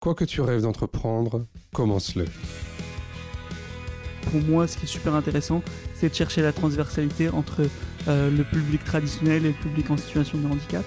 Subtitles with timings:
[0.00, 1.44] Quoi que tu rêves d'entreprendre,
[1.74, 2.24] commence-le.
[4.30, 7.66] Pour moi, ce qui est super intéressant, c'est de chercher la transversalité entre
[8.08, 10.86] euh, le public traditionnel et le public en situation de handicap.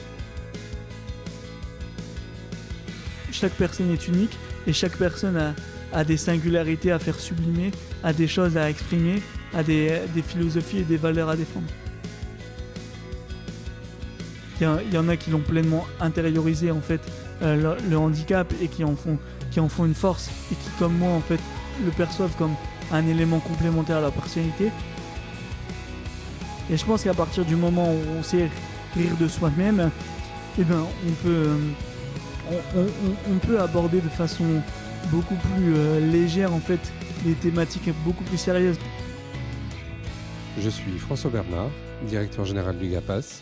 [3.31, 4.35] Chaque personne est unique
[4.65, 5.53] et chaque personne
[5.93, 7.69] a, des singularités à faire sublimer,
[8.03, 9.21] a des choses à exprimer,
[9.53, 11.67] a des, philosophies et des valeurs à défendre.
[14.59, 17.01] Il y, en a qui l'ont pleinement intériorisé en fait
[17.41, 19.17] euh, le, handicap et qui en font
[19.51, 21.39] qui en font une force et qui comme moi en fait
[21.83, 22.53] le perçoivent comme
[22.91, 24.71] un élément complémentaire à leur personnalité.
[26.69, 28.49] Et je pense qu'à partir du moment où on sait
[28.95, 29.89] rire de soi-même,
[30.59, 31.49] eh ben on peut
[32.51, 32.87] euh,
[33.29, 34.43] on, peut aborder de façon
[35.11, 36.79] beaucoup plus euh, légère en fait
[37.23, 38.77] des thématiques beaucoup plus sérieuses.
[40.59, 41.69] Je suis François Bernard,
[42.07, 43.41] directeur général du GAPAS,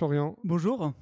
[0.00, 0.34] Florian.
[0.44, 0.94] Bonjour.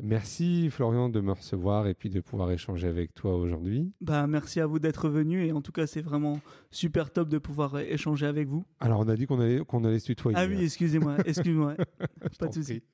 [0.00, 3.92] Merci Florian de me recevoir et puis de pouvoir échanger avec toi aujourd'hui.
[4.00, 6.38] Bah merci à vous d'être venu et en tout cas c'est vraiment
[6.70, 8.64] super top de pouvoir échanger avec vous.
[8.78, 10.38] Alors on a dit qu'on allait qu'on allait se tutoyer.
[10.38, 11.74] Ah oui excusez-moi excuse-moi
[12.38, 12.84] pas de souci.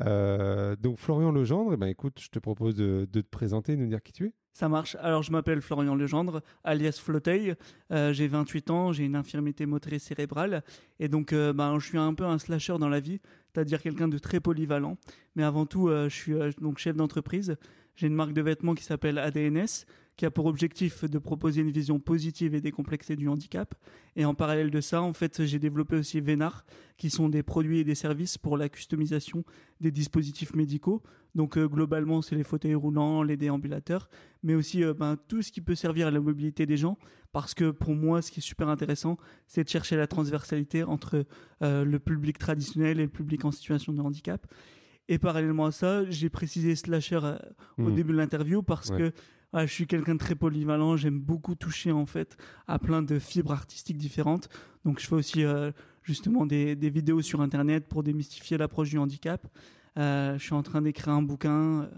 [0.00, 3.88] Euh, donc Florian Legendre, eh ben écoute je te propose de, te présenter, de nous
[3.88, 4.32] dire qui tu es.
[4.54, 4.96] Ça marche.
[5.00, 7.56] Alors, je m'appelle Florian Legendre, alias Flotteuil.
[7.90, 10.62] Euh, j'ai 28 ans, j'ai une infirmité motrice cérébrale.
[11.00, 13.20] Et donc, euh, ben, je suis un peu un slasher dans la vie,
[13.52, 14.96] c'est-à-dire quelqu'un de très polyvalent.
[15.34, 17.56] Mais avant tout, euh, je suis donc chef d'entreprise.
[17.96, 19.86] J'ai une marque de vêtements qui s'appelle ADNS,
[20.16, 23.74] qui a pour objectif de proposer une vision positive et décomplexée du handicap.
[24.16, 26.64] Et en parallèle de ça, en fait, j'ai développé aussi Vénard,
[26.96, 29.44] qui sont des produits et des services pour la customisation
[29.80, 31.02] des dispositifs médicaux.
[31.34, 34.08] Donc euh, globalement, c'est les fauteuils roulants, les déambulateurs,
[34.44, 36.96] mais aussi euh, ben, tout ce qui peut servir à la mobilité des gens.
[37.32, 39.16] Parce que pour moi, ce qui est super intéressant,
[39.48, 41.26] c'est de chercher la transversalité entre
[41.62, 44.46] euh, le public traditionnel et le public en situation de handicap.
[45.08, 47.20] Et parallèlement à ça, j'ai précisé slasher
[47.78, 47.94] au mmh.
[47.94, 49.12] début de l'interview parce que
[49.54, 53.52] je suis quelqu'un de très polyvalent, j'aime beaucoup toucher en fait à plein de fibres
[53.52, 54.48] artistiques différentes.
[54.84, 55.70] Donc je fais aussi euh,
[56.02, 59.46] justement des, des, vidéos sur internet pour démystifier l'approche du handicap.
[59.96, 61.82] Euh, je suis en train d'écrire un bouquin.
[61.82, 61.88] Euh,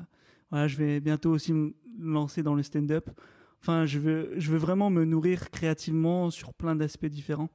[0.50, 3.08] voilà, je vais bientôt aussi me lancer dans le stand-up.
[3.62, 7.50] Enfin, je veux, je veux vraiment me nourrir créativement sur plein d'aspects différents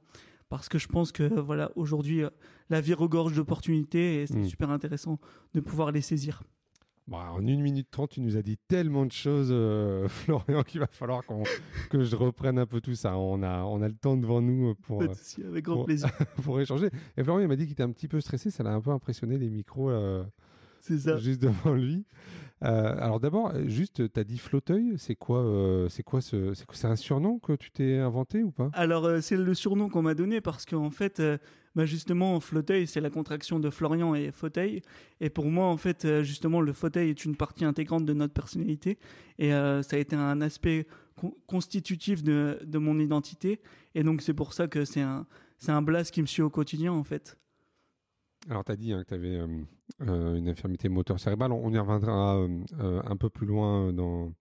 [0.56, 2.24] parce que je pense que voilà aujourd'hui
[2.68, 4.48] la vie regorge d'opportunités et c'est mmh.
[4.48, 5.18] super intéressant
[5.54, 6.42] de pouvoir les saisir.
[7.08, 10.80] Bah, en une minute trente, tu nous as dit tellement de choses, euh, Florian, qu'il
[10.80, 11.22] va falloir
[11.88, 13.16] que je reprenne un peu tout ça.
[13.16, 16.10] On a, on a le temps devant nous pour, avec grand plaisir.
[16.44, 16.90] pour échanger.
[17.16, 18.50] Et Florian, il m'a dit qu'il était un petit peu stressé.
[18.50, 19.90] Ça l'a un peu impressionné, les micros.
[19.90, 20.22] Euh,
[20.80, 21.16] c'est ça.
[21.16, 22.04] Juste devant lui.
[22.64, 26.86] Euh, alors d'abord, juste, tu as dit Flotteuil, c'est quoi, euh, c'est quoi ce, c'est
[26.86, 28.70] un surnom que tu t'es inventé ou pas?
[28.74, 31.20] Alors euh, c'est le surnom qu'on m'a donné parce qu'en fait,
[31.74, 34.82] bah justement, Flotteuil, c'est la contraction de Florian et fauteuil.
[35.20, 38.98] Et pour moi, en fait, justement, le fauteuil est une partie intégrante de notre personnalité
[39.38, 40.86] et ça a été un aspect
[41.46, 43.60] constitutif de, de mon identité.
[43.94, 45.26] Et donc c'est pour ça que c'est un,
[45.58, 47.38] c'est un blast qui me suit au quotidien en fait.
[48.50, 49.64] Alors, tu as dit hein, que tu avais euh, euh,
[50.00, 51.52] une infirmité moteur cérébrale.
[51.52, 54.32] On y reviendra euh, un peu plus loin dans,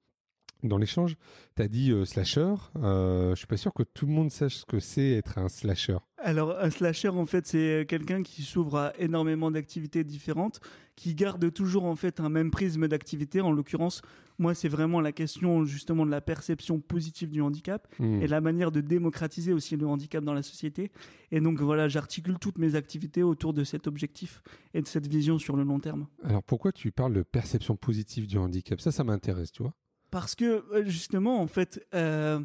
[0.63, 1.15] dans l'échange.
[1.55, 2.53] Tu as dit slasher.
[2.75, 5.97] je suis pas sûr que tout le monde sache ce que c'est être un slasher.
[6.23, 10.59] Alors, un slasher, en fait, c'est quelqu'un qui s'ouvre à énormément d'activités différentes,
[10.95, 13.41] qui garde toujours, en fait, un même prisme d'activité.
[13.41, 14.03] En l'occurrence,
[14.37, 18.21] moi, c'est vraiment la question, justement, de la perception positive du handicap hmm.
[18.21, 20.91] et la manière de démocratiser aussi le handicap dans la société.
[21.31, 24.43] Et donc, voilà, j'articule toutes mes activités autour de cet objectif
[24.75, 26.05] et de cette vision sur le long terme.
[26.23, 28.79] Alors, pourquoi tu parles de perception positive du handicap?
[28.79, 29.73] Ça, ça m'intéresse, tu vois
[30.11, 32.39] Parce que, euh, justement, en fait, euh,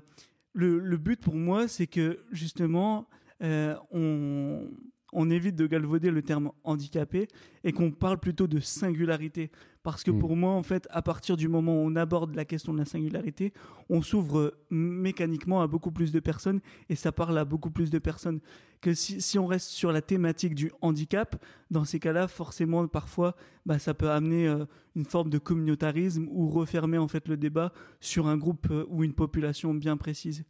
[0.52, 3.08] le, but pour moi, c'est que, justement,
[3.42, 7.28] euh, on évite de galvauder le terme handicapé
[7.64, 9.50] et qu'on parle plutôt de singularité.
[9.86, 10.18] Parce que mm.
[10.18, 12.84] pour moi, en fait, à partir du moment où on aborde la question de la
[12.84, 13.52] singularité,
[13.88, 18.00] on s'ouvre mécaniquement à beaucoup plus de personnes et ça parle à beaucoup plus de
[18.00, 18.40] personnes
[18.80, 21.40] que si, on reste sur la thématique du handicap.
[21.70, 24.64] Dans ces cas-là, forcément, parfois, bah, ça peut amener euh,
[24.96, 29.04] une forme de communautarisme ou refermer en fait le débat sur un groupe euh, ou
[29.04, 30.42] une population bien précise.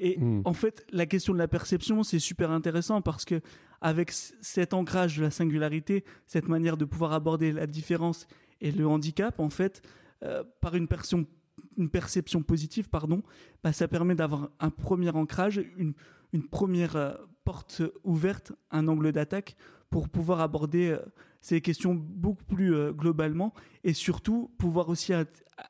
[0.00, 0.42] Et hmm.
[0.44, 3.40] en fait, la question de la perception, c'est super intéressant parce que
[3.80, 8.26] avec cet ancrage de la singularité, cette manière de pouvoir aborder la différence
[8.60, 9.82] et le handicap, en fait,
[10.22, 10.88] euh, par une,
[11.90, 13.22] perception positive, pardon,
[13.62, 15.92] bah, ça permet d'avoir un premier ancrage, une,
[16.32, 17.14] une première euh,
[17.44, 19.56] porte ouverte, un angle d'attaque
[19.90, 20.98] pour pouvoir aborder euh,
[21.40, 25.12] ces questions beaucoup plus globalement et surtout pouvoir aussi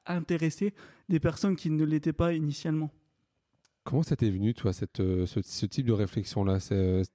[0.06, 0.72] intéresser
[1.10, 2.90] des personnes qui ne l'étaient pas initialement.
[3.86, 6.58] Comment ça t'est venu, toi, cette, ce, type de réflexion-là?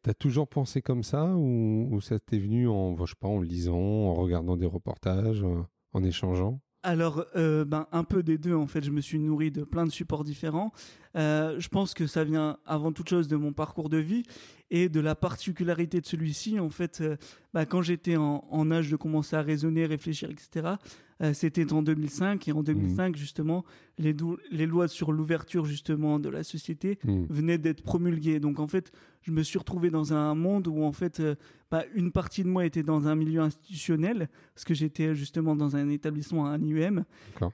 [0.02, 3.42] T'as toujours pensé comme ça ou, ou ça t'est venu en, je sais pas, en
[3.42, 5.46] lisant, en regardant des reportages
[5.92, 6.62] en échangeant?
[6.84, 9.86] Alors, euh, ben, un peu des deux, en fait, je me suis nourri de plein
[9.86, 10.72] de supports différents.
[11.16, 14.24] Euh, je pense que ça vient avant toute chose de mon parcours de vie
[14.72, 16.60] et de la particularité de celui-ci.
[16.60, 17.18] En fait, euh,
[17.54, 20.76] ben, quand j'étais en, en, âge de commencer à raisonner, réfléchir, etc.,
[21.22, 23.18] euh, c'était en 2005 et en 2005 mmh.
[23.18, 23.64] justement
[24.02, 24.16] les,
[24.52, 27.24] les lois sur l'ouverture justement de la société mmh.
[27.30, 28.40] venaient d'être promulguées.
[28.40, 31.36] Donc en fait, je me suis retrouvé dans un monde où en fait euh,
[31.70, 35.76] bah, une partie de moi était dans un milieu institutionnel parce que j'étais justement dans
[35.76, 37.06] un établissement un IUM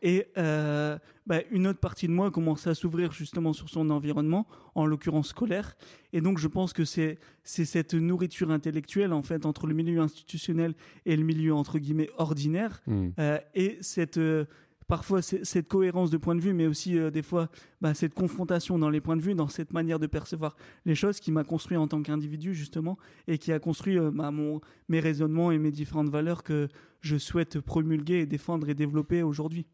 [0.02, 4.48] et euh, bah, une autre partie de moi commençait à s'ouvrir justement sur son environnement,
[4.76, 5.76] en l'occurrence scolaire.
[6.14, 10.00] Et donc je pense que c'est c'est cette nourriture intellectuelle en fait entre le milieu
[10.00, 10.74] institutionnel
[11.06, 13.08] et le milieu entre guillemets ordinaire mmh.
[13.20, 14.20] euh, et cette
[14.88, 17.50] parfois cette cohérence de point de vue, mais aussi euh, des fois
[17.82, 20.56] bah, cette confrontation dans les points de vue, dans cette manière de percevoir
[20.86, 22.98] les choses qui m'a construit en tant qu'individu justement
[23.28, 26.68] et qui a construit bah, mon, mes raisonnements et mes différentes valeurs que
[27.02, 29.68] je souhaite promulguer et défendre et développer aujourd'hui.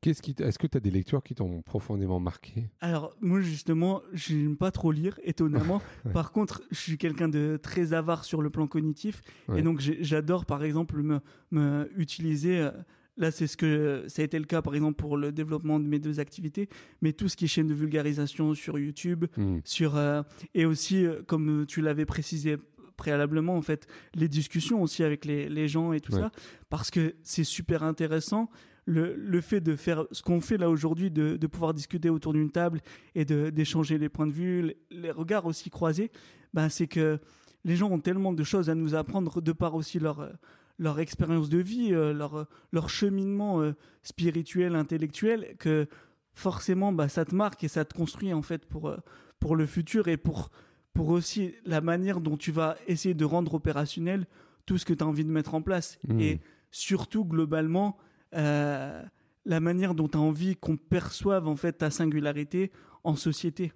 [0.00, 2.68] Qu'est-ce qui est-ce que tu as des lectures qui t'ont profondément marqué?
[2.80, 5.80] Alors moi justement, j'aime pas trop lire étonnamment.
[6.12, 9.22] Par contre, je suis quelqu'un de très avare sur le plan cognitif
[9.54, 11.20] et donc j'adore par exemple me,
[11.52, 12.70] me utiliser euh,
[13.16, 15.86] Là, c'est ce que ça a été le cas, par exemple, pour le développement de
[15.86, 16.68] mes deux activités,
[17.00, 19.58] mais tout ce qui est chaîne de vulgarisation sur YouTube, hmm.
[19.64, 20.22] sur euh,
[20.54, 22.56] et aussi, euh, comme tu l'avais précisé
[22.96, 26.30] préalablement, en fait, les discussions aussi avec les, les gens et tout ça,
[26.70, 28.50] parce que c'est super intéressant
[28.86, 32.32] le, le fait de faire ce qu'on fait là aujourd'hui, de, de, pouvoir discuter autour
[32.32, 32.80] d'une table
[33.14, 36.10] et d'échanger les points de vue, les, regards aussi croisés,
[36.54, 37.18] ben c'est que
[37.64, 40.30] les gens ont tellement de choses à nous apprendre de par aussi leur,
[40.78, 45.86] leur expérience de vie, euh, leur, leur cheminement euh, spirituel, intellectuel, que
[46.34, 48.98] forcément bah, ça te marque et ça te construit en fait pour, euh,
[49.40, 50.50] pour le futur et pour,
[50.92, 54.26] pour aussi la manière dont tu vas essayer de rendre opérationnel
[54.66, 55.98] tout ce que tu as envie de mettre en place.
[56.08, 56.20] Mmh.
[56.20, 56.40] Et
[56.70, 57.96] surtout, globalement,
[58.34, 59.02] euh,
[59.44, 62.72] la manière dont tu as envie qu'on perçoive en fait ta singularité
[63.04, 63.72] en société.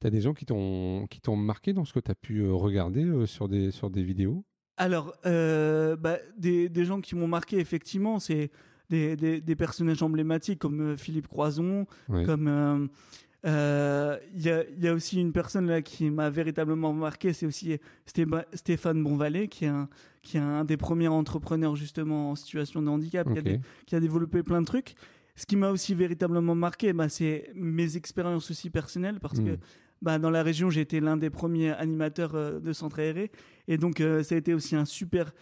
[0.00, 2.38] Tu as des gens qui t'ont qui t'ont marqué dans ce que tu as pu
[2.38, 4.44] euh, regarder euh, sur des sur des vidéos?
[4.76, 8.50] Alors bah, des, des, gens qui m'ont marqué effectivement, c'est
[8.90, 12.90] des, des, des, personnages emblématiques comme Philippe Croison, comme
[13.44, 17.44] il euh, y, a, y, a, aussi une personne là qui m'a véritablement marqué, c'est
[17.44, 19.86] aussi Stéphane Bonvalet, qui est, un,
[20.22, 24.00] qui est un des premiers entrepreneurs justement en situation de handicap, qui, a qui, a
[24.00, 24.94] développé plein de trucs.
[25.36, 29.58] Ce qui m'a aussi véritablement marqué, bah, c'est mes expériences aussi personnelles, parce que hmm.
[30.04, 33.30] Bah, dans la région, j'ai été l'un des premiers animateurs euh, de centre aéré,
[33.68, 35.32] et donc euh, ça a été aussi un super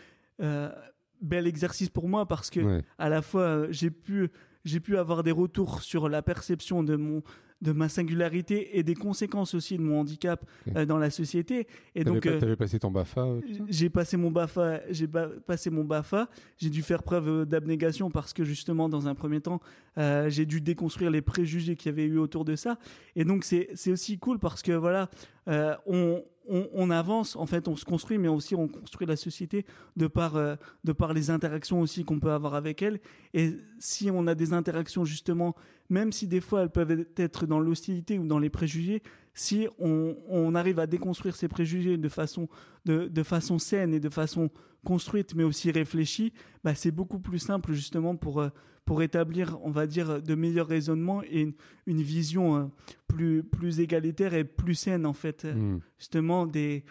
[1.20, 4.31] bel exercice pour moi, parce que à la fois j'ai pu
[4.64, 7.23] j'ai pu avoir des retours sur la perception de mon
[7.62, 10.44] de ma singularité et des conséquences aussi de mon handicap
[10.76, 11.69] euh, dans la société.
[11.94, 14.81] Et donc, euh, avais passé ton Bafa euh, J'ai passé mon Bafa.
[14.91, 15.09] J'ai
[15.47, 16.29] passé mon Bafa.
[16.59, 19.61] J'ai dû faire preuve d'abnégation parce que justement, dans un premier temps,
[19.97, 22.78] j'ai dû déconstruire les préjugés qu'il y avait eu autour de ça.
[23.14, 25.09] Et donc, c'est aussi cool parce que voilà,
[25.87, 29.64] on, on, avance, en fait, on se construit, mais aussi on construit la société
[29.97, 32.99] de par, de par les interactions aussi qu'on peut avoir avec elle.
[33.35, 35.54] Et si on a des interactions justement
[35.92, 39.02] même si des fois elles peuvent être dans l'hostilité ou dans les préjugés,
[39.34, 42.49] si on, arrive à déconstruire ces préjugés de façon,
[42.87, 44.50] de, façon saine et de façon
[44.84, 46.32] construite, mais aussi réfléchie,
[46.64, 48.49] bah c'est beaucoup plus simple justement pour, euh,
[48.84, 51.54] pour établir, on va dire, de meilleurs raisonnements et
[51.87, 52.64] une, vision euh,
[53.06, 55.80] plus, plus égalitaire et plus saine, en fait, euh, hmm.
[55.99, 56.84] justement, des,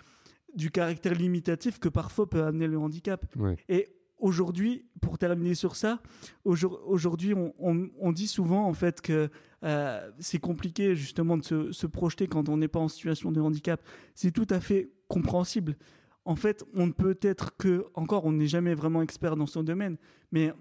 [0.55, 3.25] du caractère limitatif que parfois peut amener le handicap.
[3.67, 3.87] Et
[4.21, 5.99] aujourd'hui, pour terminer sur ça,
[6.45, 9.29] aujourd'hui, on, dit souvent en fait que
[9.63, 13.81] euh, c'est compliqué justement de se, projeter quand on n'est pas en situation de handicap.
[14.15, 15.75] C'est tout à fait compréhensible.
[16.23, 19.63] En fait, on ne peut être que, encore, on n'est jamais vraiment expert dans son
[19.63, 19.97] domaine,
[20.31, 20.53] mais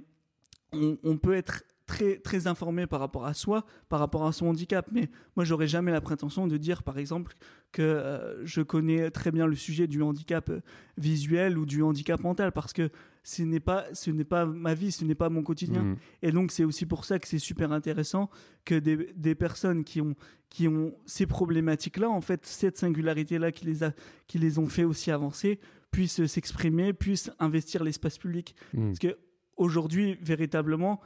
[0.73, 4.87] on, peut être très, très informé par rapport à soi, par rapport à son handicap.
[4.93, 7.35] Mais moi, j'aurais jamais la prétention de dire, par exemple,
[7.73, 10.61] que euh, je connais très bien le sujet du handicap euh,
[10.99, 12.91] visuel ou du handicap mental, parce que
[13.25, 15.83] ce n'est pas, ce n'est pas ma vie, ce n'est pas mon quotidien.
[15.83, 15.97] Mm.
[16.23, 18.31] Et donc, c'est aussi pour ça que c'est super intéressant
[18.65, 20.15] que des, des personnes qui ont,
[20.49, 23.93] qui ont ces problématiques-là, en fait, cette singularité-là qui les a,
[24.29, 25.59] qui les ont fait aussi avancer,
[25.91, 28.55] puissent s'exprimer, puissent investir l'espace public.
[28.75, 28.87] Mm.
[28.87, 29.19] Parce que
[29.57, 31.01] aujourd'hui, véritablement,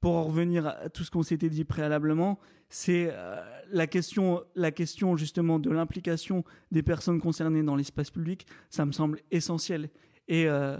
[0.00, 2.38] pour en revenir à tout ce qu'on s'était dit préalablement,
[2.68, 3.36] c'est euh,
[3.70, 8.46] la question, la question justement de l'implication des personnes concernées dans l'espace public.
[8.70, 9.90] Ça me semble essentiel.
[10.28, 10.76] Et euh,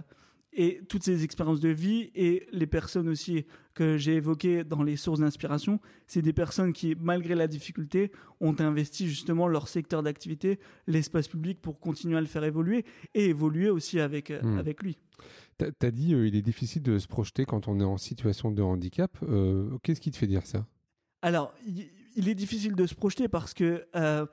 [0.60, 4.96] et toutes ces expériences de vie et les personnes aussi que j'ai évoquées dans les
[4.96, 8.10] sources d'inspiration, c'est des personnes qui, malgré la difficulté,
[8.40, 12.84] ont investi justement leur secteur d'activité, l'espace public, pour continuer à le faire évoluer
[13.14, 14.58] et évoluer aussi avec, Hmm.
[14.58, 14.98] avec lui.
[15.56, 18.62] T'as dit euh, il est difficile de se projeter quand on est en situation de
[18.62, 19.16] handicap.
[19.22, 20.66] Euh, Qu'est-ce qui te fait dire ça?
[21.22, 24.26] Alors, il, il est difficile de se projeter parce que euh,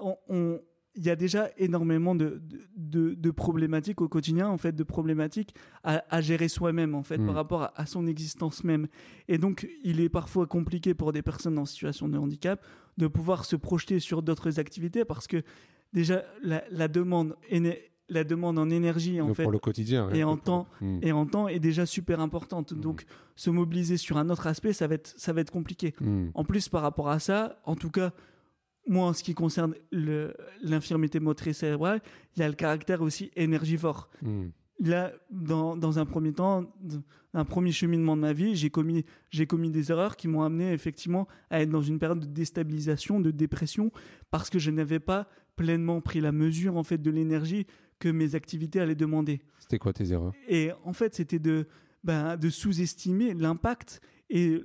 [0.00, 0.60] on- on-
[0.94, 4.82] il y a déjà énormément de, de, de- de problématiques au quotidien, en fait, de
[4.84, 7.26] problématiques à, à gérer soi-même, en fait, Mm.
[7.26, 8.88] par rapport à, à son existence même.
[9.28, 12.62] Et donc, il est parfois compliqué pour des personnes en situation de handicap
[12.98, 15.42] de pouvoir se projeter sur d'autres activités parce que
[15.94, 17.74] déjà, la, la demande, éne-
[18.10, 20.10] la demande en énergie, en Donc, fait, Pour le quotidien.
[20.10, 20.98] et en temps- Mm.
[21.00, 22.72] et en temps est déjà super importante.
[22.72, 22.80] Mm.
[22.80, 25.94] Donc, se mobiliser sur un autre aspect, ça va être, ça va être compliqué.
[26.02, 26.26] Mm.
[26.34, 28.12] En plus, par rapport à ça, en tout cas,
[28.86, 29.74] moi, en ce qui concerne
[30.62, 32.00] l'infirmité motrice cérébrale,
[32.36, 34.10] il y a le caractère aussi énergivore.
[34.22, 34.46] Mm.
[34.80, 36.74] Là, dans, dans un premier temps,
[37.34, 40.72] un premier cheminement de ma vie, j'ai commis, j'ai commis des erreurs qui m'ont amené
[40.72, 43.92] effectivement à être dans une période de déstabilisation, de dépression,
[44.30, 47.66] parce que je n'avais pas pleinement pris la mesure en fait de l'énergie
[48.00, 49.42] que mes activités allaient demander.
[49.60, 50.32] C'était quoi tes erreurs?
[50.48, 51.68] Et en fait, c'était de,
[52.02, 54.60] ben, de sous-estimer l'impact et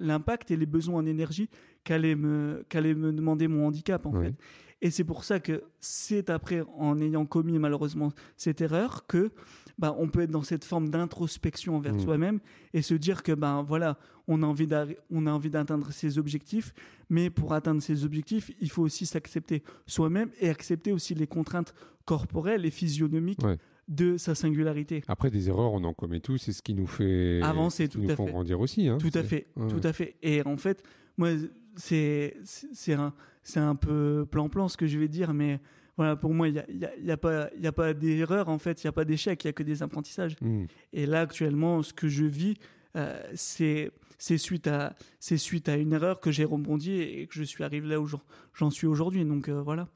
[0.00, 1.48] l'impact et les besoins en énergie
[1.88, 4.26] qu'allait me, qu'allait me demander mon handicap, en Oui.
[4.26, 4.34] fait.
[4.80, 9.30] Et c'est pour ça que c'est après, en ayant commis malheureusement cette erreur, que
[9.78, 12.00] ben, on peut être dans cette forme d'introspection envers Mm.
[12.00, 12.38] soi-même
[12.74, 13.96] et se dire que ben voilà,
[14.28, 14.68] on a envie
[15.10, 16.74] on a envie d'atteindre ses objectifs,
[17.10, 21.74] mais pour atteindre ses objectifs, il faut aussi s'accepter soi-même et accepter aussi les contraintes
[22.04, 23.56] corporelles et physionomiques Ouais.
[23.88, 25.02] de sa singularité.
[25.08, 26.38] Après, des erreurs, on en commet tous.
[26.38, 28.32] C'est ce qui nous fait Avancer, tout nous à font fait.
[28.32, 28.86] grandir aussi.
[28.88, 28.98] hein.
[28.98, 29.68] Tout à fait, ouais.
[29.68, 30.14] tout à fait.
[30.22, 30.82] Et en fait,
[31.16, 31.30] moi,
[31.78, 35.60] c'est c'est un c'est un peu plan-plan ce que je vais dire, mais
[35.96, 37.72] voilà, pour moi, il y a, il y a, y a pas il y a
[37.72, 40.36] pas d'erreur en fait, il y a pas d'échec, il y a que des apprentissages.
[40.40, 40.64] Mm.
[40.92, 42.54] Et là, actuellement, ce que je vis,
[42.96, 47.34] euh, c'est c'est suite à c'est suite à une erreur que j'ai rebondi et que
[47.34, 49.24] je suis arrivé là où j'en- suis aujourd'hui.
[49.24, 49.88] Donc euh, voilà.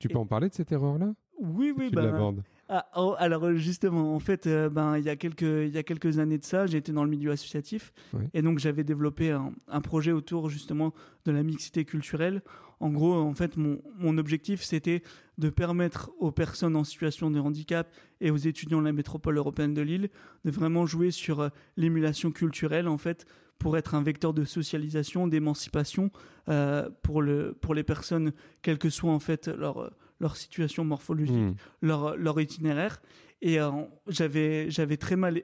[0.00, 1.14] Tu peux en parler de cette erreur-là?
[1.40, 2.32] Oui, oui, Tu bah.
[2.70, 5.78] Ah, oh, alors euh, justement, en fait, euh, ben il y a quelques il y
[5.78, 8.24] a quelques années de ça, j'étais dans le milieu associatif Oui.
[8.34, 10.92] et donc j'avais développé un, un projet autour justement
[11.24, 12.42] de la mixité culturelle.
[12.80, 15.02] En gros, en fait, mon, mon objectif c'était
[15.38, 17.88] de permettre aux personnes en situation de handicap
[18.20, 20.10] et aux étudiants de la métropole européenne de Lille
[20.44, 23.24] de vraiment jouer sur euh, l'émulation culturelle en fait
[23.58, 26.10] pour être un vecteur de socialisation, d'émancipation
[26.48, 28.32] euh, pour le pour les personnes
[28.62, 31.54] quelle que soit en fait leur leur situation morphologique Mm.
[31.82, 33.00] leur, leur itinéraire.
[33.40, 33.70] Et euh,
[34.08, 35.42] j'avais j'avais très mal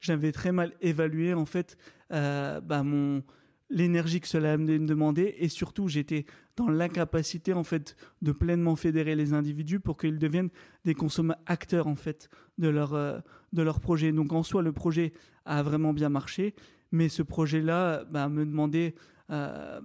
[0.00, 1.76] j'avais très mal évalué en fait
[2.12, 3.22] euh, bah, mon
[3.70, 5.36] l'énergie que cela me demandait.
[5.38, 6.24] Et surtout j'étais
[6.56, 10.50] dans l'incapacité en fait de pleinement fédérer les individus pour qu'ils deviennent
[10.84, 12.28] des consommateurs acteurs en fait
[12.58, 13.18] de leur euh,
[13.52, 14.12] de leur projet.
[14.12, 15.12] Donc en soi le projet
[15.44, 16.54] a vraiment bien marché.
[16.92, 18.94] Mais ce projet là bah, me demandait
[19.30, 19.80] euh,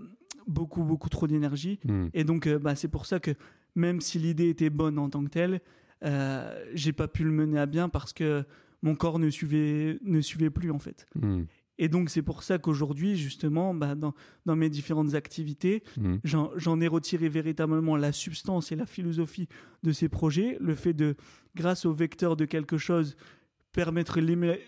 [0.47, 1.79] beaucoup beaucoup trop d'énergie.
[1.85, 2.07] Mm.
[2.13, 3.31] et donc, euh, bah, c'est pour ça que
[3.75, 5.61] même si l'idée était bonne en tant que telle,
[6.03, 8.43] euh, j'ai pas pu le mener à bien parce que
[8.81, 11.05] mon corps ne suivait, ne suivait plus en fait.
[11.15, 11.43] Mm.
[11.77, 14.13] Et donc, c'est pour ça qu'aujourd'hui, justement, bah, dans,
[14.45, 16.15] dans mes différentes activités, Mm.
[16.23, 19.47] j'en ai retiré véritablement la substance et la philosophie
[19.83, 21.15] de ces projets, le fait de,
[21.55, 23.15] grâce au vecteur de quelque chose,
[23.71, 24.59] permettre l'ému-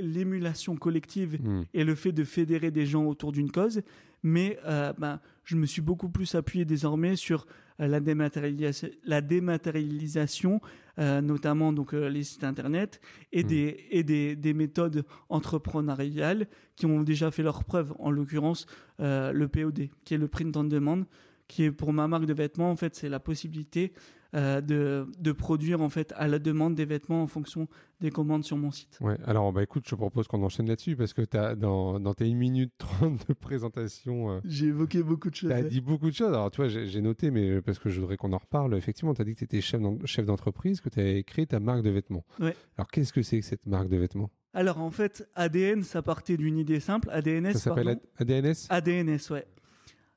[0.00, 1.62] l'émulation collective Mm.
[1.74, 3.82] et le fait de fédérer des gens autour d'une cause,
[4.22, 7.46] mais euh, ben, je me suis beaucoup plus appuyé désormais sur
[7.86, 10.60] la, dématérialisation, la dématérialisation,
[10.98, 13.00] euh, notamment donc euh, les sites internet
[13.32, 13.46] et, Mm.
[13.46, 18.66] des, et des, des méthodes entrepreneuriales qui ont déjà fait leur preuve, en l'occurrence
[19.00, 21.04] euh, le POD, qui est le print on demand,
[21.46, 23.92] qui est pour ma marque de vêtements, en fait, c'est la possibilité
[24.34, 27.66] euh, de, de, produire en fait à la demande des vêtements en fonction
[28.00, 28.98] des commandes sur mon site.
[29.00, 32.26] Ouais, alors bah écoute, je propose qu'on enchaîne là-dessus parce que as, dans, dans, tes
[32.26, 35.50] 1 minute 30 de présentation, euh, j'ai évoqué beaucoup de choses.
[35.50, 36.28] Tu as dit beaucoup de choses.
[36.28, 39.22] Alors, tu vois, j'ai noté, mais parce que je voudrais qu'on en reparle, effectivement, tu
[39.22, 42.26] as dit que tu étais chef d'entreprise, que tu avais créé ta marque de vêtements.
[42.38, 42.54] Ouais.
[42.76, 44.30] Alors, qu'est-ce que c'est que cette marque de vêtements?
[44.54, 47.08] Alors en fait, ADN, ça partait d'une idée simple.
[47.10, 49.46] ADNS, ça s'appelle ADNS ADNS, ouais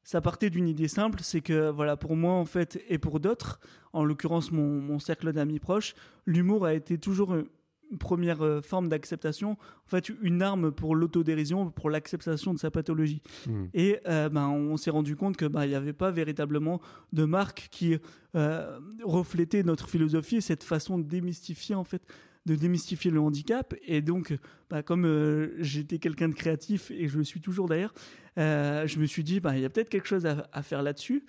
[0.04, 3.60] ça partait d'une idée simple, c'est que voilà pour moi en fait et pour d'autres,
[3.94, 5.94] en l'occurrence mon, cercle d'amis proches,
[6.26, 11.70] l'humour a été toujours une première euh, forme d'acceptation, en fait une arme pour l'autodérision,
[11.72, 13.22] pour l'acceptation de sa pathologie.
[13.48, 13.66] Hmm.
[13.74, 16.82] Et euh, ben, on s'est rendu compte que ben, il n'y avait pas véritablement
[17.12, 17.98] de marque qui
[18.36, 22.02] euh, reflétait notre philosophie, cette façon de démystifier en fait
[22.46, 23.74] de démystifier le handicap.
[23.86, 24.36] Et donc,
[24.70, 27.94] bah, comme euh, j'étais quelqu'un de créatif, et je le suis toujours d'ailleurs,
[28.38, 31.24] euh, je me suis dit, bah, il y a peut-être quelque chose à, faire là-dessus.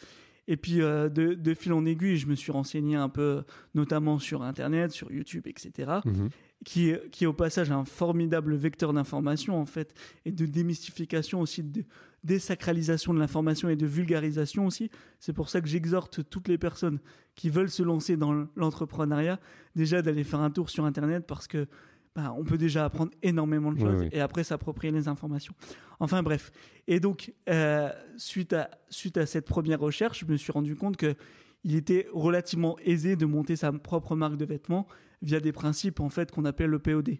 [0.48, 3.42] Et puis, euh, de, fil en aiguille, je me suis renseigné un peu,
[3.74, 6.00] notamment sur Internet, sur YouTube, etc
[6.64, 11.62] qui, qui est au passage un formidable vecteur d'information en fait et de démystification aussi
[11.62, 11.84] de
[12.24, 14.90] désacralisation de l'information et de vulgarisation aussi.
[15.18, 17.00] C'est pour ça que j'exhorte toutes les personnes
[17.34, 19.40] qui veulent se lancer dans l'entrepreneuriat
[19.74, 21.66] déjà d'aller faire un tour sur internet parce que
[22.14, 25.54] bah, on peut déjà apprendre énormément de choses et après s'approprier les informations.
[25.98, 26.52] Enfin bref.
[26.86, 30.96] Et donc euh, suite à suite à cette première recherche, je me suis rendu compte
[30.96, 31.14] que
[31.64, 34.86] il était relativement aisé de monter sa propre marque de vêtements
[35.22, 37.18] via des principes en fait qu'on appelle le POD.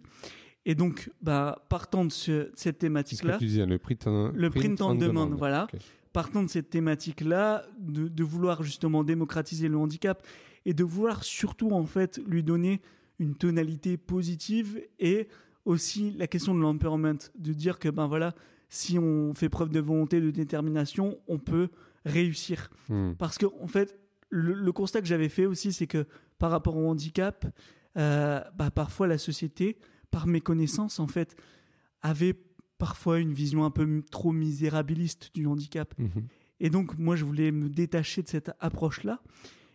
[0.65, 5.67] Et donc, bah, partant de cette thématique-là, le print, le print, demande, voilà.
[6.13, 10.25] Partant de cette thématique-là, de, vouloir justement démocratiser le handicap
[10.65, 12.81] et de vouloir surtout en fait lui donner
[13.19, 15.27] une tonalité positive et
[15.65, 18.35] aussi la question de l'empowerment, de dire que ben voilà,
[18.69, 21.69] si on fait preuve de volonté, de détermination, on peut
[22.05, 22.69] réussir.
[22.89, 23.13] Hmm.
[23.19, 23.99] Parce que en fait,
[24.33, 26.07] le, constat que j'avais fait aussi, c'est que
[26.39, 27.47] par rapport au handicap,
[27.99, 29.79] euh, bah, parfois la société,
[30.11, 31.37] par méconnaissance, en fait,
[32.01, 32.35] avait
[32.79, 35.95] parfois une vision un peu trop misérabiliste du handicap.
[35.99, 36.27] Mhm.
[36.61, 39.23] Et donc, moi, je voulais me détacher de cette approche-là.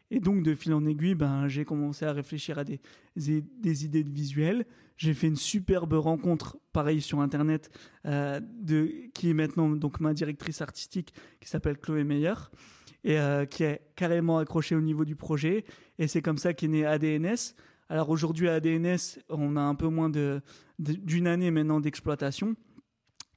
[0.09, 2.79] Et donc, de fil en aiguille, ben, j'ai commencé à réfléchir à des,
[3.15, 4.65] des, idées de visuels.
[4.95, 7.69] J'ai fait une superbe rencontre, pareil, sur Internet,
[8.05, 12.33] euh, de, qui est maintenant donc ma directrice artistique, qui s'appelle Chloé Meyer
[13.03, 15.65] et euh, qui est carrément accroché au niveau du projet.
[15.99, 17.55] Et c'est comme ça qu'est né ADNS.
[17.89, 20.41] Alors aujourd'hui, ADNS, on a un peu moins d'une
[20.79, 22.55] de, année maintenant d'exploitation.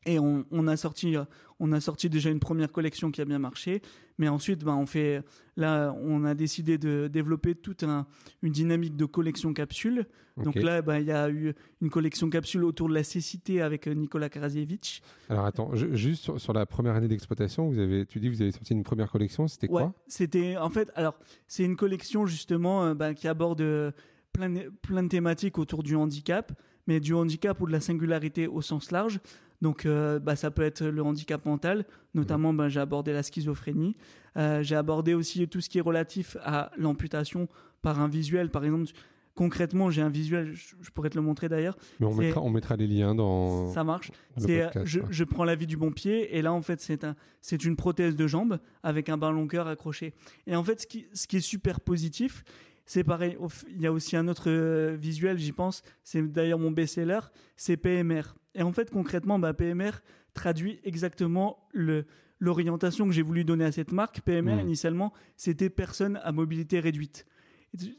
[0.07, 1.17] Et on, a sorti,
[1.59, 3.83] on a sorti déjà une première collection qui a bien marché,
[4.21, 5.23] mais ensuite, ben, on fait,
[5.57, 8.07] là, on a décidé de développer toute un,
[8.43, 10.05] une dynamique de collection capsule.
[10.37, 13.89] Donc là, ben, il y a eu une collection capsule autour de la cécité avec
[13.89, 15.01] euh, Nicolas Krasiewicz.
[15.31, 18.75] Alors attends, juste sur, la première année d'exploitation, vous avez, tu dis, vous avez sorti
[18.75, 19.95] une première collection, c'était quoi?
[20.07, 23.91] C'était, en fait, alors, c'est une collection justement euh, ben, qui aborde euh,
[24.35, 26.53] plein, plein de thématiques autour du handicap,
[26.87, 29.19] mais du handicap ou de la singularité au sens large.
[29.61, 33.97] Donc, euh, bah, ça peut être le handicap mental, notamment, bah, j'ai abordé la schizophrénie.
[34.37, 37.49] Euh, j'ai abordé aussi tout ce qui est relatif à l'amputation
[37.83, 38.51] par un visuel.
[38.51, 38.91] Par exemple,
[39.35, 41.77] concrètement, j'ai un visuel, je, pourrais te le montrer d'ailleurs.
[41.99, 43.71] Mais on mettra, on mettra, les liens dans.
[43.73, 44.13] Ça marche.
[44.37, 47.65] je, je, prends la vie du bon pied et là, en fait, c'est un, c'est
[47.65, 50.15] une prothèse de jambe avec un ballon cœur accroché.
[50.47, 52.45] Et en fait, ce qui, ce qui est super positif,
[52.87, 53.37] c'est pareil.
[53.69, 55.83] Il y a aussi un autre euh, visuel, j'y pense.
[56.03, 57.21] C'est d'ailleurs mon best-seller.
[57.57, 58.23] C'est PMR.
[58.55, 59.91] Et en fait, concrètement, bah, PMR
[60.35, 62.07] traduit exactement le,
[62.39, 64.21] l'orientation que j'ai voulu donner à cette marque.
[64.23, 64.61] PMR, mmh.
[64.61, 67.27] initialement, c'était personne à mobilité réduite.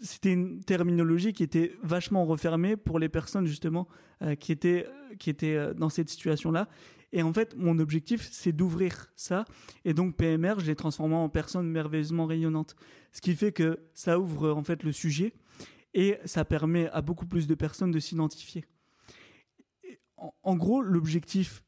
[0.01, 3.87] C'était une terminologie qui était vachement refermée pour les personnes justement
[4.21, 4.85] euh, qui étaient,
[5.17, 6.67] qui étaient euh, dans cette situation-là.
[7.13, 9.45] Et en fait, mon objectif, c'est d'ouvrir ça.
[9.85, 12.75] Et donc, PMR, je l'ai transformé en personne merveilleusement rayonnante.
[13.11, 15.33] Ce qui fait que ça ouvre en fait le sujet
[15.93, 18.65] et ça permet à beaucoup plus de personnes de s'identifier.
[20.43, 21.63] En, gros, l'objectif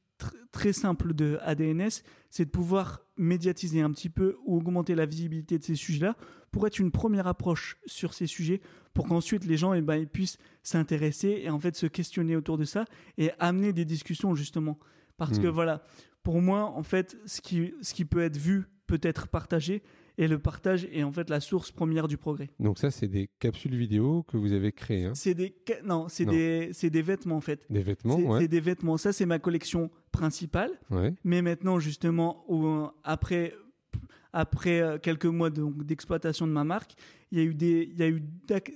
[0.51, 5.57] très simple de ADNS, c'est de pouvoir médiatiser un petit peu ou augmenter la visibilité
[5.57, 6.15] de ces sujets-là
[6.51, 8.61] pour être une première approche sur ces sujets,
[8.93, 12.57] pour qu'ensuite les gens eh ben, ils puissent s'intéresser et en fait se questionner autour
[12.57, 12.85] de ça
[13.17, 14.77] et amener des discussions justement.
[15.17, 15.51] Parce que hmm.
[15.51, 15.83] voilà,
[16.23, 19.83] pour moi, en fait, ce qui, ce qui peut être vu peut être partagé.
[20.17, 22.49] Et le partage est en fait la source première du progrès.
[22.59, 25.05] Donc ça, c'est des capsules vidéo que vous avez créées.
[25.05, 27.65] Hein c'est des non, c'est des c'est des vêtements en fait.
[27.69, 28.41] Des vêtements, ouais.
[28.41, 28.97] C'est des vêtements.
[28.97, 30.71] Ça, c'est ma collection principale.
[30.91, 31.13] Ouais.
[31.23, 32.45] Mais maintenant, justement,
[33.03, 33.55] après
[34.33, 36.93] après euh, quelques mois d'exploitation de ma marque,
[37.33, 38.23] il y a eu des, il y a eu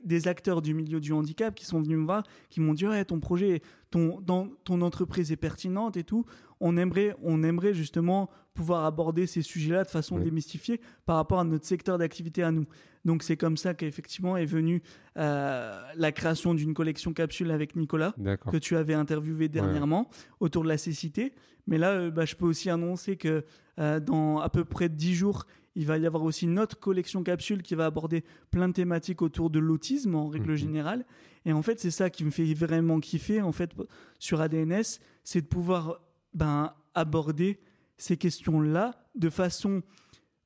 [0.03, 3.05] des acteurs du milieu du handicap qui sont venus me voir, qui m'ont dit ouais,
[3.05, 6.25] ton projet, ton, dans, ton entreprise est pertinente et tout.
[6.59, 11.43] On aimerait, on aimerait justement pouvoir aborder ces sujets-là de façon démystifiée par rapport à
[11.43, 12.65] notre secteur d'activité à nous.
[13.05, 14.81] Donc c'est comme ça qu'effectivement est venue
[15.17, 18.15] euh, la création d'une collection capsule avec Nicolas
[18.51, 21.35] que tu avais interviewé dernièrement autour de la cécité.
[21.67, 23.45] Mais là, euh, bah, je peux aussi annoncer que
[23.77, 25.45] euh, dans à peu près 10 jours,
[25.77, 29.21] il va y avoir aussi une autre collection capsule qui va aborder plein de thématiques
[29.21, 30.57] autour de l'autisme en règle mhm.
[30.57, 31.05] générale.
[31.45, 33.71] Et en fait, c'est ça qui me fait vraiment kiffer en fait
[34.17, 36.01] sur ADNS, c'est de pouvoir
[36.33, 37.59] ben, aborder
[37.95, 39.83] ces questions-là de façon,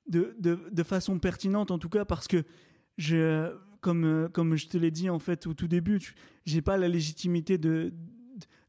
[0.05, 2.43] de, de, de, façon pertinente en tout cas parce que
[2.97, 6.13] je, comme, comme je te l'ai dit en fait au tout début,
[6.45, 7.93] j'ai pas la légitimité de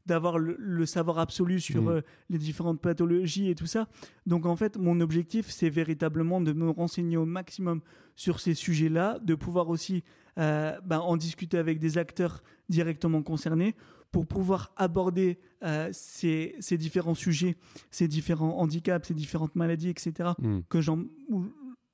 [0.05, 1.89] d'avoir le, savoir absolu sur mmh.
[1.89, 3.87] euh, les différentes pathologies et tout ça.
[4.25, 7.81] Donc en fait, mon objectif, c'est véritablement de me renseigner au maximum
[8.15, 10.03] sur ces sujets-là, de pouvoir aussi
[10.37, 13.75] euh, ben, en discuter avec des acteurs directement concernés
[14.11, 17.55] pour pouvoir aborder euh, ces, ces, différents sujets,
[17.89, 20.31] ces différents handicaps, ces différentes maladies, etc.
[20.37, 20.59] Mmh.
[20.69, 21.05] Que j'en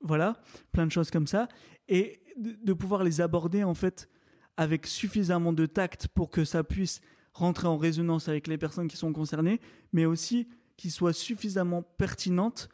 [0.02, 0.40] voilà,
[0.72, 1.48] plein de choses comme ça,
[1.88, 4.08] et de, de pouvoir les aborder en fait
[4.56, 7.00] avec suffisamment de tact pour que ça puisse
[7.32, 9.60] rentrer en résonance avec les personnes qui sont concernées,
[9.92, 12.68] mais aussi qui soit suffisamment pertinente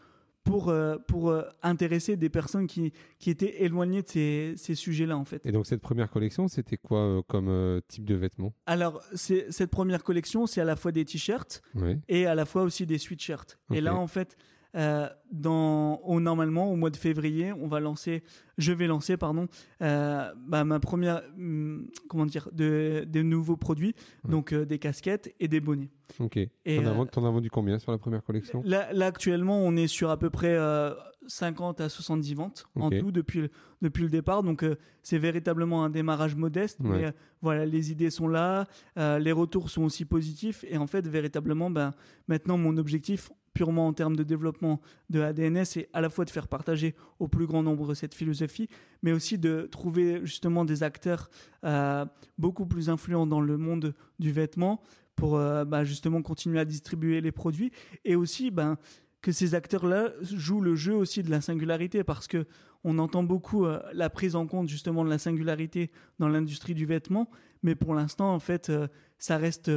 [0.47, 5.19] pour, euh, pour euh, intéresser des personnes qui, qui étaient éloignées de ces, ces sujets-là,
[5.19, 5.45] en fait.
[5.45, 8.55] Et donc, cette première collection, c'était quoi euh, comme type de vêtements?
[8.67, 11.63] Alors, cette première collection, c'est à la fois des t-shirts
[12.09, 13.59] et à la fois aussi des sweatshirts.
[13.73, 14.37] Et là, en fait,
[14.77, 18.23] euh, dans, au, normalement, au mois de février, on va lancer,
[18.59, 19.49] je vais lancer, pardon,
[19.83, 23.95] euh, bah, ma première, hum, comment dire, de, de nouveaux produits,
[24.29, 25.91] donc euh, des casquettes et des bonnets.
[26.21, 26.39] Ok.
[26.65, 28.63] T'en as, vendu combien sur la première collection?
[28.65, 30.57] Là, là, actuellement, on est sur à peu près
[31.27, 33.51] 50 à 70 ventes en tout depuis le,
[33.83, 34.43] depuis le départ.
[34.43, 34.65] Donc
[35.03, 37.13] c'est véritablement un démarrage modeste, mais
[37.43, 41.93] voilà, les idées sont là, les retours sont aussi positifs et en fait véritablement, ben
[42.29, 46.31] maintenant mon objectif purement en termes de développement de ADNS, c'est à la fois de
[46.31, 48.69] faire partager au plus grand nombre cette philosophie,
[49.03, 51.31] mais aussi de trouver justement des acteurs
[51.65, 52.05] euh,
[52.37, 54.83] beaucoup plus influents dans le monde du vêtement
[55.15, 57.73] pour euh, bah, justement continuer à distribuer les produits
[58.05, 58.77] et aussi ben,
[59.23, 62.45] que ces acteurs-là jouent le jeu aussi de la singularité parce que
[62.85, 66.85] on entend beaucoup euh, la prise en compte justement de la singularité dans l'industrie du
[66.85, 67.31] vêtement,
[67.67, 68.73] mais pour l'instant en fait
[69.19, 69.71] ça reste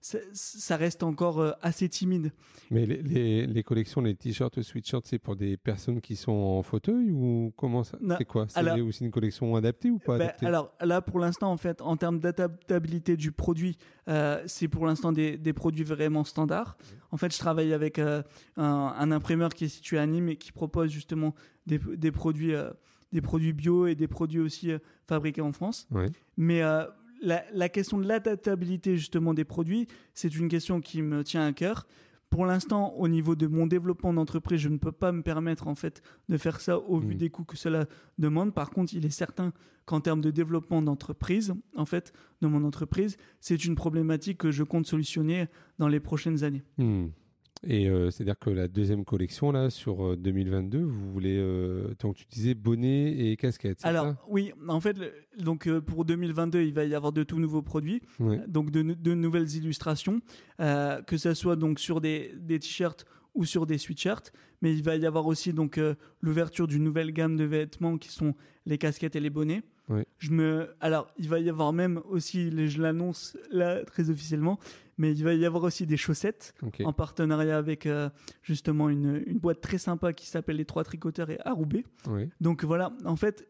[0.00, 2.32] ça reste encore euh, assez timide.
[2.70, 7.10] Mais les, les, collections, les t-shirts, sweatshirts, c'est pour des personnes qui sont en fauteuil
[7.10, 8.46] ou comment ça C'est quoi?
[8.48, 11.96] C'est aussi une collection adaptée ou pas ben, Alors là, pour l'instant, en fait, en
[11.96, 13.76] termes d'adaptabilité du produit,
[14.08, 16.76] euh, c'est pour l'instant des, des, produits vraiment standards.
[17.10, 18.22] En fait, je travaille avec euh,
[18.56, 21.34] un, imprimeur qui est situé à Nîmes et qui propose justement
[21.66, 22.52] des, des produits,
[23.12, 24.70] des produits bio et des produits aussi
[25.06, 25.88] fabriqués en France.
[26.36, 26.62] Mais
[27.20, 31.86] la, question de l'adaptabilité justement des produits, c'est une question qui me tient à cœur.
[32.30, 35.74] Pour l'instant, au niveau de mon développement d'entreprise, je ne peux pas me permettre en
[35.74, 37.18] fait de faire ça au vu mmh.
[37.18, 37.86] des coûts que cela
[38.18, 38.52] demande.
[38.52, 39.52] Par contre, il est certain
[39.86, 44.62] qu'en termes de développement d'entreprise, en fait, de mon entreprise, c'est une problématique que je
[44.62, 45.46] compte solutionner
[45.78, 46.62] dans les prochaines années.
[46.76, 47.06] Mmh.
[47.66, 52.16] Et euh, c'est-à-dire que la deuxième collection, là, sur 2022, euh, vous voulez, euh, donc
[52.16, 53.80] tu disais bonnet et casquette.
[53.82, 54.96] Alors, oui, en fait,
[55.38, 58.02] donc pour 2022, il va y avoir de tout nouveaux produits,
[58.46, 60.20] donc de, de, nouvelles illustrations,
[60.58, 63.04] que ce soit donc sur des, des t-shirts
[63.38, 65.80] ou sur des sweatshirts, mais il va y avoir aussi donc
[66.20, 68.34] l'ouverture d'une nouvelle gamme de vêtements qui sont
[68.66, 69.62] les casquettes et les bonnets.
[70.18, 74.58] Je me, alors, il va y avoir même aussi, je l'annonce là très officiellement,
[74.98, 78.10] mais il va y avoir aussi des chaussettes en partenariat avec euh,
[78.42, 81.86] justement une, une, boîte très sympa qui s'appelle Les Trois Tricoteurs et Aroubé.
[82.40, 83.48] Donc voilà, en fait,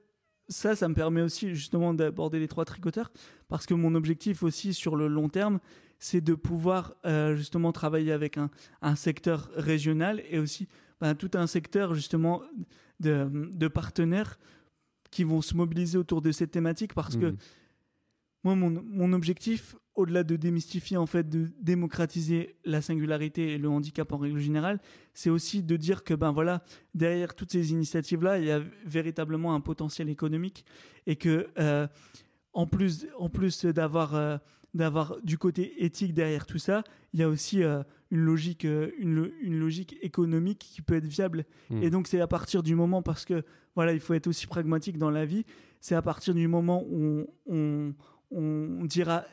[0.48, 3.10] ça, ça me permet aussi justement d'aborder les Trois Tricoteurs
[3.48, 5.58] parce que mon objectif aussi sur le long terme,
[5.98, 8.50] c'est de pouvoir euh, justement travailler avec un,
[8.82, 10.68] un, secteur régional et aussi
[11.00, 12.42] ben, tout un secteur justement
[13.00, 14.38] de, de partenaires
[15.10, 17.36] qui vont se mobiliser autour de cette thématique parce que mmh.
[18.44, 23.68] moi, mon, mon objectif, au-delà de démystifier, en fait, de démocratiser la singularité et le
[23.68, 24.78] handicap en règle générale,
[25.12, 26.62] c'est aussi de dire que, ben voilà,
[26.94, 30.64] derrière toutes ces initiatives-là, il y a véritablement un potentiel économique
[31.06, 31.88] et que, euh,
[32.52, 34.38] en plus, en plus d'avoir euh,
[34.74, 39.32] d'avoir du côté éthique derrière tout ça, il y a aussi euh, une logique, une,
[39.40, 41.44] une, logique économique qui peut être viable.
[41.70, 41.82] Mmh.
[41.82, 43.42] Et donc c'est à partir du moment, parce que
[43.74, 45.44] voilà, il faut être aussi pragmatique dans la vie.
[45.80, 47.94] C'est à partir du moment où on,
[48.30, 49.24] on, dira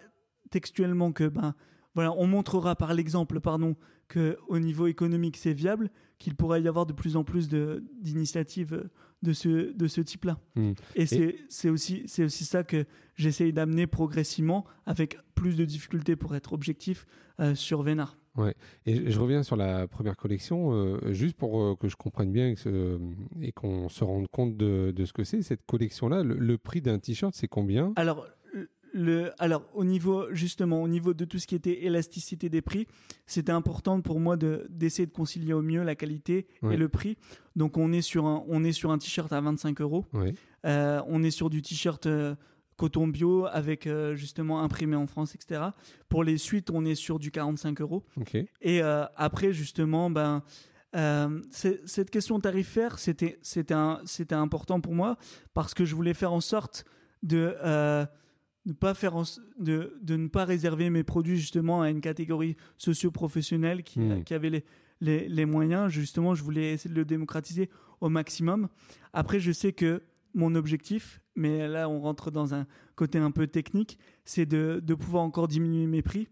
[0.50, 1.56] textuellement que ben
[1.94, 3.76] voilà, on montrera par l'exemple, pardon,
[4.08, 8.90] que au niveau économique c'est viable, qu'il pourrait y avoir de plus en plus d'initiatives
[9.22, 10.38] de ce, de ce type-là.
[10.56, 10.74] Hmm.
[10.96, 16.16] Et c'est c'est aussi, c'est aussi ça que j'essaye d'amener progressivement avec plus de difficultés
[16.16, 17.06] pour être objectif
[17.40, 18.18] euh, sur Vénard.
[18.86, 22.50] Et je reviens sur la première collection, euh, juste pour euh, que je comprenne bien
[22.50, 22.56] et,
[23.42, 25.42] et qu'on se rende compte de, de ce que c'est.
[25.42, 27.94] Cette collection-là, le, le prix d'un t-shirt, c'est combien?
[27.96, 28.28] Alors,
[28.98, 32.88] le, alors au niveau justement au niveau de tout ce qui était élasticité des prix,
[33.26, 36.76] c'était important pour moi de d'essayer de concilier au mieux la qualité Ouais.
[36.76, 37.18] et le prix.
[37.58, 40.06] Donc on est sur un on est sur un t-shirt à 25 euros.
[40.14, 40.34] Ouais.
[40.66, 42.36] Euh, on est sur du t-shirt euh,
[42.78, 45.62] coton bio avec euh, justement imprimé en France, etc.
[46.08, 48.04] Pour les suites, on est sur du 45 euros.
[48.62, 50.42] Et après, justement, ben,
[50.96, 55.18] euh, cette question tarifaire, c'était c'était important pour moi
[55.54, 56.86] parce que je voulais faire en sorte
[57.24, 58.06] de euh,
[58.66, 59.24] ne pas faire en
[59.60, 64.24] de, de ne pas réserver mes produits justement à une catégorie socio-professionnelle qui, Mm.
[64.24, 64.64] qui avait les,
[65.02, 65.92] les, les moyens.
[65.92, 67.70] Justement, je voulais essayer de le démocratiser
[68.02, 68.68] au maximum.
[69.14, 70.02] Après, je sais que
[70.34, 74.94] mon objectif, mais là on rentre dans un côté un peu technique, c'est de, de
[74.94, 76.28] pouvoir encore diminuer mes prix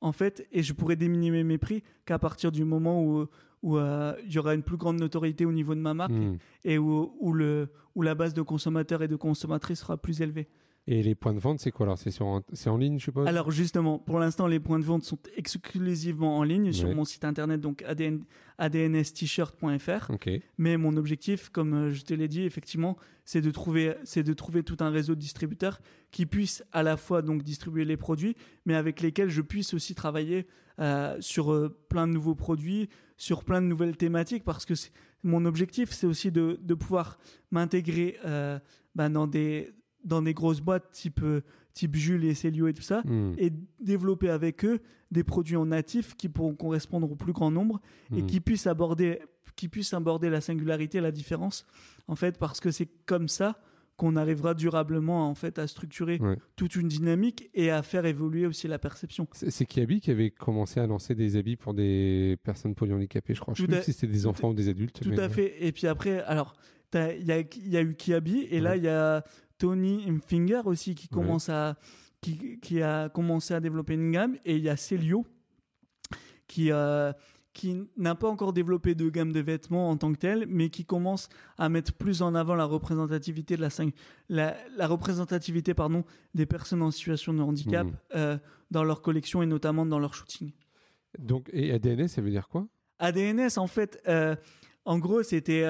[0.00, 3.26] en fait, et je pourrais diminuer mes prix qu'à partir du moment où
[3.62, 6.36] où euh, il y aura une plus grande notoriété au niveau de ma marque Hmm.
[6.64, 10.48] et où, où le où la base de consommateurs et de consommatrices sera plus élevée.
[10.86, 11.98] Et les points de vente, c'est quoi alors?
[11.98, 13.26] C'est sur c'est en ligne, je suppose?
[13.26, 17.24] Alors justement, pour l'instant, les points de vente sont exclusivement en ligne sur mon site
[17.24, 18.22] internet donc ADN,
[18.58, 20.10] adnst-shirt.fr.
[20.10, 20.28] Ok.
[20.58, 24.32] Mais mon objectif, comme euh, je te l'ai dit, effectivement, c'est de trouver, c'est de
[24.34, 28.36] trouver tout un réseau de distributeurs qui puissent à la fois donc distribuer les produits,
[28.66, 30.46] mais avec lesquels je puisse aussi travailler
[30.80, 34.74] euh, sur euh, plein de nouveaux produits, sur plein de nouvelles thématiques, parce que
[35.22, 37.18] mon objectif, c'est aussi de, de pouvoir
[37.50, 38.58] m'intégrer euh,
[38.94, 39.72] bah, dans des
[40.04, 41.40] dans des grosses boîtes type euh,
[41.72, 43.32] type Jules et Célio et tout ça, Hmm.
[43.38, 47.80] et développer avec eux des produits en natif qui pourront correspondre au plus grand nombre
[48.14, 48.26] et Hmm.
[48.26, 49.20] qui puissent aborder
[49.56, 51.64] qui puissent aborder la singularité la différence
[52.08, 53.56] en fait parce que c'est comme ça
[53.96, 56.36] qu'on arrivera durablement en fait à structurer Ouais.
[56.56, 60.80] toute une dynamique et à faire évoluer aussi la perception C'est Kiabi qui avait commencé
[60.80, 63.54] à lancer des habits pour des personnes polyhandicapées, je crois.
[63.54, 65.00] Je sais Tout plus à- si c'était des enfants ou des adultes.
[65.00, 66.54] tout mais- à fait et puis après alors
[66.92, 69.22] il y a, y a eu Kiabi et là il y a
[69.58, 71.22] Tony Finger aussi qui Ouais.
[71.22, 71.76] commence à
[72.20, 75.26] qui, qui a commencé à développer une gamme et il y a Celio
[76.46, 77.12] qui euh,
[77.52, 80.84] qui n'a pas encore développé de gamme de vêtements en tant que tel, mais qui
[80.84, 83.68] commence à mettre plus en avant la représentativité de la,
[84.28, 86.02] la, la représentativité pardon
[86.34, 87.92] des personnes en situation de handicap Mhm.
[88.16, 88.38] euh,
[88.72, 90.50] dans leur collection et notamment dans leur shooting.
[91.16, 92.66] Donc, et ADNS, ça veut dire quoi?
[92.98, 94.34] ADNS, en fait, euh,
[94.84, 95.62] en gros, c'était.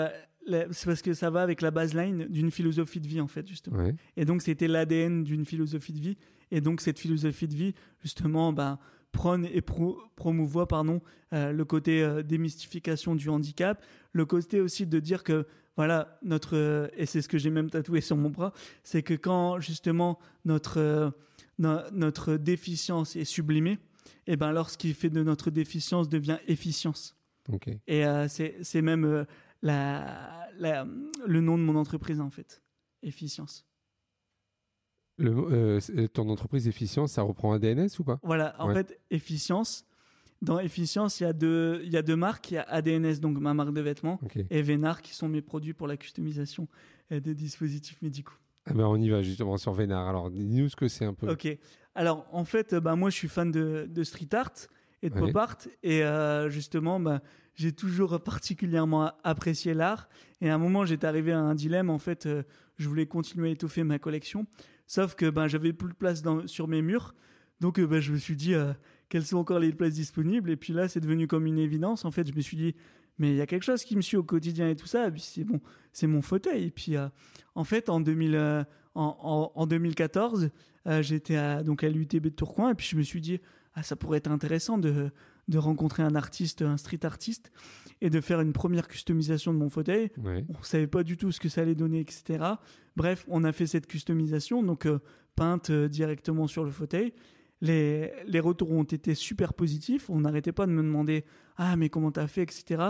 [0.72, 3.78] C'est parce que ça va avec la baseline d'une philosophie de vie, en fait, justement.
[3.78, 3.94] Ouais.
[4.16, 6.16] Et donc, c'était l'ADN d'une philosophie de vie.
[6.50, 8.78] Et donc, cette philosophie de vie, justement, ben,
[9.12, 11.00] prône et pro- promouvoit pardon,
[11.32, 16.56] euh, le côté euh, démystification du handicap, le côté aussi de dire que, voilà, notre.
[16.56, 18.52] euh, et c'est ce que j'ai même tatoué sur mon bras,
[18.82, 21.10] c'est que quand, justement, notre, euh,
[21.58, 23.78] no- notre déficience est sublimée,
[24.26, 27.16] et ben, alors, ce qui fait de notre déficience devient efficience.
[27.86, 29.24] Et euh, c'est c'est même euh,
[29.64, 30.86] la, la-
[31.26, 32.62] le nom de mon entreprise, en fait.
[33.02, 33.66] Efficience.
[35.18, 38.18] Le, euh, c'est- ton entreprise efficience, ça reprend ADNS ou pas?
[38.22, 38.74] Voilà, en Ouais.
[38.74, 39.84] fait, Efficience.
[40.42, 42.50] Dans Efficience, il y, a deux, il y a deux marques.
[42.50, 45.72] Il y a ADNS, donc ma marque de vêtements, et Vénard, qui sont mes produits
[45.72, 46.68] pour la customisation
[47.12, 48.34] euh, des dispositifs médicaux.
[48.66, 50.08] Ah ben, on y va justement sur Vénard.
[50.08, 51.30] Alors, dis-nous ce que c'est un peu.
[51.30, 51.46] Ok.
[51.94, 54.52] Alors, en fait, euh, bah, moi, je suis fan de, de street art
[55.04, 55.20] et de Ouais.
[55.32, 55.58] pop art.
[55.82, 57.22] Et euh, justement, bah,
[57.54, 60.08] j'ai toujours particulièrement apprécié l'art.
[60.40, 61.90] Et à un moment, j'étais arrivé à un dilemme.
[61.90, 62.42] En fait, euh,
[62.78, 64.46] je voulais continuer à étoffer ma collection.
[64.86, 67.14] Sauf que ben, j'avais plus de place dans- sur mes murs.
[67.60, 68.72] Donc, euh, ben, je me suis dit, euh,
[69.08, 70.50] quelles sont encore les places disponibles?
[70.50, 72.04] Et puis là, c'est devenu comme une évidence.
[72.04, 72.74] En fait, je me suis dit,
[73.18, 75.06] mais il y a quelque chose qui me suit au quotidien et tout ça.
[75.06, 75.60] Et puis, c'est bon,
[75.92, 76.64] c'est mon fauteuil.
[76.64, 76.96] Et puis,
[77.54, 78.64] en fait, en, 2000, euh,
[78.96, 79.16] en,
[79.54, 80.50] en- en 2014,
[80.86, 82.70] euh, j'étais à, donc à l'UTB de Tourcoing.
[82.70, 83.40] Et puis, je me suis dit,
[83.74, 85.10] ah, ça pourrait être intéressant de,
[85.48, 87.50] de rencontrer un artiste, un street artiste,
[88.00, 90.10] et de faire une première customisation de mon fauteuil.
[90.22, 90.44] Ouais.
[90.48, 92.44] On savait pas du tout ce que ça allait donner, etc.
[92.96, 95.00] Bref, on a fait cette customisation, donc euh,
[95.36, 97.12] peinte euh, directement sur le fauteuil.
[97.60, 100.10] Les, les retours ont été super positifs.
[100.10, 101.24] On n'arrêtait pas de me demander
[101.56, 102.82] Ah, mais comment t'as fait, etc.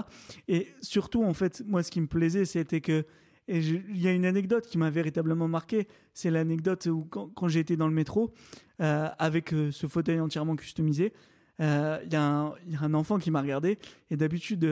[0.48, 3.04] Et surtout, en fait, moi, ce qui me plaisait, c'était que.
[3.46, 5.86] Et il y a une anecdote qui m'a véritablement marqué.
[6.14, 8.32] C'est l'anecdote où, quand, quand j'ai été dans le métro,
[8.80, 11.12] euh, avec euh, ce fauteuil entièrement customisé,
[11.60, 13.78] euh, il y, a un- y enfant qui m'a regardé.
[14.10, 14.64] Et d'habitude,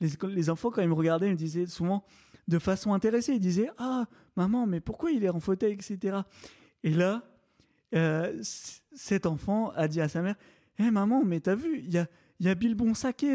[0.00, 2.04] les, enfants, quand ils me regardaient, ils me disaient souvent
[2.46, 3.32] de façon intéressée.
[3.34, 6.18] Ils disaient Ah, maman, mais pourquoi il est en fauteuil, etc.
[6.84, 7.22] Et là,
[8.92, 10.36] cet enfant a dit à sa mère
[10.78, 12.06] Hé maman, mais t'as vu, il y a,
[12.40, 12.76] y a Bill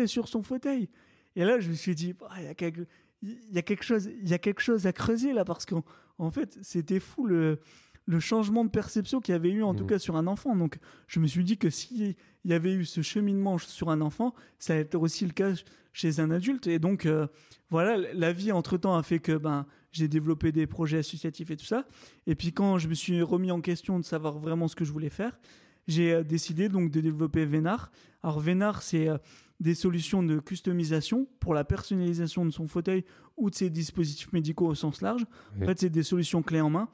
[0.07, 0.89] sur son fauteuil.
[1.35, 2.87] Et là, je me suis dit, Ah, il y, a quelque-
[3.21, 5.83] il y a quelque chose, il y a quelque chose à creuser là parce qu'en
[6.17, 7.59] en fait, c'était fou le,
[8.05, 9.89] le changement de perception qu'il y avait eu en tout Mhm.
[9.89, 10.55] cas sur un enfant.
[10.55, 14.33] Donc, je me suis dit que s'il y avait eu ce cheminement sur un enfant,
[14.57, 15.53] ça allait être aussi le cas
[15.93, 16.67] chez un adulte.
[16.67, 17.27] Et donc, euh,
[17.69, 21.57] voilà, la vie entre temps a fait que ben j'ai développé des projets associatifs et
[21.57, 21.87] tout ça.
[22.27, 24.91] Et puis quand je me suis remis en question de savoir vraiment ce que je
[24.91, 25.39] voulais faire,
[25.87, 27.91] j'ai euh, décidé donc de développer Vénar.
[28.23, 29.17] Alors Vénar, c'est euh,
[29.59, 33.03] des solutions de customisation pour la personnalisation de son fauteuil
[33.37, 35.25] ou de ses dispositifs médicaux au sens large.
[35.61, 36.89] En fait, c'est des solutions clés en main.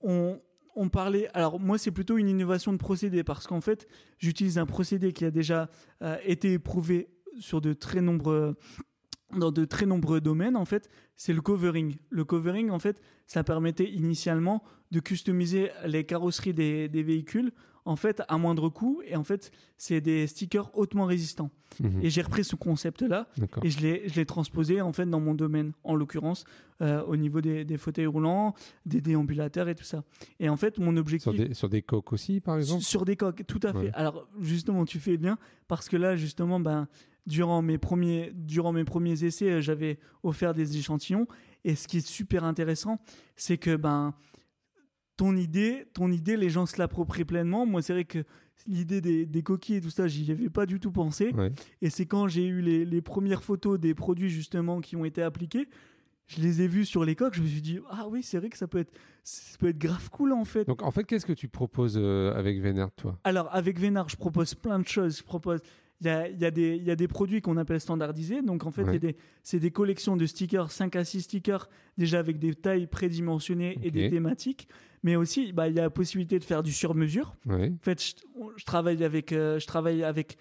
[0.00, 0.40] On,
[0.74, 1.28] on parlait.
[1.34, 3.86] Alors moi, c'est plutôt une innovation de procédé parce qu'en fait,
[4.18, 5.70] j'utilise un procédé qui a déjà
[6.02, 8.56] euh, été éprouvé sur de très nombreux
[9.36, 13.44] dans de très nombreux domaines en fait c'est le covering le covering en fait ça
[13.44, 17.52] permettait initialement de customiser les carrosseries des, des véhicules
[17.88, 22.00] en fait à moindre coût et en fait c'est des stickers hautement résistants Mhm.
[22.02, 23.28] et j'ai repris ce concept là
[23.62, 26.44] et je l'ai je l'ai transposé en fait dans mon domaine en l'occurrence
[26.80, 28.54] euh, au niveau des, des fauteuils roulants
[28.86, 30.02] des déambulateurs et tout ça
[30.40, 32.82] et en fait mon objectif Sur des, sur des coques aussi, par exemple?
[32.82, 33.78] sur des coques, tout à fait.
[33.78, 33.90] Ouais.
[33.94, 36.88] Alors justement, tu fais bien parce que là, justement, ben,
[37.26, 41.26] durant mes premiers, durant mes premiers essais, euh, j'avais offert des échantillons.
[41.64, 42.98] Et ce qui est super intéressant,
[43.36, 44.14] c'est que ben,
[45.18, 47.66] ton idée, ton idée, les gens se l'approprient pleinement.
[47.66, 48.24] Moi, c'est vrai que
[48.66, 51.32] l'idée des, des coquilles et tout ça, j'y avais pas du tout pensé.
[51.34, 51.52] Ouais.
[51.82, 55.20] Et c'est quand j'ai eu les, les premières photos des produits justement qui ont été
[55.20, 55.68] appliqués,
[56.28, 58.48] je les ai vus sur les coques, je me suis dit ah oui, c'est vrai
[58.48, 58.92] que ça peut être,
[59.24, 60.64] ça peut être grave cool en fait.
[60.66, 63.18] Donc, en fait, qu'est-ce que tu proposes euh, avec Vénère, toi?
[63.24, 65.18] Alors, avec Vénard, je propose plein de choses.
[65.18, 65.60] Je propose.
[66.00, 68.40] Il y a, il y, a des- il y a des produits qu'on appelle standardisés.
[68.42, 69.16] Donc, en fait, Ouais.
[69.42, 73.90] c'est des, collections de stickers, 5 à 6 stickers, déjà avec des tailles prédimensionnées et
[73.90, 74.68] des thématiques.
[75.02, 77.36] Mais aussi, bah, il y a la possibilité de faire du sur-mesure.
[77.48, 78.14] En fait, je,
[78.56, 80.36] je travaille avec, euh, je travaille avec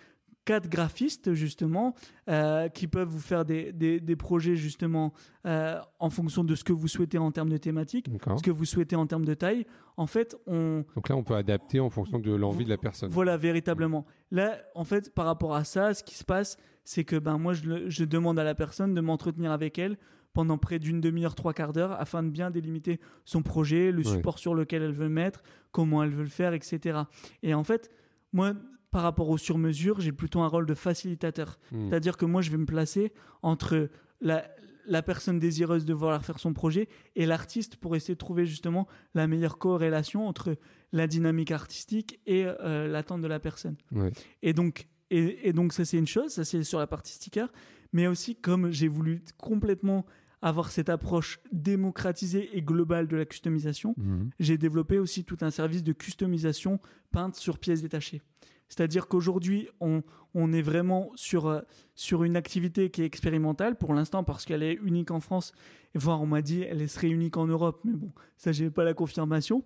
[0.46, 1.94] quatre graphistes justement
[2.30, 5.12] euh, qui peuvent vous faire des, des, des projets justement
[5.46, 8.64] euh, en fonction de ce que vous souhaitez en termes de thématique, ce que vous
[8.64, 9.66] souhaitez en termes de taille.
[9.98, 13.10] En fait, on, Donc là, on peut adapter en fonction de l'envie de la personne.
[13.10, 14.06] voilà, véritablement.
[14.32, 17.54] Là, en fait, par rapport à ça, ce qui se passe, c'est que ben moi,
[17.54, 19.98] je demande à la personne de m'entretenir avec elle
[20.38, 24.14] pendant près d'une demi-heure, trois quarts d'heure, afin de bien délimiter son projet, le Ouais.
[24.18, 27.00] support sur lequel elle veut mettre, comment elle veut le faire, etc.
[27.42, 27.90] Et en fait,
[28.34, 28.54] moi,
[28.92, 31.58] par rapport au sur-mesure, j'ai plutôt un rôle de facilitateur.
[31.72, 31.90] Hmm.
[31.90, 33.90] C'est-à-dire que moi, je vais me placer entre
[34.22, 34.48] la,
[34.86, 38.88] la personne désireuse de vouloir faire son projet et l'artiste pour essayer de trouver justement
[39.16, 40.56] la meilleure corrélation entre
[40.92, 43.76] la dynamique artistique et euh, l'attente de la personne.
[43.92, 44.12] Ouais.
[44.44, 47.52] Et donc, et, et donc ça c'est une chose, ça c'est sur la partie sticker,
[47.92, 50.06] mais aussi comme j'ai voulu complètement
[50.42, 54.30] avoir cette approche démocratisée et globale de la customisation, Mhm.
[54.40, 56.80] j'ai développé aussi tout un service de customisation
[57.12, 58.22] peinte sur pièces détachées.
[58.70, 61.62] C'est-à-dire qu'aujourd'hui, on, on est vraiment sur, euh,
[61.96, 65.54] sur une activité qui est expérimentale pour l'instant parce qu'elle est unique en France,
[65.96, 68.94] voire on m'a dit elle serait unique en Europe, mais bon, ça j'ai pas la
[68.94, 69.64] confirmation.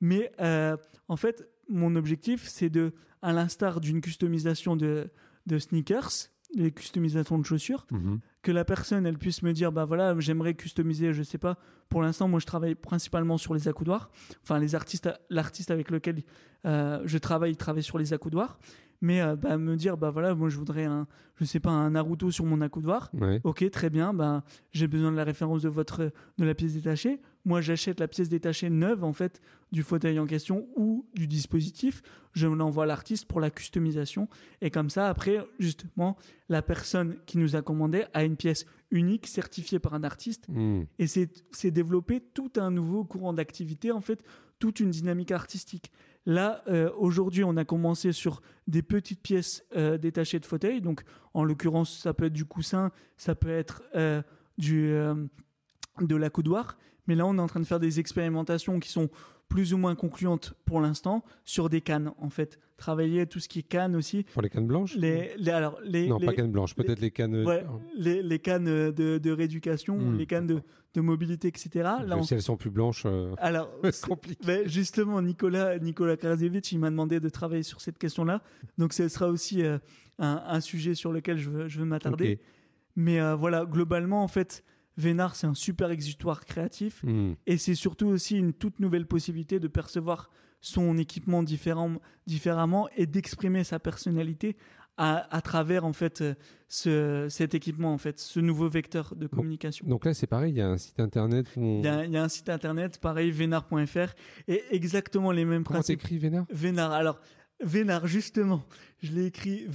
[0.00, 0.76] Mais euh,
[1.08, 5.10] en fait, mon objectif, c'est de, à l'instar d'une customisation de,
[5.46, 8.20] de sneakers, les customisations de chaussures, Mhm.
[8.42, 11.56] que la personne elle puisse me dire bah voilà j'aimerais customiser je sais pas.
[11.88, 14.10] Pour l'instant moi je travaille principalement sur les accoudoirs.
[14.42, 16.22] Enfin les artistes l'artiste avec lequel
[16.66, 18.58] euh, je travaille il travaille sur les accoudoirs
[19.04, 21.90] mais euh, bah, me dire bah voilà moi je voudrais un je sais pas un
[21.90, 23.40] Naruto sur mon accoudoir Ouais.
[23.44, 24.14] Ok, très bien.
[24.14, 27.20] Ben, j'ai besoin de la référence de votre de la pièce détachée.
[27.44, 29.40] Moi, j'achète la pièce détachée neuve en fait
[29.72, 32.02] du fauteuil en question ou du dispositif.
[32.32, 34.28] Je l'envoie à l'artiste pour la customisation
[34.60, 36.16] et comme ça, après, justement,
[36.48, 40.82] la personne qui nous a commandé a une pièce unique certifiée par un artiste Hmm.
[41.00, 44.22] et c'est c'est développer tout un nouveau courant d'activité, en fait,
[44.60, 45.90] toute une dynamique artistique.
[46.26, 50.80] Là, euh, aujourd'hui, on a commencé sur des petites pièces euh, détachées de fauteuil.
[50.80, 51.02] Donc,
[51.34, 54.22] en l'occurrence, ça peut être du coussin, ça peut être euh,
[54.56, 54.94] du,
[56.00, 56.78] de l'accoudoir.
[57.06, 59.10] Mais là, on est en train de faire des expérimentations qui sont
[59.48, 62.58] plus ou moins concluantes pour l'instant sur des cannes, en fait.
[62.76, 64.24] Travailler tout ce qui est cannes aussi.
[64.32, 67.12] Pour les cannes blanches Les, les- alors, les, Non, les- pas cannes blanches, peut-être les
[67.12, 67.34] cannes.
[67.36, 67.64] euh, ouais,
[67.96, 70.16] les, les cannes de, de rééducation, Hmm.
[70.18, 70.60] les cannes de,
[70.94, 71.70] de mobilité, etc.
[71.74, 74.44] Là, on- Si elles sont plus blanches, euh, alors, c'est compliqué.
[74.44, 78.42] ben, justement, Nicolas, Nicolas Krasevich, il m'a demandé de travailler sur cette question-là.
[78.76, 79.78] Donc, ce sera aussi euh,
[80.18, 82.40] un, un sujet sur lequel je veux, je veux m'attarder.
[82.96, 84.64] Mais euh, voilà, globalement, en fait,
[84.96, 87.02] Vénard, c'est un super exutoire créatif.
[87.02, 87.32] Hmm.
[87.46, 90.30] Et c'est surtout aussi une toute nouvelle possibilité de percevoir
[90.60, 94.56] son équipement différent, différemment et d'exprimer sa personnalité
[94.96, 96.34] à, à travers en fait euh,
[96.68, 99.86] ce, cet équipement, en fait, ce nouveau vecteur de communication.
[99.88, 101.80] Donc là, c'est pareil, il y a un site internet on...
[101.80, 104.14] Il y, a, y a un site internet, pareil, vénard.fr,
[104.46, 106.00] et exactement les mêmes Comment principes.
[106.00, 106.46] t'écris Vénard?
[106.50, 106.92] Vénard.
[106.92, 107.20] Alors,
[107.62, 108.64] Vénard, justement,
[109.02, 109.66] je l'ai écrit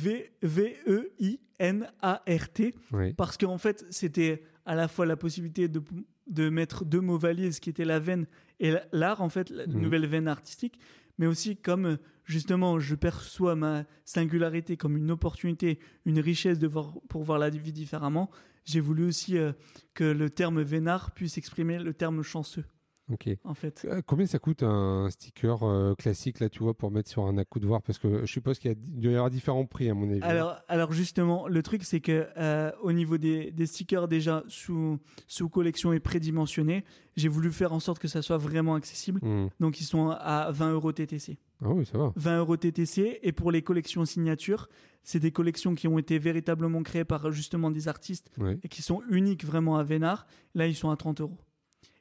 [1.60, 3.14] V-V-E-I-N-A-R-T, Oui.
[3.14, 5.82] parce qu'en fait, c'était à la fois la possibilité de,
[6.28, 8.28] de mettre deux mots valises qui étaient la veine
[8.60, 9.82] et l'art, en fait, la Mhm.
[9.82, 10.80] nouvelle veine artistique,
[11.18, 16.68] mais aussi comme euh, justement je perçois ma singularité comme une opportunité, une richesse de
[16.68, 18.30] voir, pour voir la vie différemment,
[18.64, 19.54] j'ai voulu aussi euh,
[19.96, 22.66] que le terme vénard puisse exprimer le terme chanceux,
[23.12, 23.30] Ok.
[23.44, 23.86] en fait.
[23.90, 27.38] Euh, Combien ça coûte un sticker euh, classique là, tu vois, pour mettre sur un
[27.38, 27.82] accoudoir?
[27.82, 30.22] Parce que je suppose qu'il y y avoir différents prix à mon avis.
[30.22, 35.00] Alors, alors justement, le truc c'est que euh, au niveau des, des stickers déjà sous,
[35.28, 36.84] sous collection et prédimensionnés,
[37.16, 39.20] j'ai voulu faire en sorte que ça soit vraiment accessible.
[39.24, 39.50] Hmm.
[39.60, 41.38] Donc ils sont à 20 euros TTC.
[41.64, 42.14] Ah oui, ça va.
[42.16, 43.20] 20 euros TTC.
[43.24, 44.70] Et pour les collections signatures,
[45.04, 48.32] c'est des collections qui ont été véritablement créées par justement des artistes
[48.64, 50.28] et qui sont uniques vraiment à Vénard.
[50.56, 51.38] Là, ils sont à 30 euros.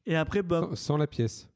[0.06, 1.48] Et après, bah, Sans, sans la pièce.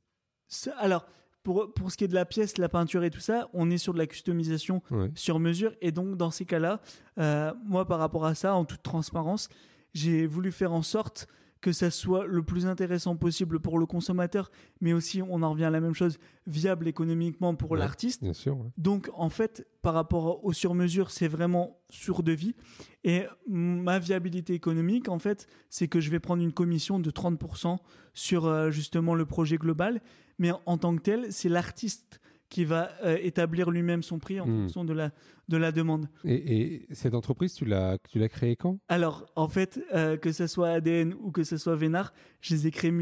[0.79, 1.07] alors,
[1.43, 3.79] pour, pour ce qui est de la pièce, la peinture et tout ça, on est
[3.79, 5.11] sur de la customisation Ouais.
[5.15, 5.73] sur mesure.
[5.81, 6.81] Et donc, dans ces cas-là,
[7.19, 9.49] euh, moi, par rapport à ça, en toute transparence,
[9.95, 11.27] j'ai voulu faire en sorte
[11.63, 14.51] que ça soit le plus intéressant possible pour le consommateur,
[14.83, 17.79] mais aussi, on en revient à la même chose, viable économiquement pour Ouais.
[17.79, 18.21] l'artiste.
[18.23, 18.59] Bien sûr.
[18.59, 18.69] ouais.
[18.77, 22.55] Donc, en fait, par rapport aux sur-mesures, c'est vraiment sur devis.
[23.05, 27.79] Et ma viabilité économique, en fait, c'est que je vais prendre une commission de 30%
[28.13, 30.03] sur euh, justement le projet global.
[30.39, 32.21] Mais en tant que tel, c'est l'artiste
[32.53, 34.61] qui va euh, établir lui-même son prix en Hmm.
[34.65, 35.11] fonction de la,
[35.49, 36.07] de la demande.
[36.25, 36.35] Et,
[36.83, 38.79] et cette entreprise, tu l'as, tu l'as créée quand?
[38.89, 42.67] Alors, en fait, euh, que ce soit ADN ou que ce soit Vénard, je les
[42.67, 42.93] ai créés,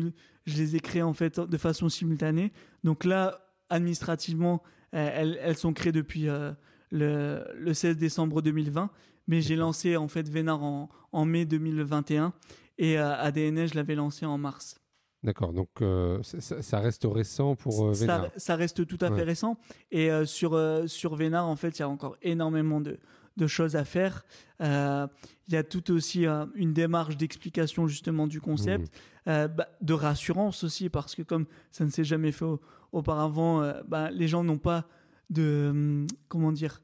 [0.47, 2.53] je les ai créés en fait de façon simultanée.
[2.85, 3.41] Donc là,
[3.71, 4.63] administrativement,
[4.95, 6.29] euh, elles, elles sont créées depuis
[6.93, 8.91] le, le 16 décembre 2020,
[9.27, 12.33] mais j'ai lancé en fait Vénard en, en mai 2021
[12.79, 14.80] et ADN, je l'avais lancé en mars.
[15.23, 15.53] D'accord.
[15.53, 18.25] Donc euh, ça, reste récent pour euh, Vénard.
[18.25, 19.59] ça, ça reste tout à fait récent.
[19.91, 22.99] Et euh, sur, euh, sur Vénard, en fait, il y a encore énormément de,
[23.37, 24.25] de choses à faire.
[24.61, 25.09] Il
[25.55, 28.93] y a tout aussi une démarche d'explication justement du concept,
[29.27, 29.47] Mmh.
[29.55, 32.61] bah, de rassurance aussi, parce que comme ça ne s'est jamais fait au-
[32.91, 34.89] auparavant, bah, les gens n'ont pas
[35.29, 35.69] de...
[35.71, 36.81] hum, comment dire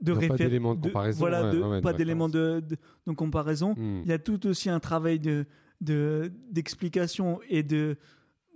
[0.00, 2.62] de pas d'éléments de comparaison, Voilà, ouais, de- ouais, ouais, de pas d'éléments de,
[3.06, 3.74] de, comparaison.
[3.76, 5.46] Il y a tout aussi un travail de
[5.80, 7.96] de- d'explication et de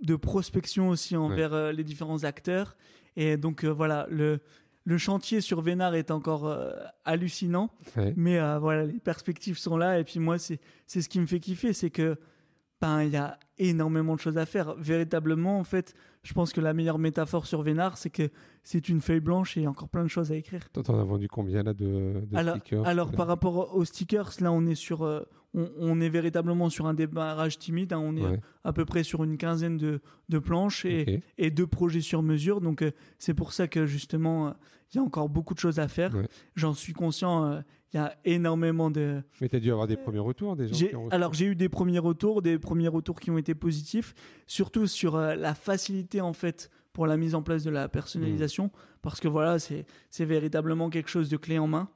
[0.01, 2.75] de prospection aussi envers euh, les différents acteurs.
[3.15, 4.39] Et donc euh, voilà, le
[4.85, 6.71] le chantier sur Vénard est encore euh,
[7.05, 8.13] hallucinant, Ouais.
[8.17, 9.97] mais euh, voilà, les perspectives sont là.
[9.99, 12.17] Et puis moi, c'est c'est ce qui me fait kiffer, c'est que
[12.83, 14.75] ben il y a énormément de choses à faire.
[14.77, 18.29] Véritablement, en fait, je pense que la meilleure métaphore sur Vénard, c'est que
[18.63, 20.69] c'est une feuille blanche et il y a encore plein de choses à écrire.
[20.71, 24.31] Toi, t'en as vendu combien là de, de Alors, stickers alors par rapport aux stickers,
[24.41, 25.21] là on est sur, euh,
[25.53, 27.93] on, on est véritablement sur un démarrage timide.
[27.93, 27.99] hein.
[28.03, 28.39] on est Ouais.
[28.65, 31.21] à peu près sur une quinzaine de, de planches et,
[31.51, 32.59] deux projets sur mesure.
[32.59, 34.51] Donc euh, c'est pour ça que justement euh,
[34.93, 36.13] il y a encore beaucoup de choses à faire.
[36.15, 36.27] Ouais.
[36.55, 37.61] J'en suis conscient.
[37.93, 39.21] Il y a énormément de.
[39.39, 41.55] Mais tu as dû avoir des premiers retours des gens qui ont alors j'ai eu
[41.55, 44.15] des premiers retours, des premiers retours qui ont été positifs,
[44.47, 48.71] surtout sur euh, la facilité en fait pour la mise en place de la personnalisation,
[49.01, 51.89] parce que voilà c'est c'est véritablement quelque chose de clé en main.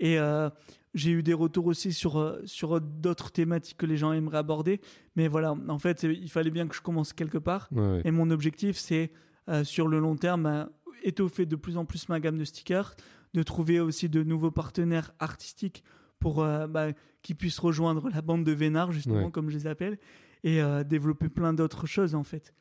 [0.00, 0.50] Et euh,
[0.94, 4.80] j'ai eu des retours aussi sur euh, sur d'autres thématiques que les gens aimeraient aborder,
[5.16, 7.68] mais voilà en fait il fallait bien que je commence quelque part.
[7.72, 8.02] Ouais, ouais.
[8.04, 9.12] Et mon objectif, c'est
[9.48, 10.68] euh, sur le long terme,
[11.02, 12.94] étoffer de plus en plus ma gamme de stickers,
[13.34, 15.82] de trouver aussi de nouveaux partenaires artistiques
[16.18, 16.88] pour euh, bah,
[17.22, 19.30] qui puissent rejoindre la bande de Vénard, justement, Ouais.
[19.30, 19.98] comme je les appelle,
[20.44, 22.54] et euh, développer plein d'autres choses, en fait.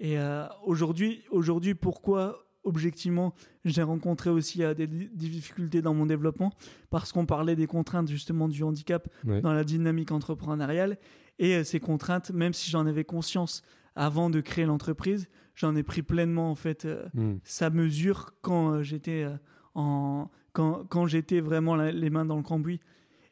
[0.00, 3.34] Et euh, aujourd'hui, aujourd'hui, pourquoi objectivement
[3.64, 6.52] j'ai rencontré aussi euh, des di- difficultés dans mon développement?
[6.90, 9.40] Parce qu'on parlait des contraintes justement du handicap Ouais.
[9.40, 10.98] dans la dynamique entrepreneuriale
[11.38, 13.62] et euh, ces contraintes même si j'en avais conscience
[13.94, 17.38] avant de créer l'entreprise j'en ai pris pleinement en fait euh, Hmm.
[17.44, 19.26] sa mesure quand j'étais
[19.74, 22.80] en quand, j'étais vraiment les mains dans le cambouis.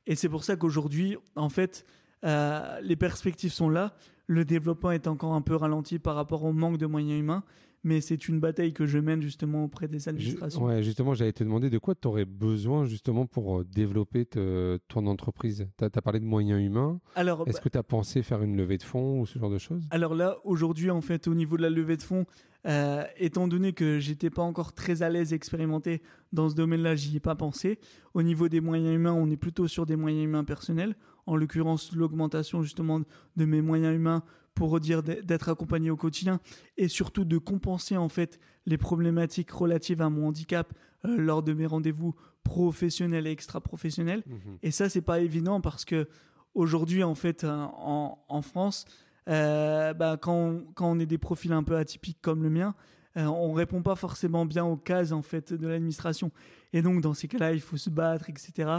[0.06, 1.84] Et c'est pour ça qu'aujourd'hui en fait
[2.24, 3.94] euh, les perspectives sont là.
[4.26, 7.42] Le développement est encore un peu ralenti par rapport au manque de moyens humains
[7.82, 11.42] mais c'est une bataille que je mène justement auprès des administrations ouais, justement, j'allais te
[11.44, 15.66] demander de quoi tu aurais besoin justement pour euh, développer te- ton entreprise?
[15.78, 17.00] Tu as, parlé de moyens humains.
[17.14, 19.58] alors Est-ce que tu as pensé faire une levée de fonds ou ce genre de
[19.58, 19.84] choses?
[19.90, 22.26] Alors là, aujourd'hui, en fait, au niveau de la levée de fonds,
[22.66, 26.02] euh, étant donné que j'étais pas encore très à l'aise expérimenté
[26.32, 27.78] dans ce domaine-là, j'y ai pas pensé.
[28.12, 30.94] Au niveau des moyens humains, on est plutôt sur des moyens humains personnels.
[31.26, 33.00] En l'occurrence, l'augmentation justement
[33.36, 34.22] de mes moyens humains
[34.54, 36.40] pour dire d- d'être accompagné au quotidien
[36.76, 40.72] et surtout de compenser en fait les problématiques relatives à mon handicap
[41.04, 44.22] euh, lors de mes rendez-vous professionnels et extra-professionnels.
[44.62, 46.08] Et ça, c'est pas évident parce que
[46.54, 48.84] aujourd'hui, en fait, euh, en, en France,
[49.28, 52.74] euh, bah, quand, on, quand on est des profils un peu atypiques comme le mien,
[53.16, 56.30] euh, on répond pas forcément bien aux cases en fait de l'administration.
[56.72, 58.70] Et donc dans ces cas-là, il faut se battre, etc.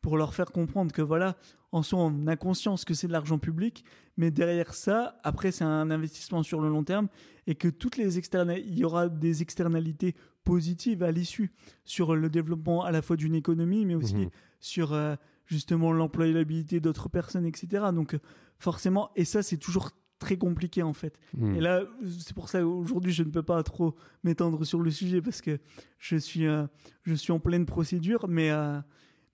[0.00, 1.36] pour leur faire comprendre que voilà,
[1.72, 3.84] en soi, on a conscience que c'est de l'argent public,
[4.16, 7.08] mais derrière ça, après, c'est un investissement sur le long terme
[7.46, 11.52] et que toutes les il y aura des externalités positives à l'issue
[11.84, 14.30] sur le développement à la fois d'une économie, mais aussi mhm.
[14.60, 15.14] sur euh,
[15.46, 17.86] justement l'employabilité d'autres personnes, etc.
[17.92, 18.16] Donc
[18.58, 21.18] forcément, et ça, c'est toujours très compliqué en fait.
[21.36, 21.54] Hmm.
[21.54, 21.82] Et là,
[22.18, 23.94] c'est pour ça qu'aujourd'hui, je ne peux pas trop
[24.24, 25.58] m'étendre sur le sujet parce que
[25.98, 26.66] je suis, euh,
[27.02, 28.80] je suis en pleine procédure, mais, euh,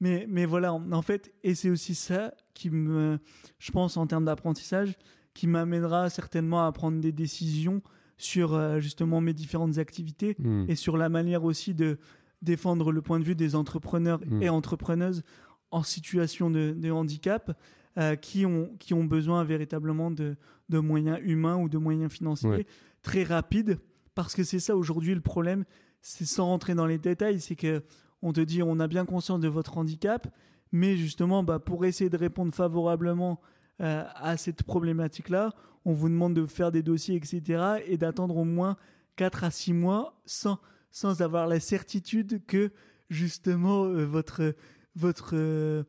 [0.05, 3.18] mais, mais voilà, en, fait, et c'est aussi ça qui me,
[3.59, 4.98] je pense, en termes d'apprentissage,
[5.32, 7.80] qui m'amènera certainement à prendre des décisions
[8.18, 10.66] sur euh, justement mes différentes activités hmm.
[10.68, 11.96] et sur la manière aussi de
[12.42, 14.42] défendre le point de vue des entrepreneurs hmm.
[14.42, 15.22] et entrepreneuses
[15.70, 17.59] en situation de, de handicap
[17.96, 20.36] euh, qui, ont, qui ont besoin véritablement de,
[20.68, 22.66] de moyens humains ou de moyens financiers
[23.00, 23.78] très rapides.
[24.14, 25.64] Parce que c'est ça aujourd'hui le problème,
[26.02, 27.82] c'est sans rentrer dans les détails, c'est que
[28.24, 30.26] on te dit on a bien conscience de votre handicap,
[30.72, 33.40] mais justement bah, pour essayer de répondre favorablement
[33.80, 35.52] euh, à cette problématique-là,
[35.84, 38.76] on vous demande de faire des dossiers, etc., et d'attendre au moins
[39.16, 40.58] 4 à 6 mois sans,
[40.90, 42.72] sans avoir la certitude que
[43.10, 44.54] justement euh, votre,
[44.96, 45.84] votre,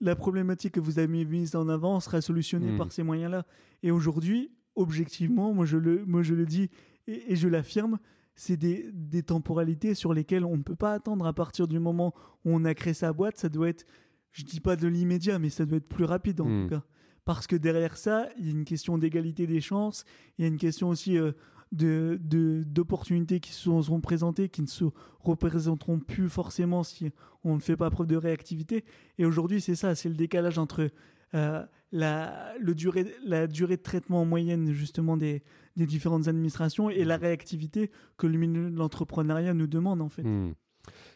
[0.00, 2.78] la problématique que vous avez mise en avant sera solutionnée hmm.
[2.78, 3.46] par ces moyens-là.
[3.82, 6.68] Et aujourd'hui, objectivement, moi je le, moi je le dis
[7.06, 7.98] et, je l'affirme,
[8.36, 12.14] c'est des, temporalités sur lesquelles on ne peut pas attendre à partir du moment
[12.44, 13.38] où on a créé sa boîte.
[13.38, 13.84] Ça doit être,
[14.32, 16.62] je dis pas de l'immédiat, mais ça doit être plus rapide en hmm.
[16.64, 16.82] tout cas.
[17.24, 20.04] Parce que derrière ça, il y a une question d'égalité des chances,
[20.38, 21.32] il y a une question aussi euh,
[21.72, 22.18] de
[22.66, 24.84] d'opportunités qui se sont présentées, qui ne se
[25.20, 27.10] représenteront plus forcément si
[27.42, 28.84] on ne fait pas preuve de réactivité.
[29.18, 30.90] Et aujourd'hui, c'est ça, c'est le décalage entre
[31.36, 31.62] euh,
[31.92, 35.42] la, le durée, la durée de traitement en moyenne justement des,
[35.76, 40.22] des différentes administrations et la réactivité que le milieu de l'entrepreneuriat nous demande en fait.
[40.22, 40.54] Hmm.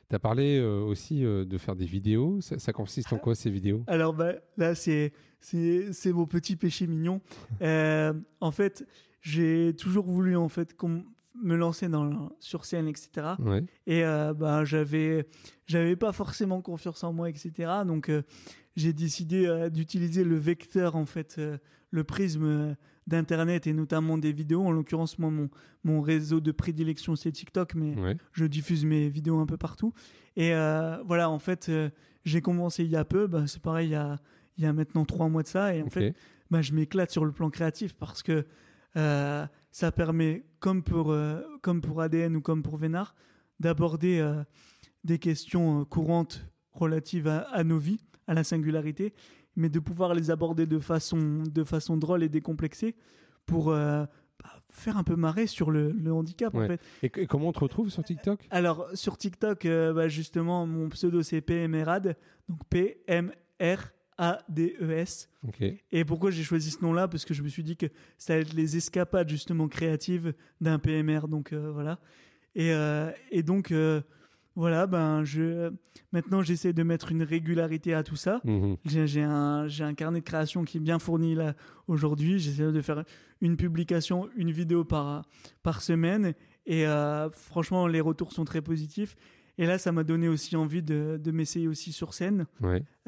[0.09, 2.41] Tu as parlé euh, aussi euh, de faire des vidéos.
[2.41, 3.85] Ça, consiste en quoi ces vidéos?
[3.87, 5.13] Alors bah, là, c'est
[6.07, 7.21] mon petit péché mignon.
[7.61, 8.87] en fait,
[9.23, 10.77] j'ai toujours voulu en fait
[11.43, 13.29] me lancer dans sur scène etc
[13.87, 15.27] et bah j'avais
[15.67, 18.11] j'avais pas forcément confiance en moi etc donc
[18.77, 21.41] j'ai décidé euh, d'utiliser le vecteur en fait
[21.91, 24.63] le prisme d'internet et notamment des vidéos.
[24.63, 25.49] En l'occurrence moi mon
[25.85, 27.95] mon réseau de prédilection c'est TikTok mais
[28.33, 29.93] je diffuse mes vidéos un peu partout.
[30.37, 31.71] Et voilà en fait
[32.25, 33.27] j'ai commencé il y a peu.
[33.27, 34.19] Bah, c'est pareil il y a
[34.57, 35.75] il y a maintenant trois mois de ça.
[35.75, 36.15] Et en fait
[36.51, 38.47] bah, je m'éclate sur le plan créatif parce que
[38.97, 43.15] euh, ça permet, comme pour, euh, comme pour ADN ou comme pour Vénard,
[43.61, 44.43] d'aborder euh,
[45.05, 48.01] des questions courantes relatives à, nos vies,
[48.31, 49.13] à la singularité,
[49.57, 52.95] mais de pouvoir les aborder de façon, de façon drôle et décomplexée
[53.47, 54.09] pour bah,
[54.69, 56.81] faire un peu marrer sur le, handicap en fait.
[57.03, 58.47] Et, comment on te retrouve sur TikTok?
[58.51, 62.17] Alors sur TikTok, bah, justement, mon pseudo c'est PMRAD,
[62.49, 65.31] donc P-M-R a-D-E-S.
[65.91, 67.09] Et pourquoi j'ai choisi ce nom-là?
[67.09, 67.87] Parce que je me suis dit que
[68.19, 71.27] ça allait être les escapades justement créatives d'un PMR.
[71.27, 71.99] Donc euh, voilà.
[72.55, 74.03] Et, euh, et donc euh,
[74.57, 75.71] voilà, ben je
[76.13, 78.41] maintenant j'essaie de mettre une régularité à tout ça.
[78.45, 78.77] Mhm.
[78.85, 81.55] J'ai un j'ai un carnet de création qui est bien fourni là
[81.87, 82.39] aujourd'hui.
[82.39, 83.05] J'essaie de faire
[83.41, 85.25] une publication, une vidéo par
[85.63, 86.35] par semaine.
[86.67, 86.85] Et
[87.33, 89.17] franchement, les retours sont très positifs.
[89.61, 92.47] Et là, ça m'a donné aussi envie de, de m'essayer aussi sur scène.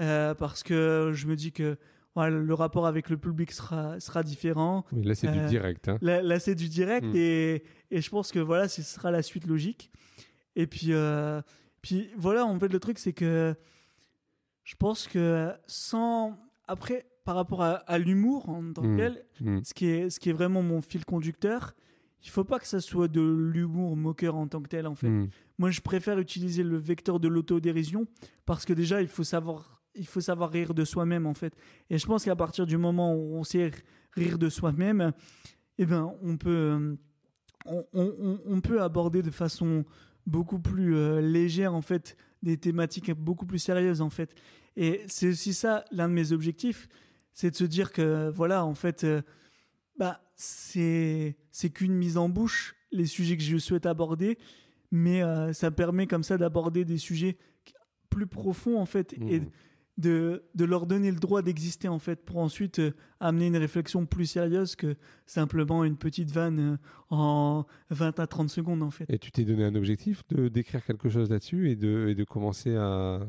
[0.01, 1.78] Euh, parce que je me dis que
[2.14, 4.84] voilà, le rapport avec le public sera, sera différent.
[4.93, 5.88] Oui, là, c'est du euh, direct.
[5.88, 5.97] Hein.
[6.03, 7.07] Là, c'est du direct.
[7.07, 7.16] Hmm.
[7.16, 9.90] Et, et, je pense que voilà, ce sera la suite logique.
[10.57, 11.40] Et puis, euh,
[11.80, 13.55] puis voilà, en fait, le truc, c'est que
[14.64, 16.38] je pense que sans.
[16.68, 18.96] Après, par rapport à, l'humour en tant que hmm.
[18.96, 19.61] tel, hmm.
[19.64, 21.74] ce, qui est, ce qui est vraiment mon fil conducteur,
[22.24, 25.09] il faut pas que ça soit de l'humour moqueur en tant que tel en fait.
[25.09, 25.28] Hmm.
[25.59, 28.07] Moi je préfère utiliser le vecteur de l'autodérision
[28.46, 31.55] parce que déjà il faut savoir il faut savoir rire de soi-même en fait.
[31.90, 33.70] Et je pense qu'à partir du moment où on sait
[34.12, 35.12] rire de soi-même,
[35.78, 36.96] eh ben on peut
[37.66, 39.84] on, on, on, peut aborder de façon
[40.27, 44.35] beaucoup plus euh, légère en fait des thématiques beaucoup plus sérieuses en fait.
[44.77, 46.89] Et c'est aussi ça l'un de mes objectifs,
[47.33, 49.23] c'est de se dire que voilà en fait euh,
[49.99, 54.39] bah, c'est c'est qu'une mise en bouche les sujets que je souhaite aborder,
[54.91, 57.37] mais euh, ça permet comme ça d'aborder des sujets
[58.11, 59.51] plus profonds en fait et mmh.
[59.99, 64.07] De, de leur donner le droit d'exister en fait pour ensuite euh, amener une réflexion
[64.07, 66.76] plus sérieuse que simplement une petite vanne euh,
[67.11, 69.05] en 20 à 30 secondes en fait.
[69.09, 72.24] Et tu t'es donné un objectif de d'écrire quelque chose là-dessus et de, et de
[72.24, 73.20] commencer à,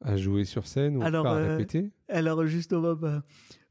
[0.00, 1.92] à jouer sur scène ou à répéter?
[2.08, 3.22] Alors justement, bah,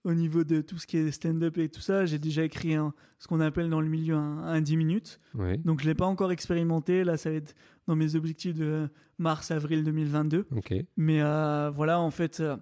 [0.08, 2.93] au niveau de tout ce qui est stand-up et tout ça, j'ai déjà écrit un,
[3.20, 5.20] ce qu'on appelle dans le milieu un, un 10 minutes.
[5.34, 5.58] Ouais.
[5.58, 7.03] Donc, je l'ai pas encore expérimenté.
[7.03, 7.53] Là, ça va être
[7.88, 8.88] dans mes objectifs de
[9.18, 10.47] mars-avril 2022.
[10.55, 10.74] Ok.
[10.95, 12.55] Mais euh, voilà, en fait, euh,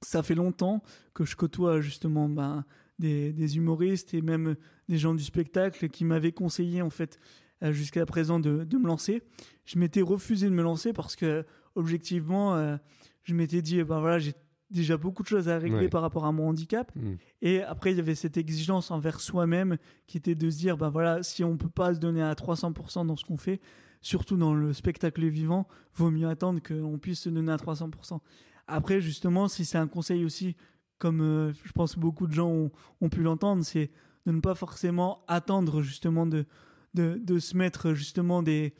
[0.00, 0.80] ça fait longtemps
[1.12, 2.64] que je côtoie justement ben,
[3.00, 4.54] des, des humoristes et même
[4.88, 7.18] des gens du spectacle qui m'avaient conseillé en fait
[7.64, 9.22] euh, jusqu'à présent de, de me lancer.
[9.64, 11.44] Je m'étais refusé de me lancer parce que
[11.74, 12.76] objectivement, euh,
[13.24, 14.34] je m'étais dit, ben voilà, j'ai
[14.70, 15.88] déjà beaucoup de choses à régler Ouais.
[15.88, 16.90] par rapport à mon handicap.
[16.96, 17.14] Mm.
[17.42, 20.88] Et après, il y avait cette exigence envers soi-même qui était de se dire, ben
[20.88, 23.60] voilà, si on peut pas se donner à 300% dans ce qu'on fait,
[24.00, 28.18] surtout dans le spectacle vivant, vaut mieux attendre qu'on puisse se donner à 300%.
[28.66, 30.56] Après, justement, si c'est un conseil aussi,
[30.98, 33.90] comme euh, je pense beaucoup de gens ont, ont pu l'entendre, c'est
[34.26, 36.46] de ne pas forcément attendre justement de,
[36.94, 38.74] de, de se mettre justement des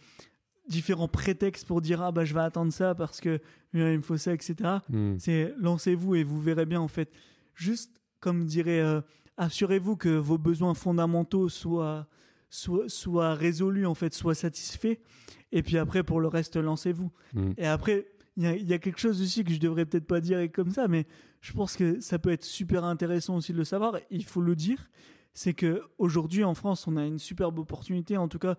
[0.69, 3.41] différents prétextes pour dire ah bah je vais attendre ça parce que
[3.75, 5.17] euh, il me faut ça etc Mm.
[5.19, 7.11] c'est lancez-vous et vous verrez bien en fait.
[7.55, 9.01] Juste comme dirait, euh,
[9.37, 12.07] assurez-vous que vos besoins fondamentaux soient,
[12.49, 14.97] soient, soient résolus en fait, soient satisfaits.
[15.53, 17.13] Et puis après pour le reste, lancez-vous.
[17.35, 17.53] Mm.
[17.59, 18.07] Et après,
[18.37, 20.51] il y a, il y a quelque chose aussi que je devrais peut-être pas dire
[20.53, 21.07] comme ça, mais
[21.41, 23.99] je pense que ça peut être super intéressant aussi de le savoir.
[24.11, 24.89] Il faut le dire.
[25.37, 28.57] C'est que aujourd'hui en France, on a une superbe opportunité, en tout cas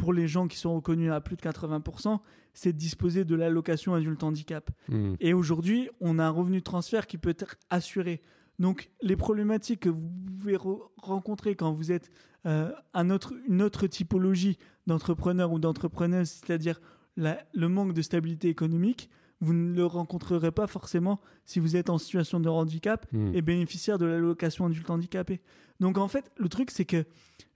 [0.00, 2.18] pour les gens qui sont reconnus à plus de 80%,
[2.54, 4.70] c'est de disposer de l'allocation adulte handicap.
[4.88, 5.14] Mm.
[5.20, 8.22] Et aujourd'hui, on a un revenu de transfert qui peut être assuré.
[8.58, 12.10] Donc, les problématiques que vous pouvez re- rencontrer quand vous êtes
[12.46, 16.80] euh, un autre, une autre typologie d'entrepreneur ou d'entrepreneuse, c'est-à-dire
[17.16, 21.98] le manque de stabilité économique, vous ne le rencontrerez pas forcément si vous êtes en
[21.98, 23.34] situation de handicap Mm.
[23.34, 25.40] et bénéficiaire de l'allocation adulte handicapé.
[25.80, 27.04] Donc, en fait, le truc, c'est que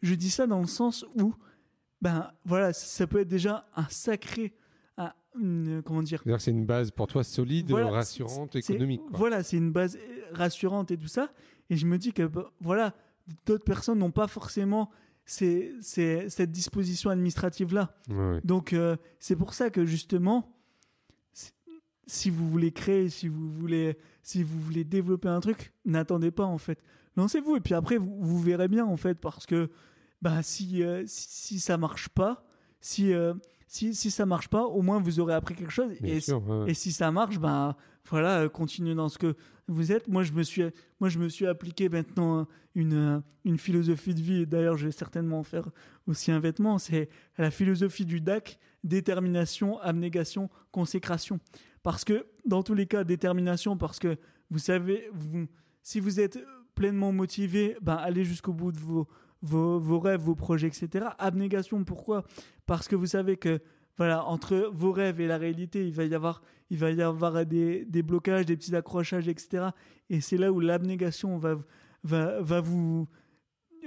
[0.02, 1.34] je dis ça dans le sens où,
[2.02, 4.52] ben voilà, ça peut être déjà un sacré.
[4.98, 9.00] un- une- comment dire c'est une base pour toi solide, Voilà, rassurante, économique.
[9.08, 9.18] quoi.
[9.18, 11.32] Voilà, c'est une base euh, rassurante et tout ça.
[11.70, 12.92] Et je me dis que bah, voilà,
[13.46, 14.90] d'autres personnes n'ont pas forcément
[15.24, 17.96] ces- ces- cette disposition administrative-là.
[18.10, 18.40] Ouais, ouais.
[18.44, 20.52] Donc euh, c'est pour ça que justement,
[21.32, 21.52] si-
[22.06, 26.44] si vous voulez créer, si vous voulez, si vous voulez développer un truc, n'attendez pas
[26.44, 26.78] en fait.
[27.16, 29.70] Lancez-vous et puis après vous, vous verrez bien en fait parce que
[30.22, 32.44] bah si euh, si, si ça marche pas,
[32.80, 33.34] si, euh,
[33.66, 36.42] si si ça marche pas, au moins vous aurez appris quelque chose Bien et sûr.
[36.48, 36.70] ouais, ouais.
[36.70, 37.76] et si ça marche, ben
[38.08, 39.36] voilà, euh, continuez dans ce que
[39.68, 40.08] vous êtes.
[40.08, 40.64] Moi, je me suis,
[41.00, 44.46] moi, je me suis appliqué maintenant une, une philosophie de vie.
[44.46, 45.68] D'ailleurs, je vais certainement en faire
[46.06, 46.78] aussi un vêtement.
[46.78, 47.08] C'est
[47.38, 51.38] la philosophie du DAC détermination, abnégation, consécration.
[51.82, 54.16] Parce que dans tous les cas, détermination, parce que
[54.50, 55.46] vous savez, vous,
[55.82, 56.38] si vous êtes
[56.74, 59.08] pleinement motivé, ben allez jusqu'au bout de vos,
[59.42, 61.06] vos, vos rêves, vos projets, etc.
[61.18, 62.24] Abnégation, pourquoi?
[62.66, 63.60] Parce que vous savez que
[63.98, 67.44] voilà, entre vos rêves et la réalité, il va y avoir, il va y avoir
[67.44, 69.66] des, des blocages, des petits accrochages, etc.
[70.08, 71.56] Et c'est là où l'abnégation va,
[72.02, 73.06] va, va vous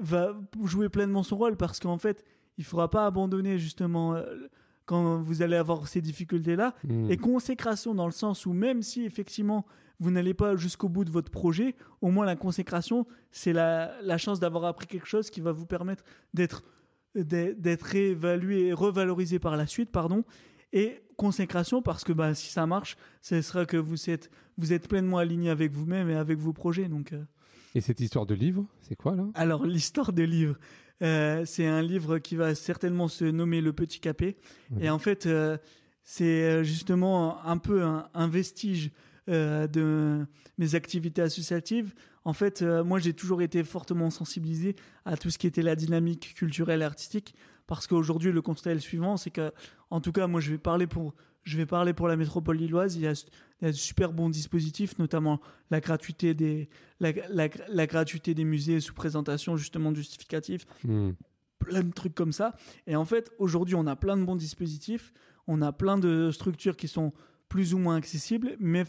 [0.01, 2.24] va jouer pleinement son rôle parce qu'en fait,
[2.58, 4.24] il ne faudra pas abandonner justement euh,
[4.86, 6.76] quand vous allez avoir ces difficultés-là.
[6.84, 7.12] Mm.
[7.12, 9.66] Et consécration dans le sens où même si effectivement
[9.99, 14.17] vous n'allez pas jusqu'au bout de votre projet, au moins la consécration, c'est la, la
[14.17, 16.63] chance d'avoir appris quelque chose qui va vous permettre d'être
[17.15, 20.25] d'être réévalué et revalorisé par la suite, pardon.
[20.73, 24.89] Et consécration parce que bah, si ça marche, ce sera que vous êtes, vous êtes
[24.89, 26.89] pleinement aligné avec vous-même et avec vos projets.
[26.89, 27.23] Donc, euh,
[27.73, 29.25] Et cette histoire de livre, c'est quoi là?
[29.33, 30.57] Alors, l'histoire de livre,
[31.01, 34.35] euh, c'est un livre qui va certainement se nommer Le Petit Capé.
[34.81, 35.57] Et en fait, euh,
[36.03, 38.91] c'est justement un peu un, un vestige
[39.30, 40.26] euh, de
[40.57, 41.93] mes activités associatives.
[42.23, 45.76] En fait, euh, moi, j'ai toujours été fortement sensibilisé à tout ce qui était la
[45.76, 47.36] dynamique culturelle et artistique.
[47.67, 49.51] Parce qu'aujourd'hui, le constat est le suivant, c'est que,
[49.89, 52.95] en tout cas, moi, je vais parler pour, je vais parler pour la métropole lilloise.
[52.95, 53.13] Il y a,
[53.61, 55.39] il y a de super bons dispositifs, notamment
[55.71, 56.69] la gratuité des,
[56.99, 61.11] la, la- la gratuité des musées sous présentation justement justificatif, Mm.
[61.59, 62.55] plein de trucs comme ça.
[62.86, 65.11] Et en fait, aujourd'hui, on a plein de bons dispositifs,
[65.47, 67.13] on a plein de structures qui sont
[67.49, 68.83] plus ou moins accessibles, mais,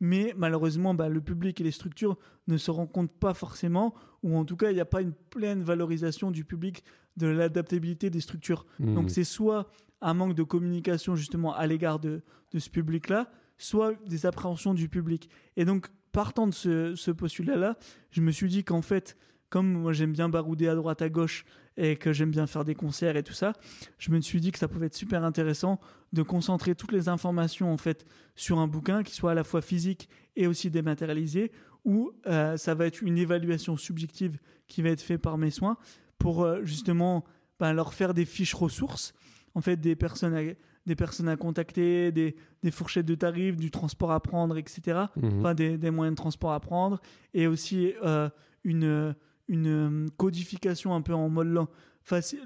[0.00, 4.36] mais malheureusement, bah, le public et les structures ne se rendent compte pas forcément, ou
[4.36, 6.84] en tout cas, il n'y a pas une pleine valorisation du public
[7.16, 8.66] de l'adaptabilité des structures.
[8.78, 8.94] Mm.
[8.94, 9.70] Donc c'est soit
[10.00, 12.22] un manque de communication justement à l'égard de,
[12.52, 15.30] de ce public-là, soit des appréhensions du public.
[15.56, 17.78] Et donc, partant de ce, ce postulat-là,
[18.10, 19.16] je me suis dit qu'en fait,
[19.50, 21.44] comme moi j'aime bien barouder à droite à gauche
[21.76, 23.52] et que j'aime bien faire des concerts et tout ça,
[23.98, 25.78] je me suis dit que ça pouvait être super intéressant
[26.12, 29.60] de concentrer toutes les informations en fait sur un bouquin qui soit à la fois
[29.60, 31.52] physique et aussi dématérialisé,
[31.84, 34.38] où euh, ça va être une évaluation subjective
[34.68, 35.76] qui va être faite par mes soins
[36.18, 37.24] pour euh, justement
[37.60, 39.12] ben, leur faire des fiches ressources,
[39.54, 43.70] en fait des personnes, ag- des personnes à contacter, des, des, fourchettes de tarifs, du
[43.70, 45.06] transport à prendre, etc.
[45.40, 47.00] Enfin, des, des, moyens de transport à prendre.
[47.34, 48.28] Et aussi euh,
[48.64, 49.14] une,
[49.48, 51.66] une codification un peu en mode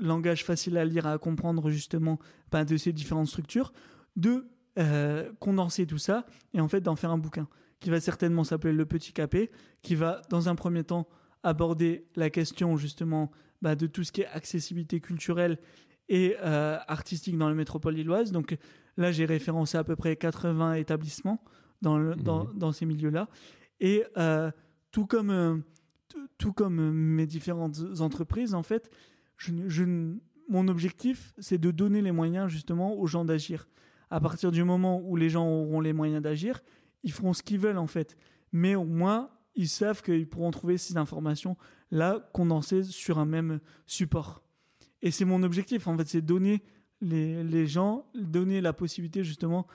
[0.00, 2.18] langage facile à lire, à comprendre justement
[2.50, 3.72] ben, de ces différentes structures.
[4.16, 4.48] De
[4.78, 7.48] euh, condenser tout ça et en fait d'en faire un bouquin
[7.80, 9.50] qui va certainement s'appeler Le Petit Capé,
[9.82, 11.08] qui va dans un premier temps
[11.42, 13.30] aborder la question justement
[13.62, 15.58] bah, de tout ce qui est accessibilité culturelle
[16.08, 18.32] et euh, artistique dans la métropole lilloise.
[18.32, 18.56] Donc
[18.96, 21.42] là, j'ai référencé à peu près 80 établissements
[21.82, 23.28] dans, le, dans, dans ces milieux-là.
[23.80, 24.50] Et euh,
[24.92, 25.56] tout comme, euh,
[26.38, 28.90] tout comme euh, mes différentes entreprises, en fait,
[29.36, 29.84] je, je
[30.48, 33.68] mon objectif, c'est de donner les moyens justement aux gens d'agir.
[34.10, 36.60] À partir du moment où les gens auront les moyens d'agir,
[37.04, 38.16] ils feront ce qu'ils veulent en fait.
[38.52, 41.56] Mais au moins, ils savent qu'ils pourront trouver ces informations
[41.92, 44.42] là condensées sur un même support.
[45.02, 46.62] Et c'est mon objectif en fait, c'est donner
[47.00, 49.66] les, les gens, donner la possibilité justement,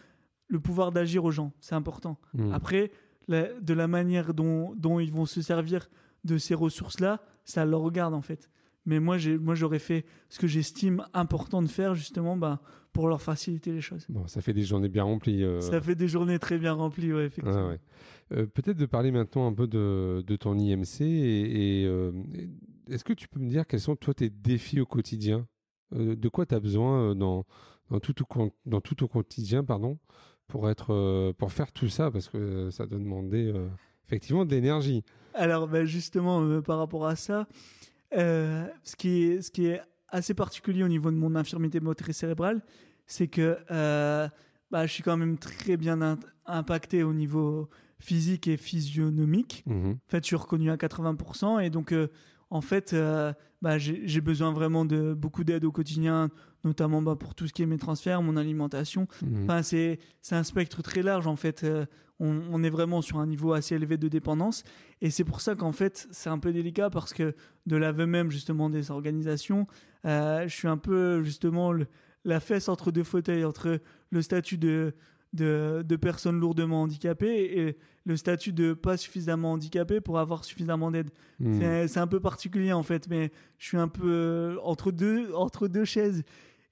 [0.47, 1.53] le pouvoir d'agir aux gens.
[1.61, 2.19] C'est important.
[2.33, 2.51] Mhm.
[2.51, 2.91] Après,
[3.29, 5.89] la- de la manière dont, dont ils vont se servir
[6.25, 8.49] de ces ressources-là, ça leur regarde en fait.
[8.87, 12.61] Mais moi, j'ai, moi, j'aurais fait ce que j'estime important de faire justement bah,
[12.93, 14.05] pour leur faciliter les choses.
[14.09, 15.43] Bon, ça fait des journées bien remplies.
[15.43, 15.59] euh.
[15.59, 17.69] Ça fait des journées très bien remplies, ouais, effectivement.
[17.69, 17.79] Ouais.
[18.33, 22.11] Euh, Peut-être de parler maintenant un peu de, de ton IMC et, et, euh,
[22.89, 25.47] est-ce que tu peux me dire quels sont toi tes défis au quotidien?
[25.91, 27.45] De quoi tu as besoin dans,
[27.89, 29.97] dans, tout, au dans tout au quotidien pardon,
[30.47, 32.11] pour, être, pour faire tout ça?
[32.11, 33.51] Parce que ça doit demander
[34.07, 35.03] effectivement de l'énergie.
[35.33, 37.47] Alors, bah, justement, euh, par rapport à ça,
[38.15, 42.17] euh, ce, qui est, ce qui est assez particulier au niveau de mon infirmité motrice
[42.17, 42.61] cérébrale,
[43.05, 44.27] c'est que euh,
[44.71, 49.63] bah, je suis quand même très bien in- impacté au niveau physique et physionomique.
[49.65, 49.91] Mhm.
[49.91, 51.59] En fait, je suis reconnu à 80%.
[51.63, 51.93] Et donc,
[52.49, 56.29] en fait, euh, bah, j'ai besoin vraiment de beaucoup d'aide au quotidien,
[56.63, 59.07] notamment bah, pour tout ce qui est mes transferts, mon alimentation.
[59.23, 59.43] Mhm.
[59.43, 61.63] Enfin, c'est c'est un spectre très large, en fait.
[61.63, 61.85] Euh,
[62.19, 64.63] on, on est vraiment sur un niveau assez élevé de dépendance.
[65.01, 67.35] Et c'est pour ça qu'en fait, c'est un peu délicat parce que
[67.65, 69.67] de l'aveu même, justement, des organisations,
[70.05, 71.87] euh, je suis un peu, justement, le-
[72.23, 73.79] la fesse entre deux fauteuils, entre
[74.11, 74.93] le statut de,
[75.35, 80.91] de, de personne lourdement handicapée et le statut de pas suffisamment handicapé pour avoir suffisamment
[80.91, 81.09] d'aide.
[81.39, 81.87] Mhm.
[81.87, 85.67] C'est- un peu particulier en fait, mais je suis un peu euh, entre deux entre
[85.67, 86.23] deux chaises.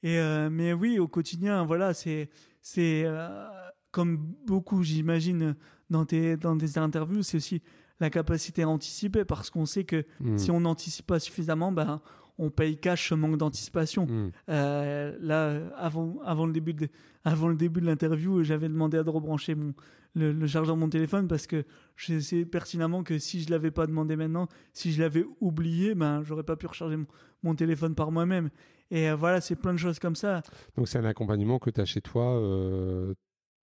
[0.03, 2.29] Et euh, mais oui, au quotidien, voilà, c'est
[2.61, 3.45] c'est euh,
[3.91, 5.55] comme beaucoup, j'imagine,
[5.89, 7.61] dans tes dans tes interviews, c'est aussi
[7.99, 10.37] la capacité à anticiper parce qu'on sait que Mhm.
[10.37, 12.01] si on n'anticipe pas suffisamment, ben
[12.37, 14.05] on paye cash ce manque d'anticipation.
[14.05, 14.31] Mhm.
[14.49, 16.87] Euh, là, avant, avant, le début de,
[17.23, 19.73] avant le début de l'interview, j'avais demandé à de rebrancher mon,
[20.15, 21.63] le, le chargeur de mon téléphone parce que
[21.95, 26.23] je sais pertinemment que si je l'avais pas demandé maintenant, si je l'avais oublié, ben,
[26.23, 27.07] j'aurais pas pu recharger mon,
[27.43, 28.49] mon téléphone par moi-même.
[28.91, 30.41] Et euh, voilà, c'est plein de choses comme ça.
[30.75, 33.13] Donc c'est un accompagnement que tu as chez toi euh,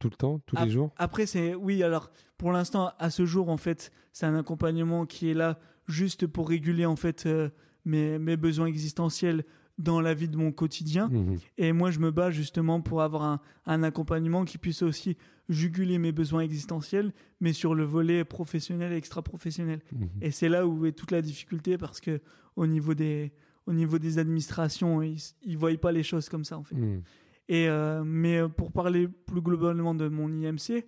[0.00, 0.92] tout le temps, tous les jours?
[0.96, 1.82] Après, c'est oui.
[1.82, 6.26] Alors, pour l'instant, à ce jour, en fait, c'est un accompagnement qui est là juste
[6.26, 7.50] pour réguler en fait euh,
[7.84, 9.44] mes, mes besoins existentiels
[9.78, 11.08] dans la vie de mon quotidien.
[11.08, 11.38] Mhm.
[11.58, 15.16] Et moi, je me bats justement pour avoir un, un accompagnement qui puisse aussi
[15.48, 19.80] juguler mes besoins existentiels, mais sur le volet professionnel et extra-professionnel.
[19.92, 20.08] Mhm.
[20.20, 22.20] Et c'est là où est toute la difficulté parce que
[22.56, 23.32] au niveau des,
[23.66, 26.76] au niveau des administrations, ils ne voient pas les choses comme ça en fait.
[26.76, 27.02] Mhm.
[27.48, 30.84] Et euh, mais euh, pour parler plus globalement de mon IMC,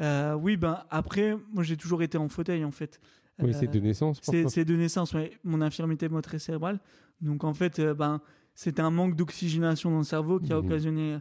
[0.00, 3.00] euh, oui, ben après, moi j'ai toujours été en fauteuil en fait.
[3.38, 4.20] Oui, c'est de naissance.
[4.48, 6.80] c'est de naissance, ouais, mon infirmité motrice cérébrale.
[7.20, 8.20] Donc en fait, euh, ben,
[8.54, 10.66] c'était un manque d'oxygénation dans le cerveau qui a Mhm.
[10.66, 11.16] occasionné,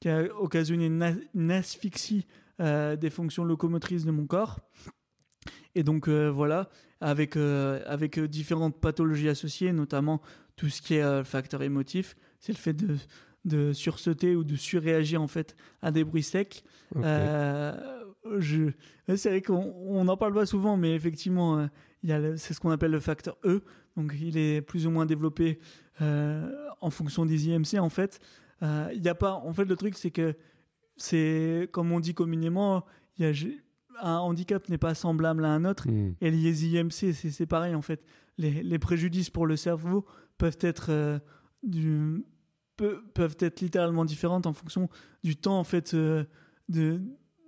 [0.00, 2.26] qui a occasionné une, as- une asphyxie
[2.60, 4.60] euh, des fonctions locomotrices de mon corps.
[5.74, 6.68] Et donc euh, voilà,
[7.00, 10.20] avec, euh, avec différentes pathologies associées, notamment
[10.56, 12.96] tout ce qui est euh, facteur émotif, c'est le fait de,
[13.44, 16.64] de sursauter ou de surréagir en fait à des bruits secs.
[18.38, 18.70] Je...
[19.16, 21.58] C'est vrai qu'on on n'en parle pas souvent, mais effectivement,
[22.04, 23.62] euh, c'est ce qu'on appelle le facteur E.
[23.96, 25.58] Donc, il est plus ou moins développé
[26.00, 28.20] euh, en fonction des IMC, en fait.
[28.62, 29.32] Euh, Il y a pas...
[29.32, 30.34] En fait, le truc, c'est que
[30.96, 32.84] c'est, comme on dit communément,
[33.18, 34.06] il y a...
[34.06, 35.88] un handicap n'est pas semblable à un autre.
[35.88, 36.14] Mhm.
[36.20, 38.04] Et les IMC, c'est pareil en fait.
[38.36, 40.06] Les, les préjudices pour le cerveau
[40.38, 41.20] peuvent être,
[41.64, 42.24] du,
[43.14, 44.88] peuvent être littéralement différentes en fonction
[45.24, 46.24] du temps en fait euh,
[46.68, 47.00] de,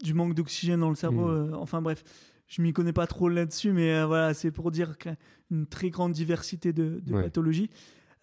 [0.03, 1.27] du manque d'oxygène dans le cerveau.
[1.29, 1.53] Mhm.
[1.53, 2.03] euh, enfin bref,
[2.47, 4.95] je m'y connais pas trop là-dessus, mais euh, voilà, c'est pour dire
[5.51, 7.23] une très grande diversité de, de Ouais.
[7.25, 7.71] pathologies.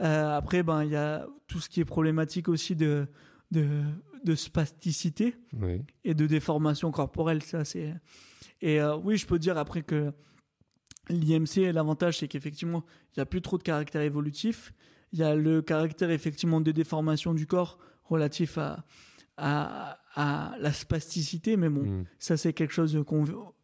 [0.02, 3.08] Euh, après, ben il y a tout ce qui est problématique aussi de,
[3.52, 3.82] de,
[4.26, 5.82] de spasticité Oui.
[6.04, 7.42] et de déformation corporelle.
[7.44, 7.94] Ça, c'est...
[8.62, 10.12] Et oui, je peux dire après que
[11.10, 12.84] l'IMC, l'avantage, c'est qu'effectivement,
[13.16, 14.74] il n'y a plus trop de caractère évolutif.
[15.14, 18.84] Il y a le caractère, effectivement, de déformation du corps relatif à,
[19.38, 22.06] à, à la spasticité, mais bon, Mm.
[22.18, 23.00] ça c'est quelque chose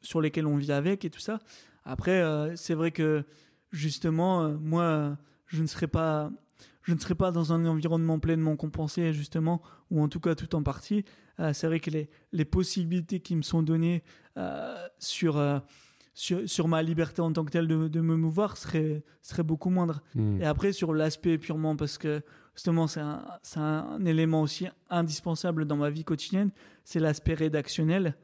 [0.02, 1.40] sur lesquels on vit avec et tout ça.
[1.84, 3.24] Après, euh, c'est vrai que
[3.72, 6.32] justement, euh, moi, je ne serais pas,
[6.84, 10.54] je ne serais pas dans un environnement pleinement compensé justement, ou en tout cas tout
[10.54, 11.04] en partie.
[11.40, 14.04] Euh, c'est vrai que les, les possibilités qui me sont données
[15.00, 15.42] sur,
[16.14, 19.72] sur sur ma liberté en tant que telle de, de me mouvoir seraient seraient beaucoup
[19.72, 20.02] moindres.
[20.14, 20.42] Mm.
[20.42, 22.22] Et après, sur l'aspect purement, parce que
[22.56, 23.24] justement, c'est un,
[23.58, 26.52] un élément aussi indispensable dans ma vie quotidienne,
[26.84, 28.16] c'est l'aspect rédactionnel.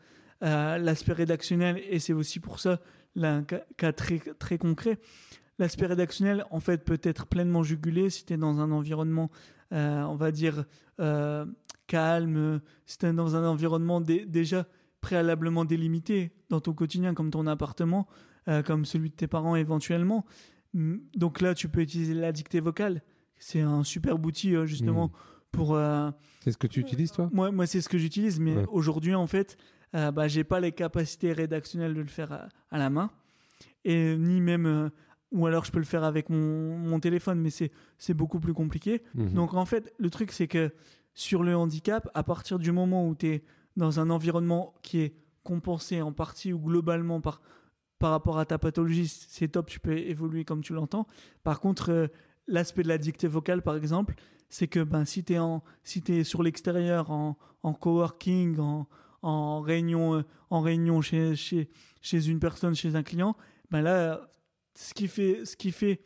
[0.41, 2.79] Euh, l'aspect rédactionnel, et c'est aussi pour ça
[3.15, 4.97] là, un cas, très, très concret.
[5.57, 9.29] L'aspect rédactionnel, en fait, peut être pleinement jugulé si tu es dans un environnement,
[9.73, 10.63] euh, on va dire,
[11.01, 11.45] euh,
[11.87, 14.65] calme, si tu es dans un environnement dé- déjà
[15.01, 18.07] préalablement délimité dans ton quotidien, comme ton appartement,
[18.65, 20.25] comme celui de tes parents éventuellement.
[20.73, 23.03] Donc là, tu peux utiliser la dictée vocale.
[23.39, 25.11] C'est un superbe outil, euh, justement, Mm.
[25.51, 25.73] pour...
[25.75, 26.11] euh,
[26.43, 27.29] C'est ce que tu utilises, toi?
[27.31, 28.65] Moi, moi c'est ce que j'utilise, mais Ouais.
[28.69, 29.57] aujourd'hui, en fait,
[29.95, 33.09] euh, bah, j'ai pas les capacités rédactionnelles de le faire à, à la main,
[33.85, 34.89] et ni même, euh,
[35.31, 38.53] ou alors je peux le faire avec mon, mon téléphone, mais c'est c'est beaucoup plus
[38.53, 39.03] compliqué.
[39.15, 39.33] Mhm.
[39.33, 40.71] Donc en fait, le truc, c'est que
[41.13, 43.43] sur le handicap, à partir du moment où tu es
[43.77, 45.13] dans un environnement qui est
[45.43, 47.41] compensé en partie ou globalement par,
[47.99, 51.07] par rapport à ta pathologie, c'est top, tu peux évoluer comme tu l'entends.
[51.43, 52.07] Par contre, euh,
[52.49, 54.15] l'aspect de la dictée vocale, par exemple,
[54.49, 55.39] c'est que ben, si tu es,
[55.83, 58.87] si es sur l'extérieur, en, en coworking, en,
[59.21, 61.69] en réunion, euh, en réunion chez, chez,
[62.01, 63.35] chez une personne, chez un client,
[63.71, 64.31] ben là,
[64.75, 66.01] ce qui fait, ce qui fait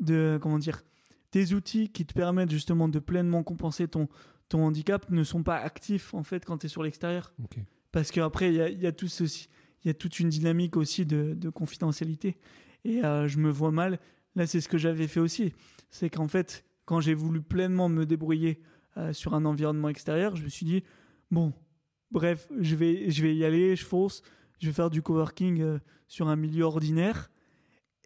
[0.00, 0.82] de, comment dire,
[1.30, 4.08] tes outils qui te permettent justement de pleinement compenser ton,
[4.48, 7.32] ton handicap ne sont pas actifs en fait quand tu es sur l'extérieur.
[7.44, 7.58] Ok.
[7.92, 9.48] Parce qu'après, il y a, y, a tout ceci-
[9.84, 12.38] il y a toute une dynamique aussi de, de confidentialité.
[12.84, 13.98] Et euh, je me vois mal.
[14.38, 15.52] Là, c'est ce que j'avais fait aussi.
[15.90, 18.60] C'est qu'en fait, quand j'ai voulu pleinement me débrouiller
[18.96, 20.82] euh, sur un environnement extérieur, je me suis dit,
[21.30, 21.52] bon,
[22.10, 24.22] bref, je vais, je vais y aller, je fonce,
[24.60, 27.30] je vais faire du coworking euh, sur un milieu ordinaire.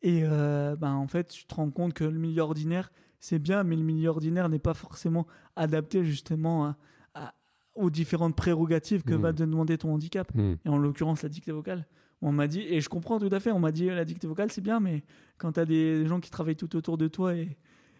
[0.02, 3.62] Et euh, ben, en fait, tu te rends compte que le milieu ordinaire, c'est bien,
[3.62, 6.76] mais le milieu ordinaire n'est pas forcément adapté justement à-
[7.14, 7.34] à-
[7.76, 9.20] aux différentes prérogatives que Mhm.
[9.20, 10.34] va te demander ton handicap.
[10.34, 10.54] Mm.
[10.64, 11.86] Et en l'occurrence, la dictée vocale.
[12.22, 14.50] On m'a dit, et je comprends tout à fait, on m'a dit la dictée vocale
[14.52, 15.02] c'est bien, mais
[15.38, 17.56] quand tu as des gens qui travaillent tout autour de toi et,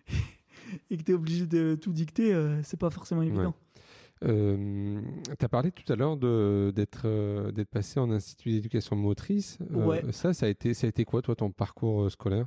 [0.90, 3.54] et que tu es obligé de tout dicter, euh, c'est pas forcément évident.
[4.24, 5.00] Euh,
[5.36, 9.58] tu as parlé tout à l'heure d'être euh, d'être passé en institut d'éducation motrice.
[9.70, 10.04] Ouais.
[10.12, 12.46] Ça, ça a, été, ça a été quoi, toi, ton parcours scolaire?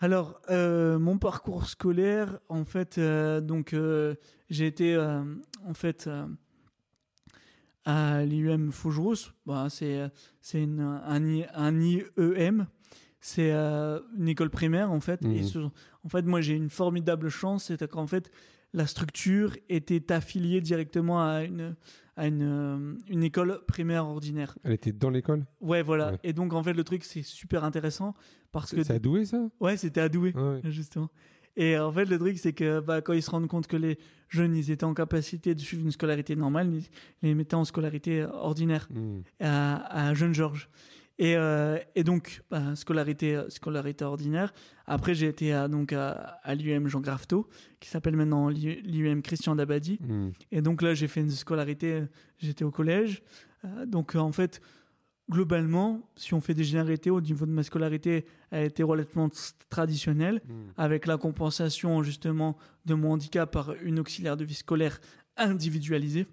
[0.00, 3.76] Alors, mon parcours scolaire, en fait, donc
[4.50, 6.10] j'ai été en fait
[7.84, 9.32] à l'IUM Fougerous.
[9.46, 10.10] Bah, c'est un,
[11.76, 12.66] IEM.
[13.24, 15.24] C'est euh, une école primaire en fait.
[15.24, 15.42] Et Mhm.
[15.44, 15.58] ce-
[16.04, 18.30] en fait, moi j'ai une formidable chance, c'est qu'en fait
[18.74, 21.76] la structure était affiliée directement à une
[22.16, 24.58] à une, euh, une école primaire ordinaire.
[24.64, 25.46] Elle était dans l'école?
[25.62, 26.12] Ouais, voilà.
[26.12, 26.18] Ouais.
[26.24, 28.12] Et donc en fait le truc c'est super intéressant
[28.50, 29.48] parce que C'est à Douai, ça?
[29.60, 30.32] Ouais, c'était à Douai.
[30.36, 30.60] Ah ouais.
[30.64, 31.08] Justement.
[31.56, 33.98] Et en fait, le truc, c'est que bah, quand ils se rendent compte que les
[34.28, 36.84] jeunes, ils étaient en capacité de suivre une scolarité normale, ils
[37.22, 39.20] les mettaient en scolarité ordinaire Mm.
[39.40, 40.68] à, à Jeune Georges.
[41.18, 44.52] Et, euh, et donc, bah, scolarité, scolarité ordinaire.
[44.86, 47.48] Après, j'ai été à, donc à, à l'IUM Jean Grafto,
[47.80, 49.98] qui s'appelle maintenant l'IUM Christian Dabadi.
[50.00, 50.30] Mm.
[50.52, 52.04] Et donc là, j'ai fait une scolarité,
[52.38, 53.22] j'étais au collège.
[53.64, 54.60] Euh, donc en fait,
[55.30, 59.30] globalement, si on fait des généralités au niveau de ma scolarité, elle était relativement
[59.70, 60.52] traditionnelle, Mm.
[60.76, 65.00] avec la compensation justement de mon handicap par une auxiliaire de vie scolaire
[65.36, 66.26] individualisée.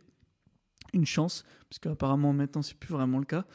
[0.93, 3.45] Une chance, parce qu'apparemment maintenant c'est plus vraiment le cas.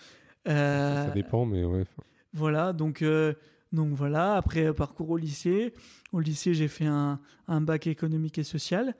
[0.46, 1.84] Ça, Euh, ça dépend, mais ouais.
[2.32, 3.32] voilà, donc, euh,
[3.72, 5.74] donc voilà, après euh, parcours au lycée.
[6.12, 7.18] Au lycée, j'ai fait un,
[7.48, 8.94] un bac économique et social.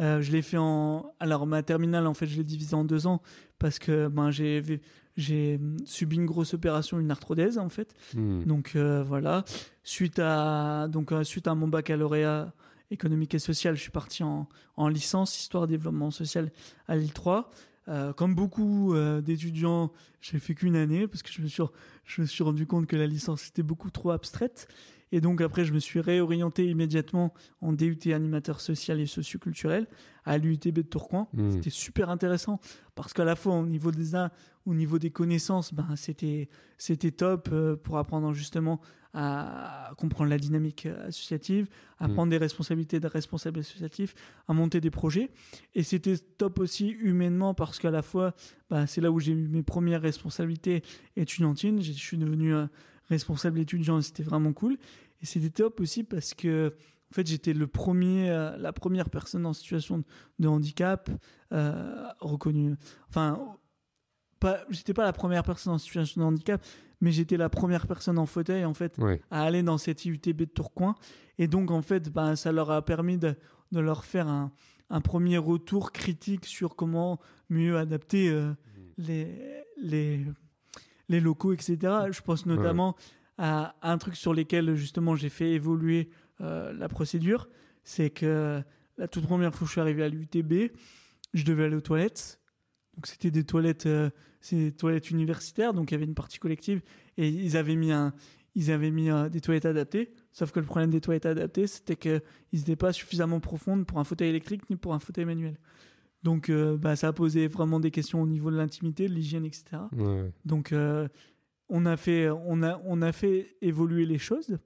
[0.00, 1.12] Euh, je l'ai fait en.
[1.20, 3.20] Alors, ma terminale, en fait, je l'ai divisé en deux ans
[3.58, 4.80] parce que ben, j'ai
[5.20, 7.94] j'ai hum, subi une grosse opération, une arthrodèse, en fait.
[8.14, 8.44] Mm.
[8.44, 9.44] Donc euh, voilà,
[9.82, 12.52] suite à, donc, euh, suite à mon baccalauréat
[12.90, 16.50] économique et social, je suis parti en, en licence histoire développement social
[16.88, 17.50] à Lille 3.
[17.88, 19.90] Euh, comme beaucoup euh, d'étudiants,
[20.20, 21.62] j'ai fait qu'une année parce que je me, suis,
[22.04, 24.68] je me suis rendu compte que la licence était beaucoup trop abstraite.
[25.12, 29.86] Et donc après, je me suis réorienté immédiatement en DUT animateur social et socioculturel
[30.24, 31.28] à l'UTB de Tourcoing.
[31.32, 31.50] Mm.
[31.50, 32.60] C'était super intéressant
[32.94, 34.14] parce qu'à la fois au niveau des
[34.66, 38.80] au niveau des connaissances, ben c'était c'était top euh, pour apprendre justement
[39.12, 41.66] à comprendre la dynamique associative,
[41.98, 42.14] à Mm.
[42.14, 44.14] prendre des responsabilités de responsable associatif,
[44.46, 45.30] à monter des projets.
[45.74, 48.34] Et c'était top aussi humainement parce qu'à la fois,
[48.68, 50.82] ben, c'est là où j'ai eu mes premières responsabilités
[51.16, 51.82] étudiantines.
[51.82, 52.66] Je suis devenu euh,
[53.10, 54.78] responsable étudiant c'était vraiment cool.
[55.22, 56.74] Et c'était top aussi parce que
[57.10, 60.04] en fait, j'étais le premier, euh, la première personne en situation
[60.38, 61.10] de handicap
[61.52, 62.76] euh, reconnue.
[63.08, 63.56] Enfin,
[64.38, 66.64] pas, j'étais pas la première personne en situation de handicap,
[67.00, 69.20] mais j'étais la première personne en fauteuil en fait Ouais.
[69.30, 70.94] à aller dans cette IUTB de Tourcoing.
[71.38, 73.34] Et donc, en fait, ben, ça leur a permis de,
[73.72, 74.52] de leur faire un,
[74.88, 78.52] un premier retour critique sur comment mieux adapter euh,
[78.98, 80.24] les, les,
[81.10, 81.76] les locaux, etc.
[82.10, 82.96] Je pense notamment
[83.36, 86.08] à un truc sur lequel, justement, j'ai fait évoluer
[86.40, 87.48] euh, la procédure.
[87.84, 88.62] C'est que
[88.96, 90.72] la toute première fois que je suis arrivé à l'UTB,
[91.34, 92.40] je devais aller aux toilettes.
[92.94, 96.38] Donc, c'était des toilettes, euh, c'est des toilettes universitaires, donc il y avait une partie
[96.38, 96.82] collective.
[97.16, 98.12] Et ils avaient mis un,
[98.54, 100.12] ils avaient mis euh, des toilettes adaptées.
[100.32, 104.04] Sauf que le problème des toilettes adaptées, c'était qu'elles n'étaient pas suffisamment profondes pour un
[104.04, 105.56] fauteuil électrique ni pour un fauteuil manuel.
[106.22, 109.44] Donc euh, bah, ça a posé vraiment des questions au niveau de l'intimité, de l'hygiène,
[109.44, 109.64] etc.
[109.96, 110.30] Ouais.
[110.44, 111.08] Donc euh,
[111.68, 114.58] on, a fait, on, a, on a fait évoluer les choses.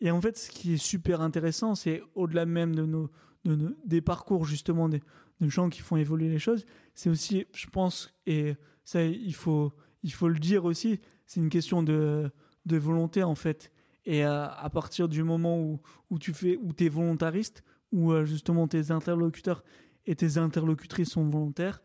[0.00, 3.10] Et en fait, ce qui est super intéressant, c'est au-delà même de nos,
[3.44, 5.00] de nos- des parcours justement des,
[5.40, 9.72] de gens qui font évoluer les choses, c'est aussi, je pense, et ça il faut,
[10.02, 12.30] il faut le dire aussi, c'est une question de,
[12.66, 13.72] de volonté en fait.
[14.04, 15.80] Et à partir du moment où,
[16.10, 19.62] où tu fais, où es volontariste, où euh, justement tes interlocuteurs
[20.08, 21.80] et tes interlocutrices sont volontaires,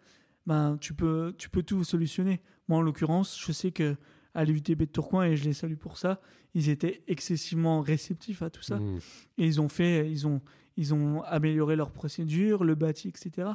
[0.48, 2.42] ben tu peux, tu peux tout solutionner.
[2.68, 3.96] Moi en l'occurrence, je sais que
[4.34, 6.20] à l'UTB de Tourcoing et je les salue pour ça,
[6.56, 8.98] ils étaient excessivement réceptifs à tout ça Mm.
[9.38, 10.42] et ils ont fait, ils ont,
[10.76, 13.50] ils ont amélioré leurs procédures, le bâti, etc.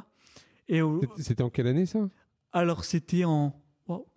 [0.69, 2.07] Et au- C'était- C'était en quelle année ça?
[2.53, 4.07] Alors c'était en wow,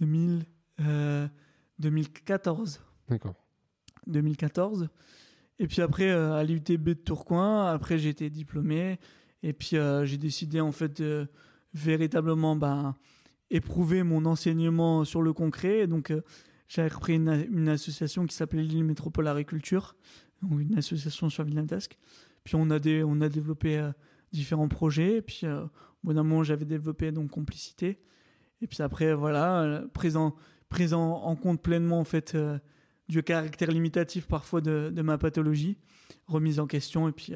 [0.00, 0.44] 2000,
[0.80, 1.28] euh,
[1.78, 2.80] 2014.
[3.08, 3.34] D'accord.
[4.06, 4.88] 2014.
[5.58, 8.98] Et puis après, euh, à l'UTB de Tourcoing, après j'ai été diplômé.
[9.42, 11.28] Et puis euh, j'ai décidé en fait de
[11.74, 12.94] véritablement ben,
[13.50, 15.80] éprouver mon enseignement sur le concret.
[15.80, 16.22] Et donc euh,
[16.68, 19.96] j'ai repris une, association qui s'appelait Lille Métropole Agriculture,
[20.42, 21.96] donc une association sur Villeneuve-d'Ascq.
[22.44, 23.90] Puis on a, on a développé euh,
[24.32, 25.16] différents projets.
[25.16, 25.68] Et puis euh, au
[26.04, 28.00] bout d'un moment, j'avais développé donc Complicité.
[28.60, 30.34] Et puis après, voilà, présent,
[30.68, 32.36] présent en compte pleinement en fait
[33.08, 35.78] du caractère limitatif parfois de, de ma pathologie,
[36.26, 37.34] remise en question, et puis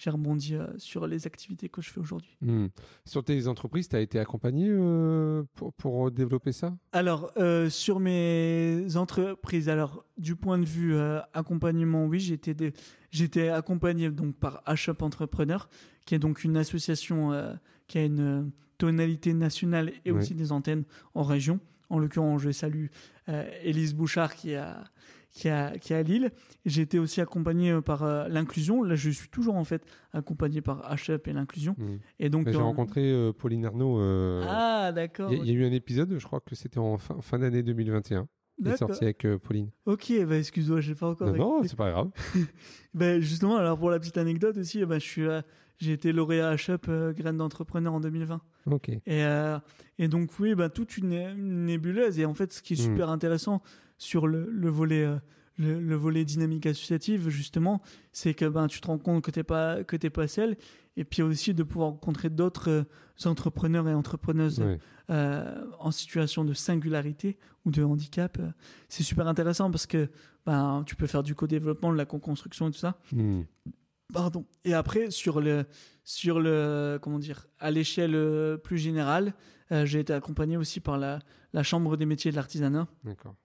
[0.00, 2.34] j'ai rebondi euh, sur les activités que je fais aujourd'hui.
[2.40, 2.68] Mm.
[3.04, 6.74] Sur tes entreprises, tu as été accompagné euh, pour, pour développer ça?
[6.92, 12.56] Alors, euh, sur mes entreprises, alors du point de vue euh, accompagnement, oui, j'étais
[13.10, 15.68] j'étais accompagné donc par HUP Entrepreneur,
[16.06, 17.52] qui est donc une association euh,
[17.86, 18.42] qui a une euh,
[18.78, 20.18] tonalité nationale et Oui.
[20.18, 20.84] aussi des antennes
[21.14, 21.60] en région.
[21.90, 22.86] En l'occurrence, je salue
[23.28, 24.84] euh, Élise Bouchard qui a
[25.30, 26.30] qui a qui est à Lille.
[26.66, 28.82] J'ai été aussi accompagné euh, par euh, l'inclusion.
[28.82, 31.74] Là, je suis toujours en fait accompagné par HUP et l'inclusion.
[31.78, 31.96] Mm.
[32.18, 34.00] Et donc J'ai rencontré euh, Pauline Arnaud.
[34.00, 35.32] euh, Ah, d'accord.
[35.32, 37.20] Il y, a- il y a eu un épisode, je crois que c'était en fin,
[37.20, 38.26] fin d'année 2021.
[38.62, 39.70] Il est sorti avec Pauline.
[39.86, 41.28] Ok, bah excuse-moi, j'ai pas encore.
[41.28, 42.10] Non, non, c'est pas grave.
[42.94, 45.26] Ben, justement, alors pour la petite anecdote aussi, ben, je suis,
[45.78, 48.40] j'ai été lauréat HUP euh, Graines d'entrepreneur en 2020.
[48.66, 48.90] Ok.
[49.06, 49.24] Et,
[49.98, 52.18] et donc, oui, ben, toute une, une nébuleuse.
[52.18, 52.90] Et en fait, ce qui est Mm.
[52.90, 53.62] super intéressant
[54.00, 55.18] sur le, le volet, euh,
[55.58, 57.82] le, le volet dynamique associative, justement,
[58.12, 60.56] c'est que ben, tu te rends compte que tu n'es pas, que t'es pas seul.
[60.96, 62.84] Et puis aussi de pouvoir rencontrer d'autres euh,
[63.28, 64.64] entrepreneurs et entrepreneuses
[65.10, 68.38] euh, en situation de singularité ou de handicap.
[68.88, 70.08] C'est super intéressant parce que
[70.46, 72.98] ben, tu peux faire du co-développement, de la co-construction et tout ça.
[73.12, 73.42] Mm.
[74.12, 74.46] Pardon.
[74.64, 75.66] Et après, sur le,
[76.04, 79.34] sur le, comment dire, à l'échelle plus générale,
[79.72, 81.20] euh, j'ai été accompagné aussi par la,
[81.52, 82.88] la Chambre des métiers de l'artisanat.
[83.04, 83.36] D'accord.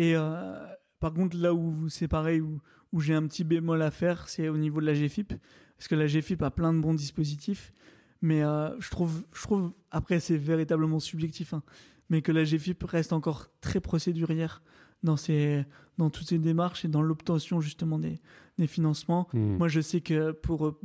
[0.00, 0.54] Et euh,
[0.98, 2.58] par contre, là où c'est pareil, où,
[2.90, 5.34] où j'ai un petit bémol à faire, c'est au niveau de la GFIP.
[5.76, 7.74] Parce que la GFIP a plein de bons dispositifs.
[8.22, 11.62] Mais euh, je, trouve, je trouve, après, c'est véritablement subjectif, hein,
[12.08, 14.62] mais que la GFIP reste encore très procédurière
[15.02, 18.20] dans, toutes ses démarches et dans l'obtention justement des,
[18.56, 19.28] des financements.
[19.34, 19.56] Mm.
[19.58, 20.80] Moi, je sais que pour euh,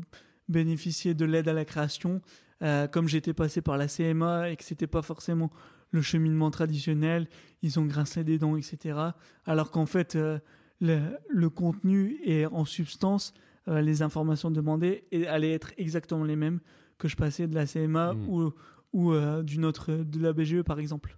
[0.50, 2.22] bénéficier de l'aide à la création,
[2.64, 5.52] euh, comme j'étais passé par la CMA et que c'était pas forcément
[5.96, 7.28] le cheminement traditionnel,
[7.64, 9.00] ils ont grincé des dents, etc.
[9.46, 10.38] Alors qu'en fait, euh,
[10.82, 13.34] le, le contenu et en substance,
[13.68, 16.60] euh, les informations demandées et allaient être exactement les mêmes
[17.00, 18.30] que je passais de la CMA Mm.
[18.30, 18.54] ou,
[18.94, 21.18] ou euh, d'une autre, de la BGE par exemple.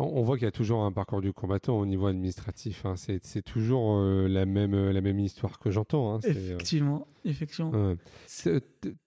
[0.00, 2.86] On, voit qu'il y a toujours un parcours du combattant au niveau administratif.
[2.86, 2.94] hein.
[2.96, 6.14] C'est toujours euh, la, même, euh, la même histoire que j'entends.
[6.14, 6.18] hein.
[6.22, 7.72] C'est, euh, Effectivement, effectivement.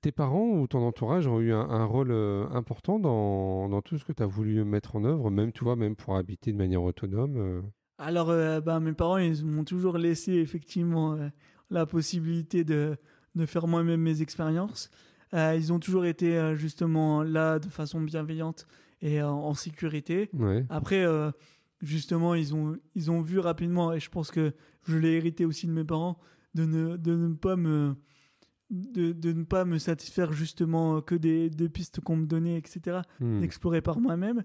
[0.02, 3.98] tes parents ou ton entourage ont eu un, un rôle euh, important dans, dans tout
[3.98, 6.58] ce que tu as voulu mettre en œuvre, même, tu vois, même pour habiter de
[6.58, 7.64] manière autonome.
[7.98, 11.18] Alors, ben, mes parents, ils m'ont toujours laissé effectivement
[11.70, 12.98] la possibilité de,
[13.36, 14.90] de faire moi-même mes expériences.
[15.34, 18.68] Ils ont toujours été justement là de façon bienveillante
[19.02, 20.30] et euh, en sécurité.
[20.34, 20.66] Ouais.
[20.70, 21.32] Après, euh,
[21.82, 24.54] justement, ils ont, ils ont vu rapidement, et je pense que
[24.88, 26.20] je l'ai hérité aussi de mes parents,
[26.54, 27.96] de ne, de ne pas me
[28.70, 33.00] de, de, ne pas me satisfaire justement que des, des pistes qu'on me donnait, etc.,
[33.20, 33.42] Hmm.
[33.42, 34.44] d'explorer par moi-même.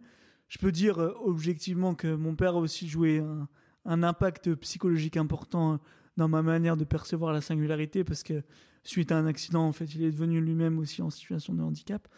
[0.49, 3.49] Je peux dire euh, objectivement que mon père a aussi joué un,
[3.85, 5.77] un impact psychologique important euh,
[6.17, 8.43] dans ma manière de percevoir la singularité parce que
[8.83, 12.09] suite à un accident, en fait, il est devenu lui-même aussi en situation de handicap.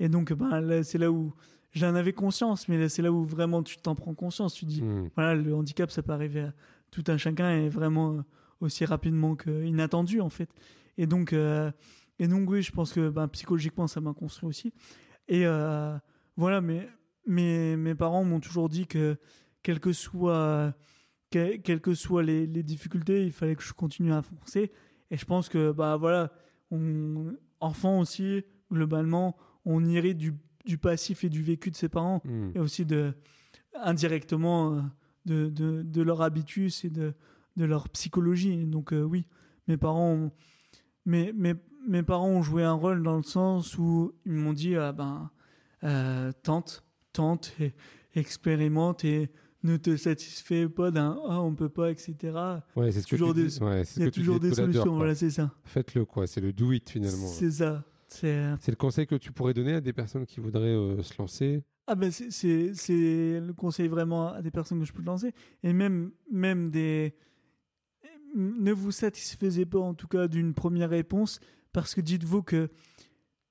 [0.00, 1.32] Et donc, ben, c'est là où
[1.74, 4.54] j'en avais conscience, mais c'est là où vraiment tu t'en prends conscience.
[4.54, 5.10] Tu dis, Hmm.
[5.14, 6.54] voilà, le handicap, ça peut arriver à
[6.90, 8.22] tout un chacun et vraiment euh,
[8.60, 10.48] aussi rapidement qu'inattendu, en fait.
[10.96, 11.70] Et donc, euh,
[12.18, 14.72] et donc oui, je pense que ben, psychologiquement, ça m'a construit aussi.
[15.28, 15.96] Et euh,
[16.36, 16.88] voilà, mais,
[17.26, 19.16] mes parents m'ont toujours dit que,
[19.62, 20.74] quelles que soient,
[21.30, 24.70] que- quelles que soient les, les difficultés, il fallait que je continue à foncer.
[25.10, 26.30] Et je pense que, bah voilà,
[26.70, 30.34] on, enfant aussi, globalement, on irait du,
[30.64, 32.50] du passif et du vécu de ses parents Hmm.
[32.54, 33.12] et aussi de
[33.74, 34.80] indirectement euh,
[35.26, 37.14] de, de, de leur habitus et de,
[37.56, 38.66] de leur psychologie.
[38.66, 39.26] Donc euh, oui,
[39.68, 40.32] mes parents ont,
[41.06, 41.54] mes, mes,
[41.88, 45.30] mes parents ont joué un rôle dans le sens où ils m'ont dit ah ben
[45.82, 47.74] euh, tente, tente et
[48.14, 49.30] expérimente et
[49.64, 52.16] ne te satisfais pas d'un ah on peut pas etc.
[52.76, 54.96] Ouais, c'est ce que toujours tu des- dis- ouais, Il y a toujours des solutions,
[54.96, 55.50] voilà c'est ça.
[55.64, 56.26] Faites-le, quoi.
[56.26, 57.26] C'est le do it, finalement.
[57.26, 57.82] C'est ça.
[58.14, 61.14] C'est C'est le conseil que tu pourrais donner à des personnes qui voudraient euh, se
[61.18, 61.62] lancer?
[61.86, 62.30] Ah ben c'est-
[63.40, 67.14] le conseil vraiment à des personnes que je peux lancer et même même des
[68.34, 71.40] ne vous satisfaisez pas en tout cas d'une première réponse
[71.72, 72.70] parce que dites-vous que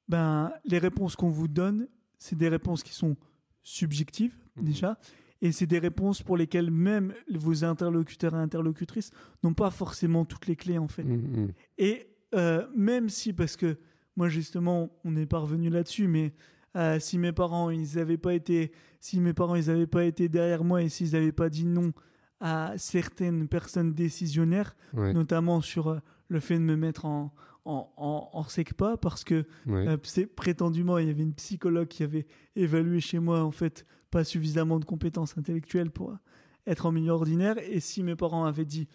[0.10, 1.88] ben les réponses qu'on vous donne
[2.18, 3.16] c'est des réponses qui sont
[3.62, 4.64] subjectives Mhm.
[4.66, 5.00] déjà
[5.42, 9.12] et c'est des réponses pour lesquelles même vos interlocuteurs et interlocutrices
[9.44, 11.04] n'ont pas forcément toutes les clés en fait.
[11.04, 11.52] Hmm, hmm.
[11.78, 13.78] Et euh, même si, parce que
[14.16, 16.34] moi justement, on est parvenu là-dessus, mais
[16.76, 20.30] euh, si mes parents, ils avaient pas été, si mes parents, ils avaient pas été
[20.30, 21.94] derrière moi et s'ils n'avaient pas dit non
[22.40, 27.34] à certaines personnes décisionnaires, Ouais, notamment sur euh, le fait de me mettre en
[27.66, 29.88] en, en, en SECPA parce que ouais.
[29.88, 33.86] euh, c'est prétendument il y avait une psychologue qui avait évalué chez moi en fait
[34.12, 36.14] pas suffisamment de compétences intellectuelles pour
[36.68, 38.90] être en milieu ordinaire et si mes parents avaient dit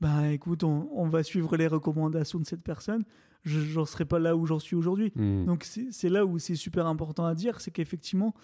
[0.00, 3.02] bah écoute on, on va suivre les recommandations de cette personne
[3.44, 5.44] j'en serais pas là où j'en suis aujourd'hui Hmm.
[5.44, 8.34] donc c'est là où c'est super important à dire c'est qu'effectivement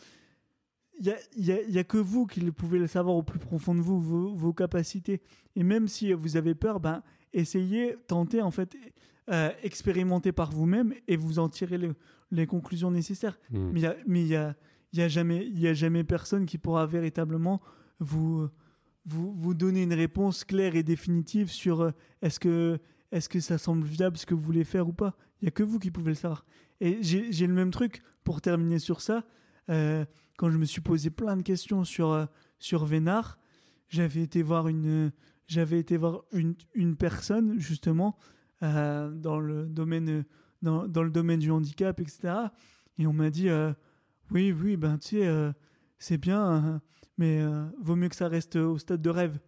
[0.98, 3.22] il y a, y a- y a que vous qui le pouvez le savoir au
[3.22, 5.22] plus profond de vous vos, vos capacités
[5.56, 8.76] et même si vous avez peur ben essayez tentez en fait
[9.30, 11.94] euh, expérimentez par vous-même et vous en tirez le-
[12.30, 13.70] les conclusions nécessaires Hmm.
[13.72, 14.56] mais il y a, y a,
[14.92, 17.60] il y a jamais, y a jamais personne qui pourra véritablement
[18.00, 18.48] vous,
[19.06, 21.90] vous, vous donner une réponse claire et définitive sur euh,
[22.22, 22.78] est-ce que,
[23.12, 25.16] est-ce que ça semble viable ce que vous voulez faire ou pas?
[25.40, 26.44] Il y a que vous qui pouvez le savoir.
[26.80, 29.24] Et j'ai le même truc pour terminer sur ça.
[29.68, 30.04] euh,
[30.38, 32.24] quand je me suis posé plein de questions sur euh,
[32.58, 33.38] sur Vénard,
[33.88, 35.12] j'avais été voir une,
[35.72, 38.16] été voir une, une personne justement
[38.62, 40.24] euh, dans le domaine
[40.62, 42.34] dans, dans le domaine du handicap, etc.
[42.98, 43.72] Et on m'a dit, euh,
[44.30, 45.52] oui, oui, ben tu sais,
[45.98, 46.78] c'est bien, euh,
[47.18, 47.42] mais
[47.80, 49.38] vaut mieux que ça reste au stade de rêve.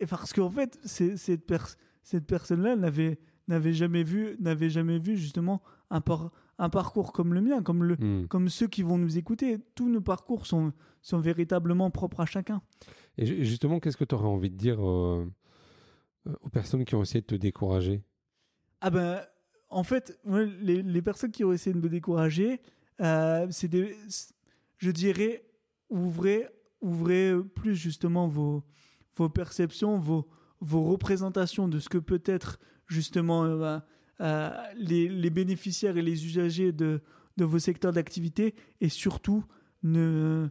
[0.00, 1.76] Et parce qu'en fait, cette, pers-
[2.06, 7.32] cette personne-là n'avait n'avait jamais vu, n'avait jamais vu justement un, par- un parcours comme
[7.34, 8.26] le mien, comme, le, Hmm.
[8.28, 9.58] comme ceux qui vont nous écouter.
[9.76, 12.60] Tous nos parcours sont, sont véritablement propres à chacun.
[13.18, 15.26] Et ju- justement, qu'est-ce que tu aurais envie de dire euh,
[16.26, 18.02] euh, aux personnes qui ont essayé de te décourager?
[18.80, 19.20] Ah ben,
[19.68, 22.60] en fait, les, les personnes qui ont essayé de me décourager,
[23.00, 23.96] euh, c'est des,
[24.78, 25.44] je dirais,
[25.88, 26.48] ouvrez,
[26.80, 28.64] ouvrez plus justement vos,
[29.14, 30.26] vos perceptions, vos,
[30.60, 33.86] vos représentations de ce que peut être justement euh, bah,
[34.20, 37.02] euh, les, les bénéficiaires et les usagers de,
[37.36, 39.44] de vos secteurs d'activité et surtout
[39.82, 40.48] ne,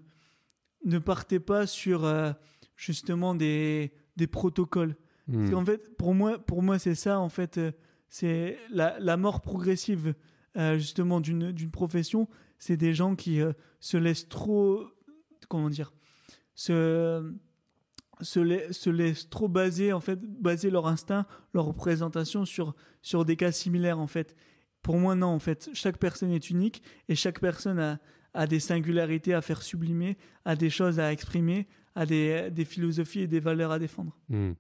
[0.84, 2.32] ne partez pas sur euh,
[2.76, 4.96] justement des, des protocoles.
[5.28, 5.50] Hmm.
[5.50, 7.60] Qu'en fait, pour moi, pour moi c'est ça, en fait,
[8.10, 10.14] c'est la, la mort progressive,
[10.56, 12.30] justement, d'une profession.
[12.60, 13.40] C'est des gens qui
[13.80, 14.86] se laissent trop,
[15.50, 15.92] comment dire,
[16.54, 17.34] se,
[18.22, 23.36] se, se laissent trop baser, en fait, baser leur instinct, leur représentation sur, sur des
[23.36, 24.36] cas similaires, en fait.
[24.82, 28.00] Pour moi, non, en fait, chaque personne est unique et chaque personne a,
[28.34, 33.22] a des singularités à faire sublimer, a des choses à exprimer, a des, des philosophies
[33.22, 34.16] et des valeurs à défendre.
[34.30, 34.52] Hmm.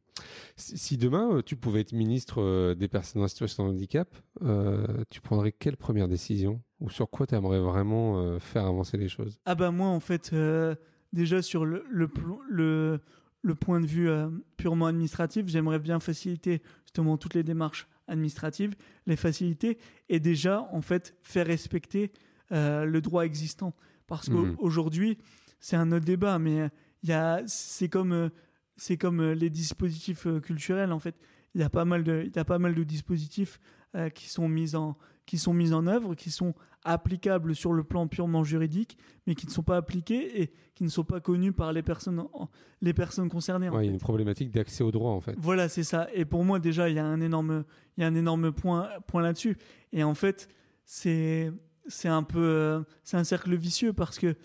[0.56, 5.03] Si, demain euh, tu pouvais être ministre euh, des personnes en situation de handicap, euh,
[5.10, 9.10] tu prendrais quelle première décision Ou sur quoi tu aimerais vraiment euh, faire avancer les
[9.10, 9.39] choses?
[9.45, 10.76] Ah bah moi en fait euh,
[11.12, 12.10] déjà sur le, le,
[12.49, 13.01] le,
[13.46, 14.28] le point de vue euh,
[14.58, 18.74] purement administratif, j'aimerais bien faciliter justement toutes les démarches administratives,
[19.06, 19.78] les faciliter
[20.10, 22.12] et déjà en fait faire respecter
[22.52, 23.74] euh, le droit existant.
[24.08, 24.56] Parce Mhm.
[24.56, 25.18] qu'aujourd'hui,
[25.60, 26.70] c'est un autre débat, mais
[27.04, 28.30] il y a, c'est comme, euh,
[28.78, 31.15] c'est comme les dispositifs culturels en fait.
[31.53, 33.60] il y a pas mal de, il y a pas mal de dispositifs
[34.14, 36.53] qui sont mis en, qui sont mis en œuvre, qui sont
[36.86, 38.98] applicables sur le plan purement juridique,
[39.28, 42.24] mais qui ne sont pas appliqués et qui ne sont pas connus par les personnes,
[42.82, 43.70] les personnes concernées.
[43.74, 45.36] il y a une problématique d'accès au droit en fait.
[45.38, 46.07] Voilà, c'est ça.
[46.14, 47.66] Et pour moi déjà, il y a un énorme,
[47.98, 49.57] il y a un énorme point, point là-dessus.
[49.91, 50.48] Et en fait,
[50.86, 51.52] c'est,
[51.88, 54.36] c'est un peu, euh, c'est un cercle vicieux parce que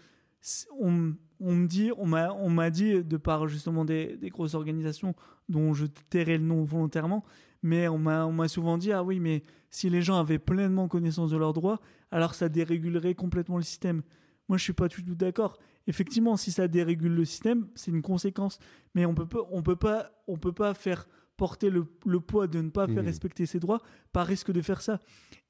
[0.80, 4.54] on, on me dit, on m'a, on m'a dit de par justement des, des, grosses
[4.54, 5.14] organisations
[5.50, 7.24] dont je tairai le nom volontairement,
[7.62, 10.88] mais on m'a, on m'a souvent dit ah oui mais si les gens avaient pleinement
[10.88, 11.80] connaissance de leurs droits,
[12.10, 14.02] alors ça dérégulerait complètement le système.
[14.48, 15.58] Moi je suis pas du tout d'accord.
[15.86, 18.58] Effectivement, si ça dérégule le système, c'est une conséquence,
[18.94, 22.46] mais on peut pas, on peut pas, on peut pas faire porter le, le poids
[22.46, 23.06] de ne pas faire mmh.
[23.06, 23.80] respecter ses droits
[24.12, 25.00] par risque de faire ça.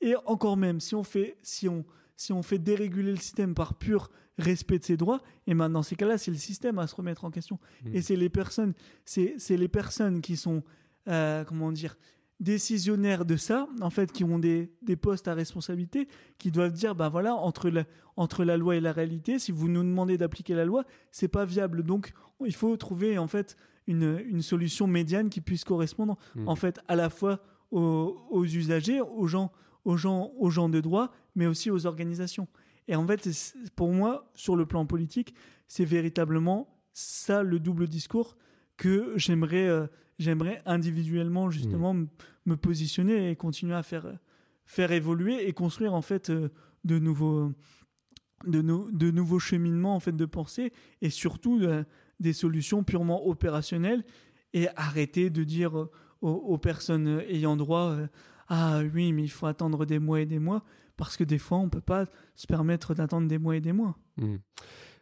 [0.01, 1.85] Et encore même, si on fait, si on,
[2.17, 5.83] si on fait déréguler le système par pur respect de ses droits, et maintenant dans
[5.83, 7.59] ces cas-là, c'est le système à se remettre en question.
[7.85, 7.95] Mmh.
[7.95, 8.75] Et c'est les personnes,
[9.05, 10.63] c'est les personnes qui sont,
[11.09, 11.97] euh, comment dire,
[12.41, 16.09] décisionnaires de ça, en fait, qui ont des, des, postes à responsabilité,
[16.39, 17.85] qui doivent dire, bah voilà, entre la,
[18.17, 21.45] entre la loi et la réalité, si vous nous demandez d'appliquer la loi, c'est pas
[21.45, 21.83] viable.
[21.83, 22.13] Donc,
[22.45, 23.57] il faut trouver en fait
[23.87, 26.49] une, une solution médiane qui puisse correspondre mmh.
[26.49, 27.41] en fait à la fois
[27.71, 29.53] aux, aux, usagers, aux gens,
[29.85, 32.49] aux gens, aux gens de droit, mais aussi aux organisations.
[32.89, 33.29] Et en fait,
[33.77, 35.35] pour moi, sur le plan politique,
[35.69, 38.37] c'est véritablement ça le double discours
[38.77, 39.87] que j'aimerais, euh,
[40.21, 42.07] j'aimerais individuellement justement mmh.
[42.47, 44.07] me positionner et continuer à faire,
[44.65, 46.51] faire évoluer et construire en fait euh,
[46.85, 47.53] de nouveaux,
[48.47, 50.73] de, de nouveaux cheminements en fait de pensée
[51.03, 51.83] et surtout euh,
[52.21, 54.05] des solutions purement opérationnelles
[54.53, 55.89] et arrêter de dire
[56.21, 57.97] aux, personnes ayant droit
[58.49, 60.65] ah oui mais il faut attendre des mois et des mois
[60.97, 63.97] parce que des fois on peut pas se permettre d'attendre des mois et des mois.
[64.19, 64.37] Hmm.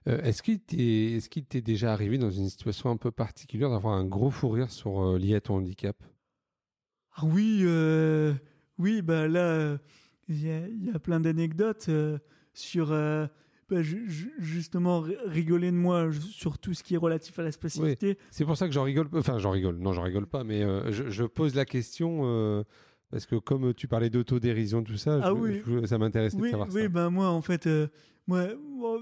[0.07, 3.71] Euh, est-ce qu'il t'est est-ce qu'il t'est déjà arrivé dans une situation un peu particulière
[3.71, 5.97] d'avoir un gros fou rire sur euh, lié à ton handicap?
[7.17, 8.35] Ah oui euh,
[8.79, 9.79] oui bah là
[10.29, 11.91] il y, y, a plein d'anecdotes
[12.55, 12.93] sur
[13.71, 13.83] bah,
[14.39, 18.17] justement rigoler de moi sur tout ce qui est relatif à la spécificité.
[18.31, 19.09] C'est pour ça que j'en rigole.
[19.13, 19.77] Enfin, j'en rigole.
[19.77, 20.43] Non, j'en rigole pas.
[20.43, 22.65] Mais euh, je, pose la question euh,
[23.11, 25.63] parce que comme tu parlais d'autodérision, tout ça, ah oui.
[25.87, 26.89] ça m'intéresse oui, de savoir oui, ça.
[26.89, 27.89] ben moi, en fait, euh,
[28.27, 28.49] moi,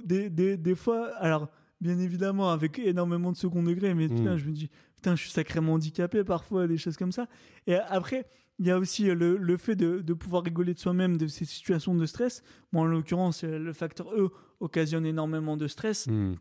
[0.04, 1.48] des, des, des, fois, alors
[1.80, 4.36] bien évidemment avec énormément de second degré, mais hmm.
[4.36, 7.26] je me dis putain, je suis sacrément handicapé parfois, des choses comme ça.
[7.66, 8.26] Et après
[8.58, 11.44] il y a aussi le, le fait de, de, pouvoir rigoler de soi-même de ces
[11.44, 12.42] situations de stress.
[12.72, 14.30] Moi, en l'occurrence, le facteur E
[14.60, 16.06] occasionne énormément de stress.
[16.06, 16.34] Hmm.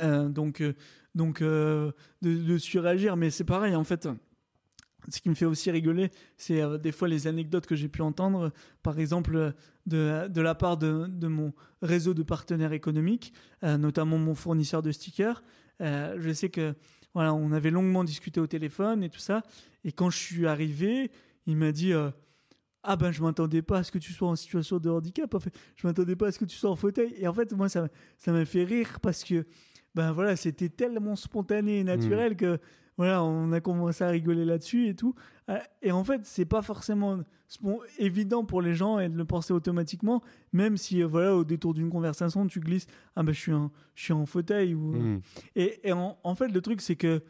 [0.00, 0.74] Euh, donc, euh,
[1.14, 1.92] donc euh,
[2.22, 3.16] de, de, suragir.
[3.16, 4.08] Mais c'est pareil, en fait.
[5.10, 8.52] Ce qui me fait aussi rigoler, c'est des fois les anecdotes que j'ai pu entendre,
[8.82, 9.54] par exemple
[9.86, 13.32] de, de la part de, de, mon réseau de partenaires économiques,
[13.62, 15.42] notamment mon fournisseur de stickers.
[15.80, 16.74] je sais que
[17.14, 19.42] voilà, on avait longuement discuté au téléphone et tout ça.
[19.84, 21.10] Et quand je suis arrivé,
[21.48, 22.10] il m'a dit euh,
[22.82, 25.40] ah ben je m'attendais pas à ce que tu sois en situation de handicap en
[25.40, 27.68] fait je m'attendais pas à ce que tu sois en fauteuil et en fait moi
[27.68, 29.46] ça ça m'a fait rire parce que
[29.94, 32.36] ben voilà c'était tellement spontané et naturel mmh.
[32.36, 32.58] que
[32.98, 35.14] voilà on a commencé à rigoler là-dessus et tout
[35.48, 37.20] euh, et en fait c'est pas forcément
[37.98, 40.22] évident pour les gens et de le penser automatiquement
[40.52, 43.72] même si euh, voilà au détour d'une conversation tu glisses ah ben je suis en
[43.94, 45.20] je suis en fauteuil ou mmh.
[45.56, 47.22] et, et en, en, fait le truc c'est que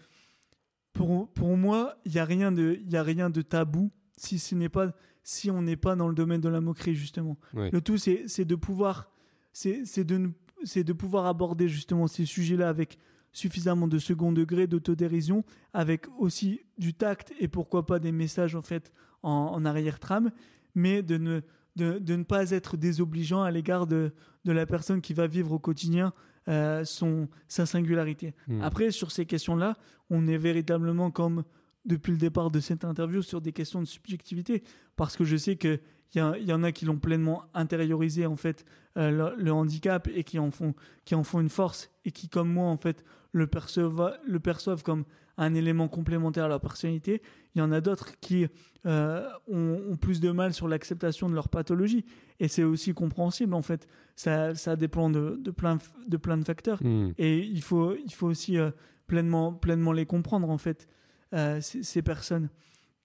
[0.93, 4.40] pour, pour moi il y a rien de il y a rien de tabou si
[4.40, 4.93] ce n'est pas
[5.23, 7.36] si on n'est pas dans le domaine de la moquerie justement.
[7.53, 9.11] Le tout c'est de pouvoir
[9.53, 10.31] c'est de
[10.65, 12.99] c'est de pouvoir aborder justement ces sujets-là avec
[13.39, 18.62] suffisamment de second degré d'autodérision, avec aussi du tact et pourquoi pas des messages en
[18.62, 18.93] fait
[19.23, 20.31] en, arrière-trame,
[20.74, 21.40] mais de ne
[21.77, 24.12] de, de, ne pas être désobligeant à l'égard de,
[24.44, 26.12] de la personne qui va vivre au quotidien
[26.48, 28.35] euh, son, sa singularité.
[28.48, 28.62] Hmm.
[28.62, 29.77] Après, sur ces questions-là,
[30.10, 31.44] on est véritablement comme
[31.89, 34.62] depuis le départ de cette interview sur des questions de subjectivité,
[34.97, 35.81] parce que je sais qu'il
[36.15, 38.65] y, y, en a qui l'ont pleinement intériorisé en fait
[38.97, 40.74] euh, le, handicap et qui en font
[41.05, 44.82] qui en font une force et qui comme moi en fait le perçoivent le perçoivent
[44.82, 45.05] comme
[45.36, 47.23] un élément complémentaire à leur personnalité.
[47.55, 48.48] Il y en a d'autres qui
[48.86, 52.05] euh, ont, plus de mal sur l'acceptation de leur pathologie
[52.40, 53.86] et c'est aussi compréhensible en fait.
[54.16, 55.78] Ça, ça dépend de, de plein
[56.09, 57.12] de plein de facteurs hmm.
[57.19, 58.70] et il faut il faut aussi euh,
[59.06, 60.89] pleinement pleinement les comprendre en fait.
[61.35, 62.49] Euh, ces, personnes.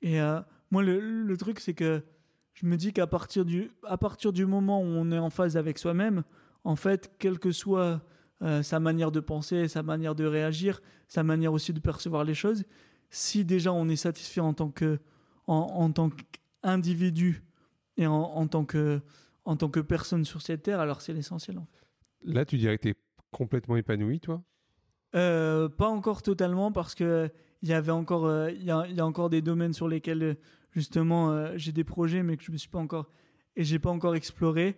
[0.01, 0.39] Et euh,
[0.71, 2.01] moi, le, truc, c'est que
[2.53, 5.57] je me dis qu'à partir, du, à partir du moment où on est en phase
[5.57, 6.23] avec soi-même,
[6.63, 8.01] en fait, quelle que soit
[8.41, 12.33] euh, sa manière de penser, sa manière de réagir, sa manière aussi de percevoir les
[12.33, 12.63] choses,
[13.09, 14.99] si déjà on est satisfait en tant que
[15.45, 17.43] en, tant qu'individu
[17.97, 19.01] et en, en, tant que
[19.43, 21.57] en tant que personne sur cette terre, alors c'est l'essentiel.
[21.57, 22.31] En fait.
[22.31, 22.95] Là, tu dirais que tu es
[23.31, 24.41] complètement épanoui, toi?
[25.11, 27.29] Pas encore totalement parce que
[27.63, 29.87] il y avait encore, euh, il y, a, il y a encore des domaines sur
[29.87, 30.33] lesquels euh,
[30.71, 33.09] justement euh, j'ai des projets, mais que je me suis pas encore
[33.55, 34.77] et j'ai pas encore exploré.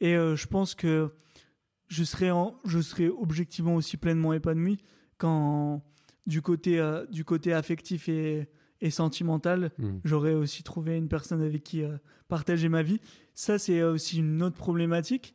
[0.00, 1.10] Et je pense que
[1.86, 4.82] je serai, en, je serai objectivement aussi pleinement épanoui
[5.16, 5.84] quand
[6.26, 6.80] du côté,
[7.10, 8.48] du côté affectif et,
[8.80, 9.98] et sentimental, Hmm.
[10.04, 11.96] j'aurais aussi trouvé une personne avec qui euh,
[12.28, 13.00] partager ma vie.
[13.34, 15.34] Ça, c'est aussi une autre problématique.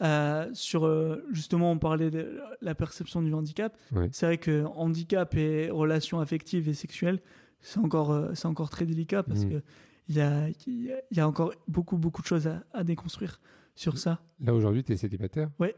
[0.00, 3.76] Euh, sur euh, justement, on parlait de la perception du handicap.
[4.12, 7.20] C'est vrai que handicap et relations affectives et sexuelles,
[7.60, 9.50] c'est encore, euh, c'est encore très délicat parce Mm.
[9.50, 9.62] que
[10.08, 12.84] il y a, y a- il y a encore beaucoup, beaucoup de choses à, à
[12.84, 13.40] déconstruire
[13.74, 14.20] sur ça.
[14.40, 15.74] Là, aujourd'hui, tu es célibataire Ouais.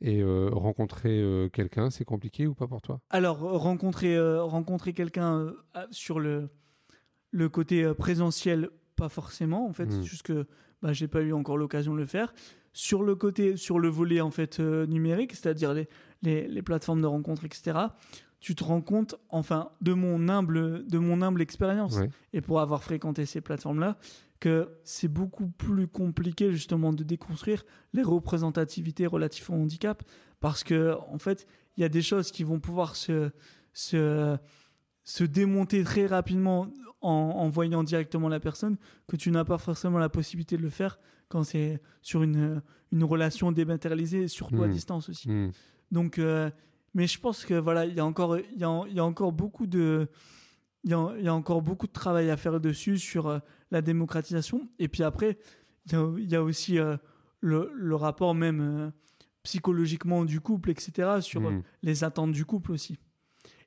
[0.00, 3.00] Et rencontrer quelqu'un, c'est compliqué ou pas pour toi?
[3.10, 5.52] Alors, rencontrer, rencontrer quelqu'un
[5.92, 6.48] sur le,
[7.30, 9.68] le côté présentiel, pas forcément.
[9.68, 9.90] En fait, Mm.
[9.92, 10.46] c'est juste que
[10.82, 12.34] bah, j'ai pas eu encore l'occasion de le faire.
[12.72, 15.88] Sur le côté, sur le volet en fait euh, numérique, c'est-à-dire les,
[16.22, 17.78] les, les plateformes de rencontres, etc.
[18.40, 22.08] Tu te rends compte, enfin, de mon humble, de mon humble expérience, Ouais.
[22.32, 23.98] et pour avoir fréquenté ces plateformes-là,
[24.40, 30.02] que c'est beaucoup plus compliqué justement de déconstruire les représentativités relatives au handicap,
[30.40, 31.46] parce que en fait,
[31.76, 33.30] il y a des choses qui vont pouvoir se,
[33.72, 34.36] se,
[35.04, 36.66] se démonter très rapidement
[37.02, 38.76] en, en voyant directement la personne,
[39.08, 40.98] que tu n'as pas forcément la possibilité de le faire
[41.28, 42.62] quand c'est sur une,
[42.92, 44.70] une relation dématérialisée, surtout à Hmm.
[44.70, 45.30] distance aussi.
[45.30, 45.50] Hmm.
[45.90, 46.50] Donc, euh,
[46.94, 49.04] mais je pense que voilà, il y a encore, il y a, il y a
[49.04, 50.08] encore beaucoup de,
[50.84, 53.38] il y, a, il y a encore beaucoup de travail à faire dessus sur euh,
[53.70, 54.68] la démocratisation.
[54.78, 55.38] Et puis après,
[55.90, 56.96] il y a, aussi euh,
[57.40, 58.92] le, le rapport même
[59.42, 61.20] psychologiquement du couple, etc.
[61.20, 61.62] Sur Hmm.
[61.82, 62.98] les attentes du couple aussi.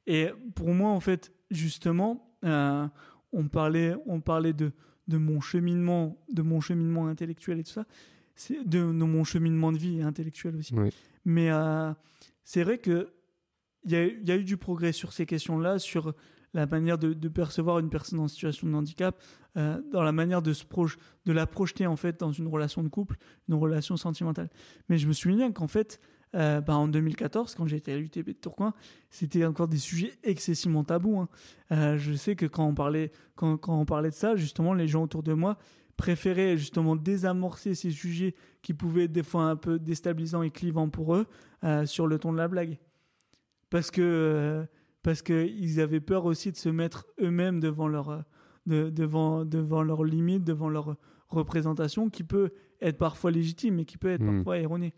[0.08, 2.32] Et pour moi, en fait, justement,
[3.34, 4.72] on parlait, on parlait de,
[5.08, 7.86] de mon cheminement, de mon cheminement intellectuel et tout ça,
[8.36, 10.74] c'est de, de mon cheminement de vie intellectuel aussi.
[10.76, 10.90] Oui.
[11.26, 11.92] Mais euh,
[12.44, 13.10] c'est vrai que
[13.86, 16.14] il y, a- il y a eu du progrès sur ces questions-là, sur
[16.54, 19.22] la manière de, de percevoir une personne en situation de handicap,
[19.58, 20.64] euh, dans la manière de, se
[21.26, 23.18] de la projeter en fait dans une relation de couple,
[23.50, 24.50] une relation sentimentale.
[24.90, 26.00] Mais je me souviens qu'en fait,
[26.36, 28.74] euh, bah, en 2014, quand j'étais à l'UTB de Tourcoing,
[29.10, 31.20] c'était encore des sujets excessivement tabous.
[31.20, 31.30] hein.
[31.72, 35.04] Euh, je sais que quand on, parlait, quand, on parlait de ça, justement, les gens
[35.04, 35.58] autour de moi
[35.98, 40.90] préféraient justement désamorcer ces sujets qui pouvaient être des fois un peu déstabilisants et clivants
[40.90, 41.26] pour eux
[41.64, 42.78] euh, sur le ton de la blague.
[43.70, 44.66] Parce que
[45.04, 48.24] parce qu'ils avaient peur aussi de se mettre eux-mêmes devant leur
[48.66, 50.98] de- devant devant leurs limites, devant leur
[51.30, 52.52] représentation qui peut
[52.88, 54.38] être parfois légitime et qui peut être Hmm.
[54.38, 54.94] parfois erronée.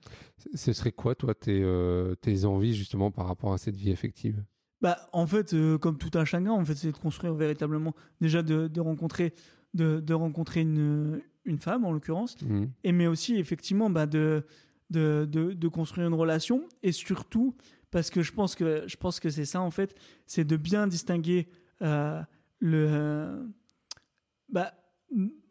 [0.54, 4.44] Ce serait quoi, toi, tes, euh, tes envies justement par rapport à cette vie affective?
[4.82, 8.44] Bah, en fait, euh, comme tout un chagrin, en fait, c'est de construire véritablement, déjà
[8.44, 9.34] de, de rencontrer,
[9.74, 12.66] de, de rencontrer une, une femme, en l'occurrence, Hmm.
[12.84, 14.46] et mais aussi, effectivement, bah, de,
[14.92, 17.56] de, de, construire une relation, et surtout,
[17.90, 19.96] parce que je pense que, je pense que c'est ça, en fait,
[20.28, 21.48] c'est de bien distinguer
[21.82, 22.22] euh,
[22.60, 23.48] le,
[24.50, 24.74] bah,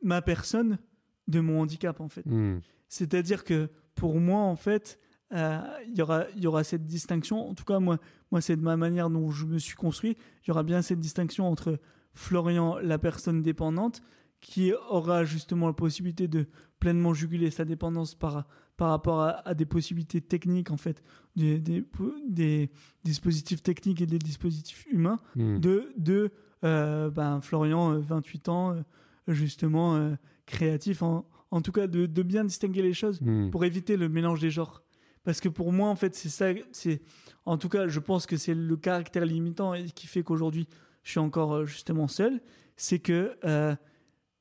[0.03, 0.79] ma personne
[1.29, 2.25] de mon handicap, en fait.
[2.27, 2.61] Hmm.
[2.89, 4.99] C'est-à-dire que pour moi, en fait,
[5.33, 5.59] euh,
[5.89, 7.49] il y, aura, il y aura cette distinction.
[7.49, 7.99] En tout cas, moi,
[8.31, 10.17] moi c'est de ma manière dont je me suis construit.
[10.45, 11.81] Il y aura bien cette distinction entre
[12.15, 14.03] Florian, la personne dépendante,
[14.41, 16.47] qui aura justement la possibilité de
[16.79, 18.47] pleinement juguler sa dépendance par,
[18.77, 21.03] par rapport à, à des possibilités techniques, en fait,
[21.35, 21.85] des, des,
[22.29, 22.71] des
[23.03, 25.59] dispositifs techniques et des dispositifs humains, Hmm.
[25.59, 26.31] de, de
[26.65, 28.83] euh, ben, Florian, euh, 28 ans, euh,
[29.29, 30.15] justement, euh,
[30.47, 33.51] créatif, en, en tout cas, de, de bien distinguer les choses Hmm.
[33.51, 34.83] pour éviter le mélange des genres.
[35.25, 37.03] Parce que pour moi, en fait, c'est ça, c'est,
[37.45, 40.69] en tout cas, je pense que c'est le caractère limitant et qui fait qu'aujourd'hui,
[41.03, 42.41] je suis encore euh, justement seul,
[42.77, 43.75] c'est que euh,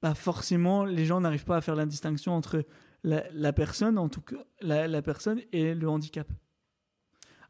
[0.01, 2.65] bah forcément, les gens n'arrivent pas à faire la distinction entre
[3.03, 6.27] la, la personne, en tout cas, la, la personne et le handicap.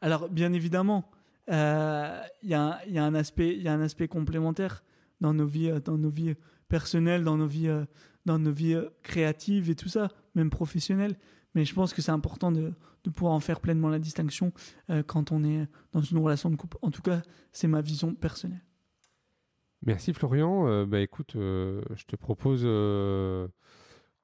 [0.02, 1.10] Alors, bien évidemment,
[1.50, 4.84] euh, il y, a y a un aspect, il y a un aspect complémentaire
[5.22, 6.36] dans nos vies, euh, dans nos vies
[6.68, 7.86] personnelles, dans nos vies, euh,
[8.26, 11.18] dans nos vies euh, créatives et tout ça, même professionnelles.
[11.54, 12.74] Mais je pense que c'est important de,
[13.14, 14.52] pouvoir en faire pleinement la distinction
[14.90, 16.78] euh, quand on est dans une relation de couple.
[16.82, 17.22] En tout cas,
[17.52, 18.64] c'est ma vision personnelle.
[19.86, 20.68] Merci Florian.
[20.68, 22.66] Euh, bah, écoute, je te propose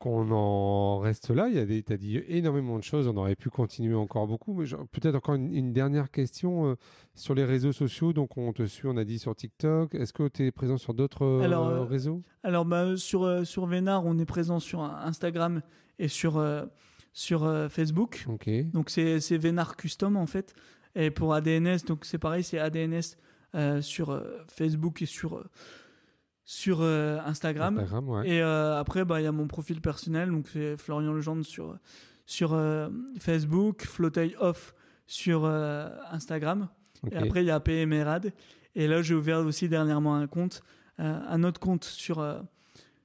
[0.02, 1.48] qu'on en reste là.
[1.48, 3.08] Il y a des, t'as dit énormément de choses.
[3.08, 6.76] On aurait pu continuer encore beaucoup, mais peut-être encore une, une dernière question euh,
[7.14, 8.12] sur les réseaux sociaux.
[8.12, 9.94] Donc on te suit, on a dit sur TikTok.
[9.94, 12.24] Est-ce que tu es présent sur d'autres euh, euh, réseaux?
[12.42, 15.62] Alors, bah, sur, sur Vénard, on est présent sur Instagram
[16.00, 16.44] et sur,
[17.14, 18.26] sur Facebook.
[18.28, 18.50] Ok.
[18.72, 20.56] Donc, c'est c'est Vénard Custom, en fait.
[20.96, 25.44] Et pour ADNS, donc c'est pareil, c'est ADNS sur Facebook et sur,
[26.52, 27.80] sur euh, Instagram.
[27.80, 28.30] Instagram, ouais.
[28.30, 31.78] Et euh, après, bah, il y a mon profil personnel, donc c'est Florian Legendre sur,
[32.26, 34.76] sur euh, Facebook, Flotail Off
[35.08, 36.68] sur Instagram.
[37.10, 38.34] Et après, il y a PMRAD.
[38.76, 40.62] Et là, j'ai ouvert aussi dernièrement un compte,
[40.98, 42.26] un autre compte sur,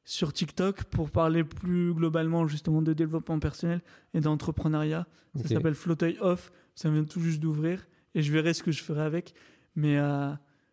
[0.04, 3.80] sur TikTok pour parler plus globalement justement de développement personnel
[4.12, 5.06] et d'entrepreneuriat.
[5.36, 6.52] Ça s'appelle Flotteuil Off.
[6.74, 9.34] Ça vient tout juste d'ouvrir et je verrai ce que je ferai avec.
[9.74, 9.98] Mais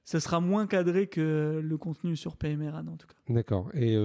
[0.04, 3.16] ça sera moins cadré que le contenu sur PMRAD en tout cas.
[3.30, 3.70] D'accord.
[3.74, 3.96] Et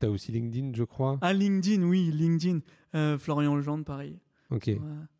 [0.00, 1.18] tu as aussi LinkedIn, je crois?
[1.20, 2.60] Ah, LinkedIn, oui, LinkedIn.
[3.18, 4.18] Florian Legendre, pareil.
[4.50, 4.70] Ok.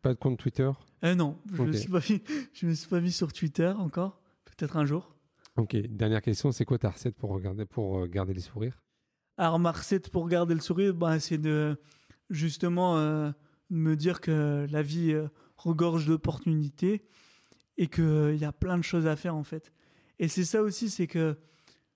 [0.01, 0.71] Pas de compte Twitter?
[1.03, 1.99] Non, je ne me, suis pas
[2.53, 4.21] je me suis pas mis sur Twitter encore.
[4.45, 5.15] Peut-être un jour.
[5.55, 8.81] Ok, dernière question, c'est quoi ta recette pour, regarder, pour euh, garder le sourire?
[9.37, 11.77] Alors ma recette pour garder le sourire, bah, c'est de
[12.29, 13.31] justement euh,
[13.69, 17.03] me dire que la vie euh, regorge d'opportunités
[17.77, 19.71] et qu'il y a plein de choses à faire en fait.
[20.19, 21.37] Et c'est ça aussi, c'est que,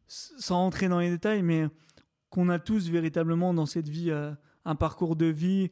[0.07, 1.67] sans rentrer dans les détails, mais
[2.29, 4.11] qu'on a tous véritablement dans cette vie
[4.65, 5.71] un parcours de vie,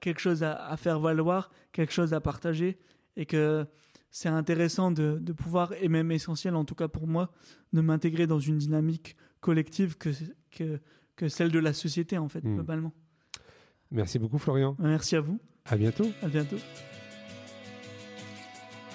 [0.00, 2.78] quelque chose à, à, faire valoir, quelque chose à partager,
[3.16, 3.66] et que
[4.14, 7.32] c'est intéressant de, pouvoir, et même essentiel en tout cas pour moi,
[7.72, 10.10] de m'intégrer dans une dynamique collective que,
[11.16, 12.54] que, celle de la société en fait, hmm.
[12.54, 12.92] globalement.
[13.90, 14.76] Merci beaucoup Florian.
[14.78, 15.40] Merci à vous.
[15.64, 16.06] À bientôt.
[16.22, 16.58] À bientôt.